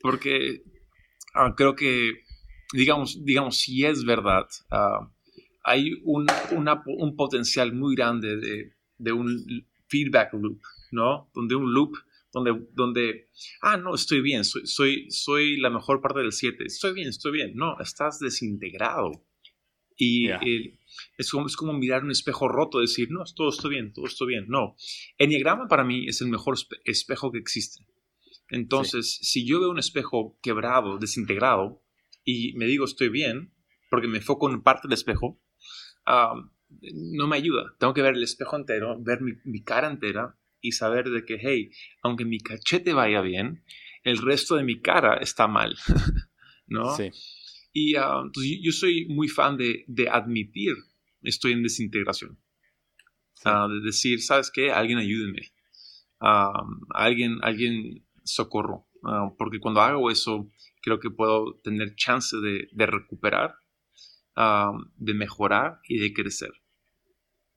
porque 0.00 0.62
ah, 1.34 1.54
creo 1.56 1.74
que, 1.74 2.24
digamos, 2.72 3.24
digamos, 3.24 3.58
si 3.58 3.84
es 3.84 4.04
verdad, 4.04 4.46
ah, 4.70 5.10
hay 5.64 5.92
un, 6.04 6.26
un, 6.50 7.16
potencial 7.16 7.72
muy 7.72 7.94
grande 7.94 8.36
de, 8.36 8.72
de, 8.96 9.12
un 9.12 9.66
feedback 9.88 10.32
loop, 10.34 10.60
¿no? 10.92 11.30
Donde 11.34 11.54
un 11.54 11.72
loop, 11.72 11.96
donde, 12.32 12.66
donde 12.72 13.28
ah, 13.62 13.76
no, 13.76 13.94
estoy 13.94 14.20
bien, 14.20 14.44
soy, 14.44 14.66
soy, 14.66 15.10
soy 15.10 15.56
la 15.58 15.70
mejor 15.70 16.00
parte 16.00 16.20
del 16.20 16.32
7, 16.32 16.64
estoy 16.64 16.94
bien, 16.94 17.08
estoy 17.08 17.32
bien. 17.32 17.52
No, 17.54 17.78
estás 17.80 18.18
desintegrado. 18.18 19.24
Y 20.00 20.28
es, 21.16 21.30
como, 21.30 21.48
es 21.48 21.56
como 21.56 21.72
mirar 21.72 22.04
un 22.04 22.12
espejo 22.12 22.46
roto, 22.46 22.78
decir, 22.78 23.08
no, 23.10 23.24
todo 23.34 23.48
está 23.48 23.66
bien, 23.66 23.92
todo 23.92 24.06
está 24.06 24.24
bien. 24.24 24.46
No, 24.48 24.76
Enneagrama 25.18 25.66
para 25.66 25.82
mí 25.82 26.06
es 26.06 26.20
el 26.20 26.28
mejor 26.28 26.56
espejo 26.84 27.32
que 27.32 27.38
existe. 27.38 27.84
Entonces, 28.48 29.18
si 29.20 29.44
yo 29.44 29.60
veo 29.60 29.70
un 29.70 29.78
espejo 29.80 30.38
quebrado, 30.40 30.98
desintegrado, 30.98 31.82
y 32.24 32.52
me 32.54 32.66
digo 32.66 32.84
estoy 32.84 33.08
bien, 33.08 33.52
porque 33.90 34.06
me 34.06 34.18
enfoco 34.18 34.48
en 34.48 34.62
parte 34.62 34.86
del 34.86 34.94
espejo, 34.94 35.42
no 36.70 37.26
me 37.26 37.36
ayuda. 37.36 37.74
Tengo 37.78 37.94
que 37.94 38.02
ver 38.02 38.14
el 38.14 38.22
espejo 38.22 38.56
entero, 38.56 38.96
ver 39.00 39.20
mi, 39.20 39.32
mi, 39.44 39.62
cara 39.62 39.88
entera 39.88 40.36
y 40.60 40.72
saber 40.72 41.08
de 41.10 41.24
que, 41.24 41.38
hey, 41.40 41.70
aunque 42.02 42.24
mi 42.24 42.40
cachete 42.40 42.92
vaya 42.92 43.20
bien, 43.20 43.64
el 44.04 44.18
resto 44.18 44.56
de 44.56 44.64
mi 44.64 44.80
cara 44.80 45.16
está 45.16 45.46
mal. 45.46 45.76
¿No? 46.66 46.94
Sí. 46.96 47.10
Y 47.72 47.96
ah, 47.96 48.22
yo 48.62 48.72
soy 48.72 49.06
muy 49.08 49.28
fan 49.28 49.56
de, 49.56 49.84
de, 49.86 50.08
admitir 50.08 50.74
estoy 51.22 51.52
en 51.52 51.62
desintegración. 51.62 52.38
Ah, 53.44 53.68
de 53.68 53.80
decir, 53.80 54.20
¿sabes 54.20 54.50
qué? 54.50 54.72
Alguien 54.72 54.98
ayúdeme. 54.98 55.52
Ah, 56.20 56.52
alguien, 56.90 57.38
alguien 57.42 58.04
socorro. 58.24 58.86
porque 59.38 59.60
cuando 59.60 59.80
hago 59.80 60.10
eso, 60.10 60.50
creo 60.82 60.98
que 60.98 61.10
puedo 61.10 61.60
tener 61.62 61.94
chance 61.94 62.36
de, 62.36 62.68
de 62.72 62.86
recuperar, 62.86 63.54
de 64.96 65.14
mejorar 65.14 65.80
y 65.88 65.98
de 65.98 66.12
crecer. 66.12 66.50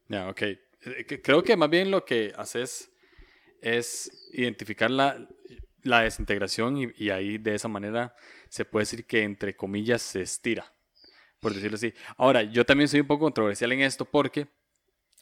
Ya, 0.08 0.30
ok. 0.30 0.42
Eh, 0.42 1.22
creo 1.24 1.44
que 1.44 1.56
más 1.56 1.70
bien 1.70 1.92
lo 1.92 2.04
que 2.06 2.34
haces 2.36 2.92
es 3.62 4.30
identificar 4.34 4.90
la, 4.90 5.28
desintegración 5.84 6.78
y, 6.78 6.92
y, 6.98 7.10
ahí 7.12 7.38
de 7.38 7.56
esa 7.56 7.68
manera 7.68 8.16
se 8.50 8.66
puede 8.66 8.84
decir 8.84 9.06
que 9.06 9.24
entre 9.24 9.56
comillas 9.56 10.02
se 10.02 10.22
estira, 10.22 10.74
por 11.40 11.54
decirlo 11.54 11.76
así. 11.76 11.94
Ahora, 12.18 12.44
yo 12.44 12.66
también 12.66 12.88
soy 12.88 13.02
un 13.02 13.08
poco 13.08 13.26
controversial 13.26 13.72
en 13.72 13.82
esto 13.82 14.06
porque 14.06 14.48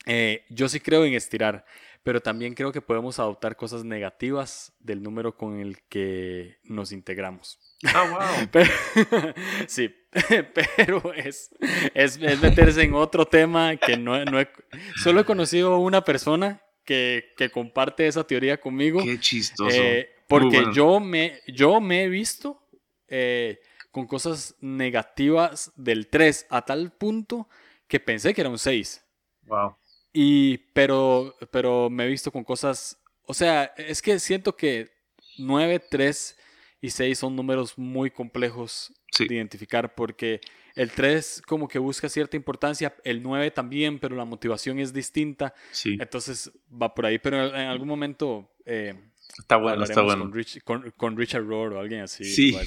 eh, 0.05 0.45
yo 0.49 0.70
sí 0.70 0.80
creo 0.80 1.05
en 1.05 1.14
estirar, 1.14 1.66
pero 2.03 2.22
también 2.22 2.53
creo 2.53 2.72
que 2.72 2.82
podemos 2.82 3.20
adoptar 3.20 3.55
cosas 3.55 3.84
negativas 3.84 4.74
del 4.80 5.03
número 5.03 5.36
con 5.36 5.60
el 5.60 5.82
que 5.84 6.57
nos 6.64 6.91
integramos. 6.91 7.60
Ah, 7.86 8.48
wow. 8.52 8.64
sí, 9.68 9.94
pero 10.76 11.14
es, 11.14 11.50
es, 11.94 12.20
meterse 12.20 12.82
en 12.82 12.94
otro 12.94 13.26
tema 13.26 13.78
que 13.78 13.96
no, 13.96 14.24
no 14.26 14.42
he, 14.42 14.50
solo 15.02 15.22
he 15.22 15.26
conocido 15.26 15.78
una 15.80 16.04
persona 16.04 16.62
que, 16.84 17.34
que, 17.38 17.50
comparte 17.50 18.08
esa 18.08 18.26
teoría 18.26 18.60
conmigo. 18.60 19.02
Qué 19.04 19.20
chistoso. 19.20 19.70
Eh, 19.72 20.10
porque 20.28 20.66
yo, 20.74 21.00
me, 21.00 21.40
yo 21.48 21.80
me 21.80 22.04
he 22.04 22.10
visto 22.10 22.62
eh, 23.08 23.60
con 23.92 24.08
cosas 24.08 24.56
negativas 24.60 25.72
del 25.76 26.08
3 26.08 26.48
a 26.50 26.64
tal 26.64 26.92
punto 26.92 27.48
que 27.88 28.00
pensé 28.00 28.34
que 28.34 28.42
era 28.42 28.50
un 28.50 28.60
6. 28.60 29.04
Wow. 29.44 29.76
Y, 30.12 30.58
pero, 30.74 31.36
pero 31.52 31.90
me 31.90 32.06
he 32.06 32.08
visto 32.08 32.32
con 32.32 32.44
cosas, 32.44 33.00
o 33.26 33.34
sea, 33.34 33.66
es 33.78 34.02
que 34.02 34.20
siento 34.20 34.56
que 34.56 34.92
9, 35.38 35.80
3 35.90 36.38
y 36.82 36.90
6 36.90 37.18
son 37.18 37.36
números 37.36 37.78
muy 37.78 38.12
complejos 38.12 38.94
de 39.18 39.36
identificar 39.36 39.96
porque 39.96 40.40
el 40.76 40.92
3 40.92 41.42
como 41.46 41.68
que 41.68 41.80
busca 41.80 42.08
cierta 42.08 42.38
importancia, 42.38 42.96
el 43.04 43.22
9 43.22 43.52
también, 43.52 44.00
pero 44.00 44.16
la 44.16 44.26
motivación 44.26 44.80
es 44.80 44.94
distinta. 44.94 45.54
Sí. 45.72 45.98
Entonces 46.00 46.52
va 46.70 46.94
por 46.94 47.06
ahí, 47.06 47.20
pero 47.20 47.48
en 47.48 47.68
algún 47.68 47.88
momento 47.88 48.50
eh, 48.66 48.96
Está 49.38 49.58
bueno, 49.58 49.84
está 49.84 50.02
bueno. 50.02 50.32
Con, 50.98 51.18
Richard 51.18 51.46
Rohr 51.46 51.74
o 51.74 51.80
alguien 51.80 52.02
así. 52.02 52.26
Sí. 52.26 52.56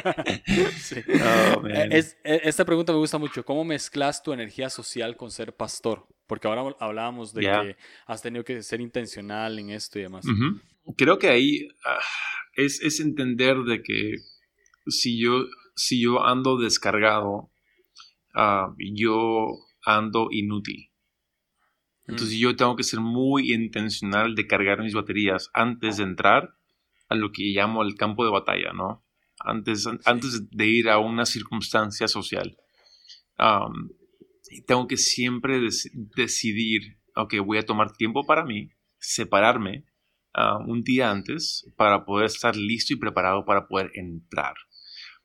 Oh, 0.00 1.66
e, 1.66 2.14
esta 2.22 2.64
pregunta 2.64 2.92
me 2.92 2.98
gusta 2.98 3.18
mucho. 3.18 3.44
¿Cómo 3.44 3.64
mezclas 3.64 4.22
tu 4.22 4.32
energía 4.32 4.70
social 4.70 5.16
con 5.16 5.30
ser 5.30 5.54
pastor? 5.54 6.06
Porque 6.26 6.46
ahora 6.46 6.76
hablábamos 6.78 7.34
de 7.34 7.42
que 7.42 7.76
has 8.06 8.22
tenido 8.22 8.44
que 8.44 8.62
ser 8.62 8.80
intencional 8.80 9.58
en 9.58 9.70
esto 9.70 9.98
y 9.98 10.02
demás. 10.02 10.24
Creo 10.96 11.18
que 11.18 11.28
ahí 11.28 11.68
ah, 11.84 11.98
es, 12.54 12.80
es, 12.82 13.00
entender 13.00 13.58
de 13.58 13.82
que 13.82 14.16
si 14.86 15.20
yo, 15.20 15.46
si 15.76 16.02
yo 16.02 16.24
ando 16.24 16.56
descargado, 16.56 17.50
uh, 18.34 18.74
yo 18.94 19.48
ando 19.84 20.28
inútil. 20.30 20.90
Entonces 22.06 22.36
mm. 22.36 22.40
yo 22.40 22.56
tengo 22.56 22.76
que 22.76 22.84
ser 22.84 23.00
muy 23.00 23.52
intencional 23.52 24.34
de 24.34 24.46
cargar 24.46 24.82
mis 24.82 24.94
baterías 24.94 25.50
antes 25.52 25.98
de 25.98 26.04
entrar 26.04 26.54
a 27.08 27.14
lo 27.14 27.32
que 27.32 27.44
llamo 27.44 27.82
el 27.82 27.94
campo 27.94 28.24
de 28.24 28.30
batalla, 28.30 28.72
¿no? 28.72 29.04
Antes, 29.40 29.86
antes 30.04 30.50
de 30.50 30.66
ir 30.66 30.88
a 30.88 30.98
una 30.98 31.24
circunstancia 31.24 32.08
social. 32.08 32.56
tengo 34.66 34.88
que 34.88 34.96
siempre 34.96 35.60
decidir, 36.16 36.98
ok, 37.14 37.34
voy 37.44 37.58
a 37.58 37.66
tomar 37.66 37.92
tiempo 37.92 38.26
para 38.26 38.44
mí, 38.44 38.70
separarme 38.98 39.84
un 40.66 40.82
día 40.82 41.10
antes 41.10 41.70
para 41.76 42.04
poder 42.04 42.26
estar 42.26 42.56
listo 42.56 42.92
y 42.92 42.96
preparado 42.96 43.44
para 43.44 43.66
poder 43.66 43.90
entrar. 43.94 44.54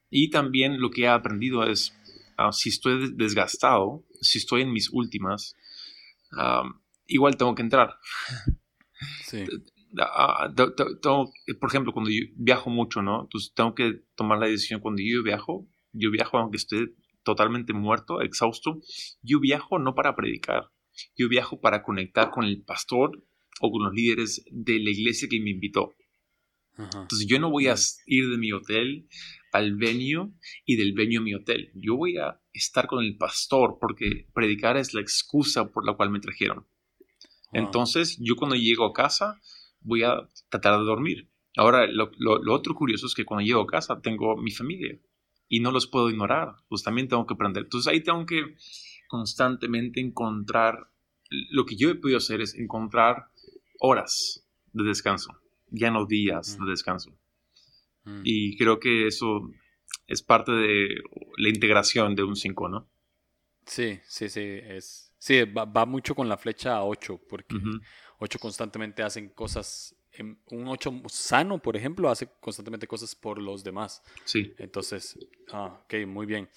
Y 0.10 0.30
también 0.30 0.80
lo 0.80 0.92
que 0.92 1.04
he 1.04 1.08
aprendido 1.08 1.64
es 1.64 1.96
ah, 2.38 2.52
si 2.52 2.70
estoy 2.70 3.14
desgastado, 3.16 4.06
si 4.22 4.38
estoy 4.38 4.62
en 4.62 4.72
mis 4.72 4.90
últimas, 4.92 5.56
igual 7.08 7.38
tengo 7.38 7.56
que 7.56 7.62
entrar. 7.62 7.98
Sí. 9.26 9.46
Ah, 10.00 10.50
por 11.60 11.70
ejemplo, 11.70 11.94
cuando 11.94 12.10
yo 12.10 12.24
viajo 12.36 12.70
mucho, 12.70 13.02
¿no? 13.02 13.24
Entonces 13.24 13.54
tengo 13.54 13.76
que 13.76 14.02
tomar 14.16 14.40
la 14.40 14.48
decisión 14.48 14.80
cuando 14.80 15.02
yo 15.04 15.22
viajo, 15.24 15.68
yo 15.92 16.10
viajo 16.10 16.38
aunque 16.38 16.58
esté 16.58 16.94
totalmente 17.24 17.74
muerto, 17.74 18.22
exhausto, 18.22 18.80
yo 19.22 19.40
viajo 19.40 19.80
no 19.80 19.94
para 19.94 20.16
predicar, 20.16 20.70
yo 21.16 21.30
viajo 21.30 21.62
para 21.62 21.84
conectar 21.84 22.32
con 22.32 22.44
el 22.46 22.64
pastor 22.64 23.24
o 23.62 23.72
con 23.72 23.84
los 23.84 23.94
líderes 23.94 24.46
de 24.52 24.80
la 24.80 24.90
iglesia 24.90 25.28
que 25.30 25.40
me 25.40 25.52
invitó. 25.52 25.94
Entonces 26.78 27.28
yo 27.28 27.40
no 27.40 27.52
voy 27.52 27.68
a 27.68 27.76
ir 28.08 28.30
de 28.30 28.38
mi 28.38 28.52
hotel 28.52 29.08
al 29.52 29.76
venue 29.76 30.32
y 30.66 30.76
del 30.76 30.94
venue 30.94 31.18
a 31.18 31.22
mi 31.22 31.34
hotel. 31.36 31.72
Yo 31.76 31.96
voy 31.96 32.18
a 32.18 32.42
estar 32.52 32.88
con 32.88 33.04
el 33.04 33.16
pastor 33.18 33.78
porque 33.80 34.28
predicar 34.34 34.78
es 34.78 34.94
la 34.94 35.02
excusa 35.02 35.72
por 35.72 35.86
la 35.86 35.94
cual 35.94 36.10
me 36.10 36.20
trajeron. 36.20 36.66
Entonces 37.52 38.18
yo 38.20 38.36
cuando 38.36 38.56
llego 38.56 38.86
a 38.86 38.94
casa 38.94 39.40
voy 39.82 40.04
a 40.04 40.28
tratar 40.50 40.80
de 40.80 40.86
dormir. 40.86 41.30
Ahora, 41.56 41.86
lo, 41.86 42.10
otro 42.52 42.74
curioso 42.74 43.06
es 43.06 43.14
que 43.14 43.26
cuando 43.26 43.46
llego 43.46 43.62
a 43.62 43.68
casa 43.68 44.02
tengo 44.02 44.36
mi 44.38 44.50
familia 44.50 44.98
y 45.48 45.60
no 45.60 45.72
los 45.72 45.86
puedo 45.86 46.10
ignorar. 46.10 46.56
Pues 46.68 46.82
también 46.82 47.08
tengo 47.08 47.28
que 47.28 47.36
aprender. 47.36 47.64
Entonces 47.64 47.92
ahí 47.92 48.02
tengo 48.02 48.26
que 48.26 48.56
constantemente 49.08 50.02
encontrar, 50.02 50.90
lo 51.30 51.66
que 51.66 51.76
yo 51.76 51.92
he 51.92 51.96
podido 51.96 52.18
hacer 52.18 52.42
es 52.42 52.56
encontrar 52.56 53.28
horas 53.80 54.46
de 54.72 54.84
descanso, 54.84 55.40
ya 55.70 55.92
no 55.92 56.06
días 56.06 56.58
de 56.60 56.70
descanso. 56.70 57.12
Mm. 58.04 58.22
Y 58.24 58.58
creo 58.58 58.80
que 58.80 59.08
eso 59.08 59.50
es 60.08 60.22
parte 60.22 60.52
de 60.52 60.90
la 61.38 61.50
integración 61.50 62.16
de 62.16 62.24
un 62.24 62.36
5, 62.36 62.70
¿no? 62.70 62.88
Sí, 63.66 64.00
sí, 64.06 64.30
sí, 64.30 64.42
es, 64.42 65.14
sí, 65.18 65.44
va, 65.44 65.86
mucho 65.86 66.16
con 66.16 66.28
la 66.28 66.38
flecha 66.38 66.76
a 66.76 66.84
8, 66.84 67.22
porque 67.30 67.56
8 68.20 68.40
constantemente 68.40 69.04
hacen 69.04 69.30
cosas, 69.30 69.96
un 70.52 70.68
8 70.68 71.04
sano, 71.08 71.62
por 71.62 71.78
ejemplo, 71.78 72.10
hace 72.10 72.28
constantemente 72.42 72.88
cosas 72.88 73.16
por 73.16 73.42
los 73.42 73.64
demás. 73.64 74.04
Sí. 74.26 74.54
Entonces, 74.58 75.18
ah, 75.52 75.82
ok, 75.86 76.06
muy 76.08 76.26
bien. 76.26 76.50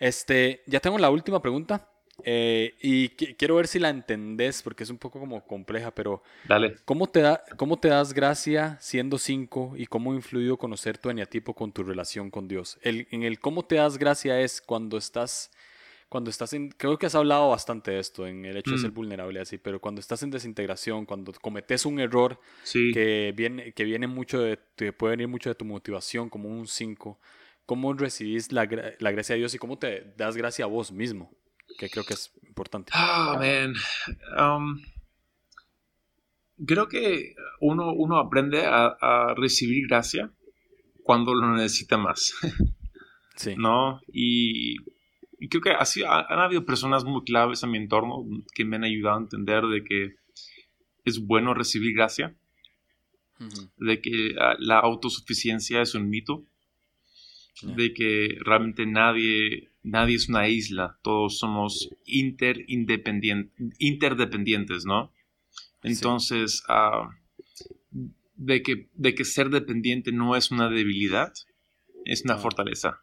Este, 0.00 0.62
ya 0.66 0.80
tengo 0.80 0.98
la 0.98 1.10
última 1.10 1.40
pregunta. 1.40 1.88
Eh, 2.24 2.74
y 2.82 3.10
quiero 3.10 3.56
ver 3.56 3.68
si 3.68 3.78
la 3.78 3.90
entendés, 3.90 4.62
porque 4.62 4.82
es 4.82 4.90
un 4.90 4.98
poco 4.98 5.20
como 5.20 5.46
compleja, 5.46 5.92
pero 5.92 6.22
Dale. 6.48 6.76
¿cómo, 6.84 7.06
te 7.06 7.20
da, 7.20 7.44
¿cómo 7.56 7.78
te 7.78 7.88
das 7.88 8.12
gracia 8.12 8.76
siendo 8.80 9.18
cinco 9.18 9.74
y 9.76 9.86
cómo 9.86 10.12
ha 10.12 10.16
influido 10.16 10.56
conocer 10.56 10.98
tu 10.98 11.10
eneatipo 11.10 11.54
con 11.54 11.72
tu 11.72 11.84
relación 11.84 12.30
con 12.30 12.48
Dios? 12.48 12.78
El, 12.82 13.06
en 13.10 13.22
el 13.22 13.38
cómo 13.38 13.64
te 13.64 13.76
das 13.76 13.98
gracia 13.98 14.40
es 14.40 14.60
cuando 14.60 14.98
estás, 14.98 15.52
cuando 16.08 16.30
estás 16.30 16.52
en, 16.54 16.70
creo 16.70 16.98
que 16.98 17.06
has 17.06 17.14
hablado 17.14 17.50
bastante 17.50 17.92
de 17.92 18.00
esto, 18.00 18.26
en 18.26 18.44
el 18.44 18.56
hecho 18.56 18.72
de 18.72 18.78
ser 18.78 18.90
mm. 18.90 18.94
vulnerable 18.94 19.40
así, 19.40 19.58
pero 19.58 19.80
cuando 19.80 20.00
estás 20.00 20.22
en 20.24 20.30
desintegración, 20.30 21.06
cuando 21.06 21.32
cometes 21.40 21.86
un 21.86 22.00
error 22.00 22.40
que, 22.72 23.32
viene, 23.36 23.72
que 23.72 23.84
viene 23.84 24.08
mucho 24.08 24.40
de, 24.40 24.58
puede 24.92 25.12
venir 25.12 25.28
mucho 25.28 25.50
de 25.50 25.54
tu 25.54 25.64
motivación 25.64 26.28
como 26.28 26.48
un 26.48 26.66
5, 26.66 27.18
¿cómo 27.64 27.92
recibís 27.92 28.50
la, 28.50 28.68
la 28.98 29.10
gracia 29.12 29.34
de 29.34 29.38
Dios 29.38 29.54
y 29.54 29.58
cómo 29.58 29.78
te 29.78 30.12
das 30.16 30.36
gracia 30.36 30.64
a 30.64 30.68
vos 30.68 30.90
mismo? 30.90 31.30
Que 31.76 31.90
creo 31.90 32.04
que 32.04 32.14
es 32.14 32.32
importante. 32.46 32.90
Ah, 32.94 33.36
man. 33.38 33.74
Um, 34.36 34.82
creo 36.66 36.88
que 36.88 37.34
uno, 37.60 37.92
uno 37.92 38.18
aprende 38.18 38.64
a, 38.66 39.34
recibir 39.36 39.86
gracia 39.86 40.30
cuando 41.02 41.34
lo 41.34 41.54
necesita 41.54 41.96
más. 41.96 42.34
sí. 43.36 43.54
¿No? 43.56 44.00
Y, 44.12 44.76
creo 45.48 45.62
que 45.62 45.70
así 45.70 46.02
han 46.04 46.38
habido 46.38 46.64
personas 46.64 47.04
muy 47.04 47.22
claves 47.24 47.62
en 47.62 47.70
mi 47.70 47.78
entorno 47.78 48.24
que 48.54 48.64
me 48.64 48.76
han 48.76 48.84
ayudado 48.84 49.16
a 49.16 49.20
entender 49.20 49.64
de 49.66 49.84
que 49.84 50.16
es 51.04 51.24
bueno 51.24 51.54
recibir 51.54 51.94
gracia, 51.94 52.34
de 53.76 54.00
que 54.00 54.34
ah, 54.40 54.56
la 54.58 54.80
autosuficiencia 54.80 55.80
es 55.80 55.94
un 55.94 56.10
mito, 56.10 56.44
de 57.62 57.92
que 57.94 58.36
realmente 58.40 58.86
nadie 58.86 59.67
nadie 59.82 60.16
es 60.16 60.28
una 60.28 60.48
isla, 60.48 60.98
todos 61.02 61.38
somos 61.38 61.88
interdependientes, 62.04 64.84
¿no? 64.84 65.12
Entonces, 65.82 66.62
ah, 66.68 67.08
de, 68.34 68.62
que, 68.62 68.90
de 68.94 69.14
que 69.14 69.24
ser 69.24 69.48
dependiente 69.50 70.12
no 70.12 70.36
es 70.36 70.50
una 70.50 70.68
debilidad, 70.68 71.32
es 72.04 72.24
una 72.24 72.38
fortaleza. 72.38 73.00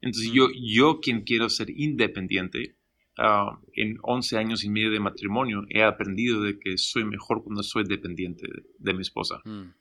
Entonces, 0.00 0.32
yo, 0.32 0.48
yo 0.54 1.00
quien 1.00 1.22
quiero 1.22 1.50
ser 1.50 1.68
independiente, 1.70 2.76
ah, 3.18 3.60
en 3.74 3.98
11 4.02 4.38
años 4.38 4.64
y 4.64 4.70
medio 4.70 4.90
de 4.90 5.00
matrimonio, 5.00 5.66
he 5.68 5.82
aprendido 5.82 6.40
de 6.42 6.58
que 6.58 6.78
soy 6.78 7.04
mejor 7.04 7.44
cuando 7.44 7.62
soy 7.62 7.84
dependiente 7.84 8.48
de, 8.78 8.94
mi 8.94 9.02
esposa. 9.02 9.42
Mm. 9.44 9.74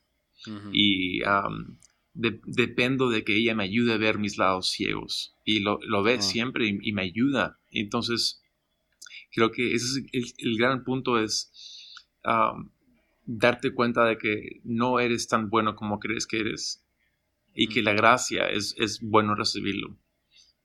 Y 0.74 1.22
dependo 2.14 3.10
de 3.10 3.24
que 3.24 3.38
ella 3.38 3.56
me 3.56 3.64
ayude 3.64 3.94
a 3.94 3.98
ver 3.98 4.18
mis 4.18 4.38
lados 4.38 4.70
ciegos. 4.70 5.36
Y 5.46 5.60
lo, 5.60 5.80
ve 6.04 6.16
ah. 6.16 6.22
siempre 6.22 6.68
y, 6.68 6.92
me 6.92 7.04
ayuda. 7.04 7.60
Entonces, 7.72 8.42
creo 9.32 9.52
que 9.52 9.74
ese 9.74 10.02
es 10.12 10.36
el, 10.38 10.58
gran 10.58 10.84
punto 10.84 11.20
es 11.20 11.52
darte 13.26 13.74
cuenta 13.74 14.06
de 14.06 14.18
que 14.18 14.62
no 14.64 15.00
eres 15.00 15.28
tan 15.28 15.50
bueno 15.50 15.76
como 15.76 16.00
crees 16.00 16.28
que 16.28 16.40
eres. 16.40 16.84
Y 17.54 17.68
que 17.68 17.82
la 17.82 17.94
gracia 17.94 18.48
es, 18.48 18.76
es 18.78 19.02
bueno 19.02 19.36
recibirlo. 19.36 19.98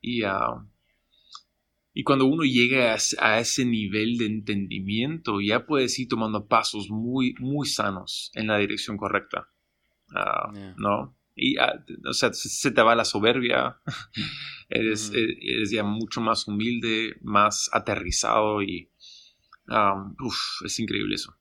Y, 0.01 0.22
y 1.95 2.03
cuando 2.05 2.26
uno 2.26 2.45
llega 2.45 2.97
a, 3.18 3.38
ese 3.38 3.64
nivel 3.64 4.18
de 4.18 4.26
entendimiento, 4.26 5.40
ya 5.40 5.64
puedes 5.64 5.99
ir 5.99 6.09
tomando 6.09 6.47
pasos 6.47 6.90
muy, 6.90 7.34
muy 7.38 7.66
sanos 7.66 8.30
en 8.34 8.49
la 8.49 8.59
dirección 8.59 8.97
correcta. 8.97 9.49
Ah, 10.14 10.53
¿No? 10.76 11.16
Y 11.35 11.59
ah, 11.59 11.85
o 12.09 12.12
sea, 12.12 12.32
se 12.32 12.70
te 12.70 12.82
va 12.82 12.95
la 12.95 13.05
soberbia, 13.05 13.80
eres, 14.68 15.11
eh, 15.14 15.37
eres, 15.41 15.70
ya 15.70 15.82
mucho 15.82 16.20
más 16.20 16.47
humilde, 16.47 17.16
más 17.22 17.68
aterrizado 17.72 18.62
y 18.62 18.91
es 20.64 20.78
increíble 20.78 21.14
eso. 21.14 21.37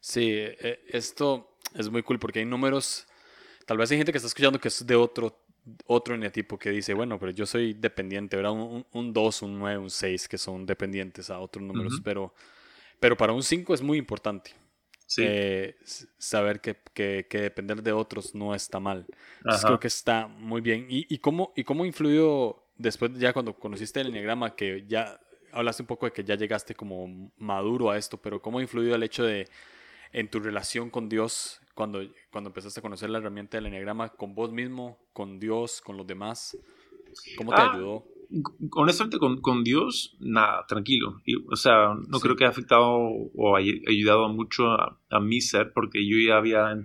Sí, 0.00 0.30
e, 0.30 0.80
esto 0.88 1.58
es 1.74 1.90
muy 1.90 2.02
cool 2.02 2.18
porque 2.18 2.38
hay 2.38 2.46
números, 2.46 3.06
tal 3.66 3.76
vez 3.76 3.90
hay 3.90 3.98
gente 3.98 4.12
que 4.12 4.18
está 4.18 4.28
escuchando 4.28 4.60
que 4.60 4.68
es 4.68 4.86
de 4.86 4.94
otro 4.94 5.44
otro 5.86 6.14
eneatipo 6.14 6.58
que 6.58 6.70
dice, 6.70 6.94
bueno, 6.94 7.18
pero 7.18 7.32
yo 7.32 7.46
soy 7.46 7.74
dependiente, 7.74 8.36
¿verdad? 8.36 8.52
Un, 8.52 9.12
2, 9.12 9.42
un 9.42 9.58
9, 9.58 9.78
un 9.78 9.90
6 9.90 10.28
que 10.28 10.38
son 10.38 10.66
dependientes 10.66 11.30
a 11.30 11.38
otros 11.38 11.64
números, 11.64 12.00
pero, 12.02 12.34
pero 13.00 13.16
para 13.16 13.32
un 13.32 13.42
5 13.42 13.74
es 13.74 13.82
muy 13.82 13.98
importante. 13.98 14.54
Eh, 15.16 15.76
saber 16.18 16.60
que, 16.60 16.76
que, 16.92 17.38
depender 17.38 17.82
de 17.82 17.92
otros 17.92 18.34
no 18.34 18.54
está 18.54 18.78
mal. 18.78 19.06
creo 19.62 19.80
que 19.80 19.88
está 19.88 20.26
muy 20.26 20.60
bien. 20.60 20.86
¿Y, 20.88 21.12
y, 21.12 21.18
cómo, 21.18 21.52
¿Y 21.56 21.64
cómo 21.64 21.86
influyó 21.86 22.62
después, 22.76 23.12
ya 23.14 23.32
cuando 23.32 23.54
conociste 23.54 24.00
el 24.00 24.08
enneagrama, 24.08 24.54
que 24.54 24.84
ya 24.86 25.18
hablaste 25.52 25.82
un 25.82 25.86
poco 25.86 26.06
de 26.06 26.12
que 26.12 26.24
ya 26.24 26.34
llegaste 26.34 26.74
como 26.74 27.30
maduro 27.38 27.90
a 27.90 27.98
esto, 27.98 28.16
pero 28.18 28.40
cómo 28.40 28.60
influyó 28.60 28.94
el 28.94 29.02
hecho 29.02 29.24
de 29.24 29.48
en 30.12 30.30
tu 30.30 30.40
relación 30.40 30.88
con 30.88 31.08
Dios 31.08 31.60
cuando, 31.74 32.00
cuando 32.30 32.48
empezaste 32.48 32.80
a 32.80 32.82
conocer 32.82 33.10
la 33.10 33.18
herramienta 33.18 33.56
del 33.56 33.66
enneagrama, 33.66 34.08
con 34.10 34.34
vos 34.34 34.50
mismo, 34.50 34.98
con 35.12 35.38
Dios, 35.38 35.80
con 35.80 35.96
los 35.96 36.06
demás? 36.06 36.56
¿Cómo 37.36 37.52
te 37.52 37.60
ah, 37.60 37.72
ayudó? 37.72 38.04
Honestamente 38.72 39.18
con, 39.18 39.40
con, 39.40 39.64
Dios, 39.64 40.16
nada, 40.20 40.66
tranquilo. 40.66 41.22
o 41.50 41.56
sea, 41.56 41.94
no 42.08 42.20
creo 42.20 42.36
que 42.36 42.44
haya 42.44 42.50
afectado 42.50 42.98
o 43.34 43.56
haya 43.56 43.72
ayudado 43.88 44.28
mucho 44.28 44.66
a, 44.70 44.98
a, 45.10 45.20
mi 45.20 45.40
ser 45.40 45.72
porque 45.72 46.06
yo 46.06 46.16
ya 46.18 46.36
había, 46.36 46.76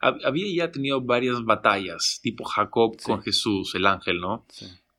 había 0.00 0.54
ya 0.54 0.72
tenido 0.72 1.00
varias 1.00 1.44
batallas, 1.44 2.20
tipo 2.22 2.44
Jacob 2.44 2.96
con 3.02 3.22
Jesús, 3.22 3.74
el 3.74 3.86
ángel, 3.86 4.20
¿no? 4.20 4.46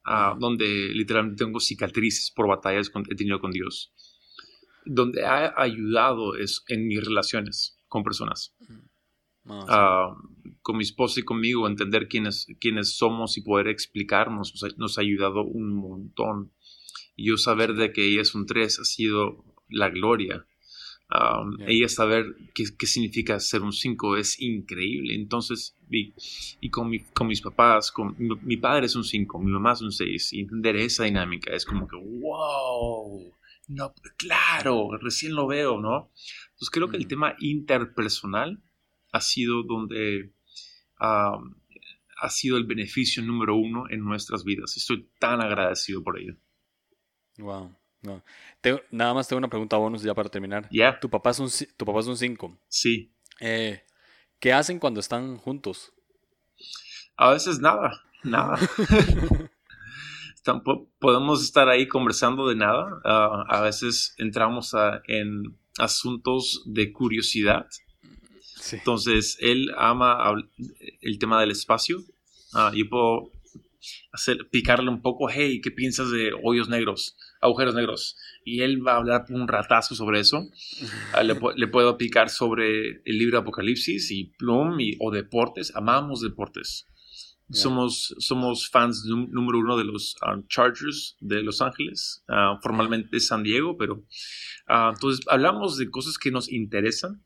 Ah, 0.09 0.37
donde 0.39 0.65
literalmente 0.93 1.43
tengo 1.43 1.59
cicatrices 1.59 2.31
por 2.31 2.47
batallas 2.47 2.89
que 2.89 2.99
he 3.09 3.15
tenido 3.15 3.41
con 3.41 3.51
Dios. 3.51 3.91
Donde 4.85 5.25
ha 5.25 5.53
ayudado 5.61 6.37
es 6.37 6.63
en 6.69 6.87
mis 6.87 7.03
relaciones 7.03 7.77
con 7.89 8.03
personas. 8.03 8.55
Ah, 9.45 10.15
con 10.67 10.75
mi 10.75 10.83
esposa 10.83 11.21
y 11.21 11.23
conmigo, 11.23 11.65
entender 11.65 12.09
quiénes, 12.09 12.45
quiénes 12.59 12.97
somos 12.97 13.37
y 13.37 13.41
poder 13.41 13.69
explicarnos, 13.69 14.53
nos 14.75 14.97
ha, 14.97 15.01
ayudado 15.01 15.45
un 15.45 15.73
montón. 15.73 16.51
Y 17.15 17.29
yo 17.29 17.37
saber 17.37 17.75
de 17.75 17.93
que 17.93 18.05
ella 18.05 18.21
es 18.21 18.35
un 18.35 18.45
tres 18.45 18.77
ha 18.77 18.83
sido 18.83 19.45
la 19.69 19.89
gloria. 19.89 20.45
Um, 21.09 21.55
ella 21.65 21.87
saber 21.87 22.35
qué, 22.53 22.65
qué, 22.77 22.85
significa 22.85 23.39
ser 23.39 23.61
un 23.61 23.71
5 23.71 24.17
es 24.17 24.41
increíble. 24.41 25.15
Entonces, 25.15 25.77
y, 25.89 26.13
y 26.59 26.69
con, 26.69 26.89
mi, 26.89 26.99
con, 26.99 27.27
mis 27.27 27.39
papás, 27.39 27.89
con, 27.89 28.17
mi, 28.17 28.57
padre 28.57 28.87
es 28.87 28.95
un 28.97 29.05
5, 29.05 29.39
mi 29.39 29.51
mamá 29.51 29.71
es 29.71 29.81
un 29.81 29.93
6, 29.93 30.33
y 30.33 30.41
entender 30.41 30.75
esa 30.75 31.05
dinámica 31.05 31.53
es 31.53 31.63
como 31.63 31.87
que, 31.87 31.95
wow, 31.95 33.33
no, 33.69 33.93
claro, 34.17 34.97
recién 34.97 35.33
lo 35.33 35.47
veo, 35.47 35.79
¿no? 35.79 36.11
Entonces 36.49 36.69
creo 36.71 36.89
que 36.89 36.97
el 36.97 37.07
tema 37.07 37.37
interpersonal 37.39 38.61
ha 39.13 39.21
sido 39.21 39.63
donde 39.63 40.33
ha 40.99 42.29
sido 42.29 42.57
el 42.57 42.65
beneficio 42.65 43.23
número 43.23 43.55
uno 43.55 43.85
en 43.89 44.03
nuestras 44.03 44.43
vidas. 44.43 44.75
Estoy 44.77 45.09
tan 45.19 45.41
agradecido 45.41 46.03
por 46.03 46.19
ello. 46.19 46.35
Wow. 47.37 47.75
No. 48.01 48.23
nada 48.91 49.13
más 49.13 49.27
tengo 49.27 49.39
una 49.39 49.49
pregunta 49.49 49.75
bonus 49.77 50.03
ya 50.03 50.13
para 50.13 50.29
terminar. 50.29 50.67
Ya. 50.71 50.99
Tu 50.99 51.09
papá 51.09 51.31
es 51.31 51.39
un 51.39 51.49
tu 51.75 51.85
papá 51.85 51.99
es 51.99 52.07
un 52.07 52.17
5. 52.17 52.59
Sí. 52.67 53.13
Eh, 53.39 53.83
¿Qué 54.39 54.53
hacen 54.53 54.79
cuando 54.79 54.99
están 54.99 55.37
juntos? 55.37 55.93
A 57.15 57.31
veces 57.31 57.59
nada, 57.59 58.03
nada. 58.23 58.57
podemos 60.99 61.43
estar 61.43 61.67
ahí 61.69 61.87
conversando 61.87 62.47
de 62.47 62.55
nada. 62.55 63.01
Ah, 63.03 63.45
a 63.49 63.61
veces 63.61 64.13
entramos 64.17 64.73
en 65.07 65.57
asuntos 65.77 66.63
de 66.65 66.91
curiosidad. 66.91 67.67
Entonces, 68.71 69.37
él 69.39 69.71
ama 69.77 70.33
el 71.01 71.19
tema 71.19 71.39
del 71.39 71.51
espacio. 71.51 71.99
Uh, 72.53 72.73
yo 72.73 72.89
puedo 72.89 73.31
hacer, 74.11 74.47
picarle 74.49 74.89
un 74.89 75.01
poco, 75.01 75.29
hey, 75.29 75.61
¿qué 75.61 75.71
piensas 75.71 76.11
de 76.11 76.31
hoyos 76.43 76.69
negros, 76.69 77.17
agujeros 77.41 77.75
negros? 77.75 78.17
Y 78.43 78.61
él 78.61 78.85
va 78.85 78.93
a 78.93 78.97
hablar 78.97 79.25
un 79.29 79.47
ratazo 79.47 79.95
sobre 79.95 80.19
eso. 80.19 80.47
Ah, 81.13 81.23
le, 81.23 81.35
puedo 81.67 81.97
picar 81.97 82.29
sobre 82.29 83.01
el 83.05 83.17
libro 83.17 83.37
de 83.37 83.41
Apocalipsis 83.41 84.11
y 84.11 84.25
Plum 84.37 84.79
y, 84.79 84.97
o 84.99 85.11
deportes. 85.11 85.75
Amamos 85.75 86.21
deportes. 86.21 86.85
Somos, 87.49 88.13
somos 88.19 88.69
fans 88.69 89.05
número 89.05 89.59
uno 89.59 89.77
de 89.77 89.85
los 89.85 90.17
um, 90.21 90.45
Chargers 90.47 91.15
de 91.21 91.41
Los 91.43 91.61
Ángeles, 91.61 92.25
uh, 92.27 92.59
formalmente 92.61 93.07
de 93.09 93.21
San 93.21 93.41
Diego, 93.41 93.77
pero 93.77 93.93
uh, 94.67 94.89
entonces 94.93 95.25
hablamos 95.29 95.77
de 95.77 95.89
cosas 95.89 96.17
que 96.17 96.29
nos 96.29 96.51
interesan 96.51 97.23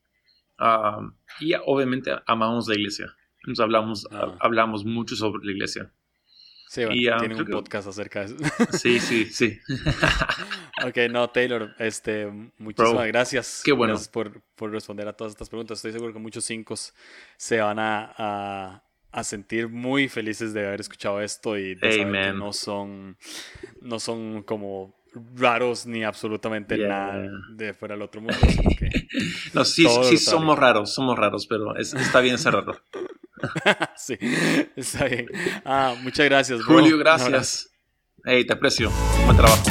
y 1.39 1.53
obviamente 1.65 2.11
amamos 2.25 2.67
la 2.67 2.75
iglesia. 2.75 3.15
Nos 3.45 3.59
hablamos, 3.59 4.07
ah. 4.11 4.35
hablamos 4.39 4.85
mucho 4.85 5.15
sobre 5.15 5.45
la 5.45 5.51
iglesia. 5.51 5.91
Sí, 6.69 6.85
bueno, 6.85 7.17
tiene 7.19 7.35
un 7.35 7.45
podcast 7.47 7.87
acerca 7.87 8.21
de 8.21 8.27
eso. 8.27 8.37
Sí, 8.77 8.99
sí, 8.99 9.25
sí. 9.25 9.59
ok, 10.85 10.97
no, 11.09 11.29
Taylor, 11.29 11.75
este, 11.79 12.27
muchísimas 12.57 13.07
gracias. 13.07 13.61
Qué 13.65 13.73
bueno. 13.73 13.93
Gracias 13.93 14.07
por, 14.07 14.41
por, 14.55 14.71
responder 14.71 15.05
a 15.07 15.13
todas 15.13 15.33
estas 15.33 15.49
preguntas. 15.49 15.79
Estoy 15.79 15.91
seguro 15.91 16.13
que 16.13 16.19
muchos 16.19 16.45
cinco 16.45 16.75
se 17.35 17.59
van 17.59 17.77
a 17.79 18.83
a 19.11 19.23
sentir 19.23 19.67
muy 19.67 20.07
felices 20.07 20.53
de 20.53 20.65
haber 20.65 20.81
escuchado 20.81 21.21
esto 21.21 21.57
y 21.57 21.75
de 21.75 21.91
saber 21.91 22.27
que 22.27 22.33
no 22.33 22.53
son, 22.53 23.17
no 23.81 23.99
son 23.99 24.43
como 24.43 24.95
raros 25.35 25.85
ni 25.85 26.03
absolutamente 26.03 26.77
nada 26.77 27.29
de 27.53 27.73
fuera 27.73 27.95
del 27.95 28.03
otro 28.03 28.21
mundo. 28.21 28.37
no, 29.53 29.65
sí, 29.65 29.85
sí 30.03 30.17
somos 30.17 30.57
raros, 30.57 30.93
somos 30.93 31.17
raros, 31.17 31.47
pero 31.47 31.75
está 31.75 32.21
bien 32.21 32.37
ser 32.37 32.53
raro. 32.53 32.81
sí, 33.95 34.17
está 34.75 35.05
bien. 35.05 35.27
Ah, 35.65 35.95
muchas 36.01 36.25
gracias, 36.25 36.63
Julio, 36.63 36.97
gracias. 36.97 37.71
Hey, 38.23 38.45
te 38.45 38.53
aprecio. 38.53 38.91
Buen 39.25 39.37
trabajo. 39.37 39.63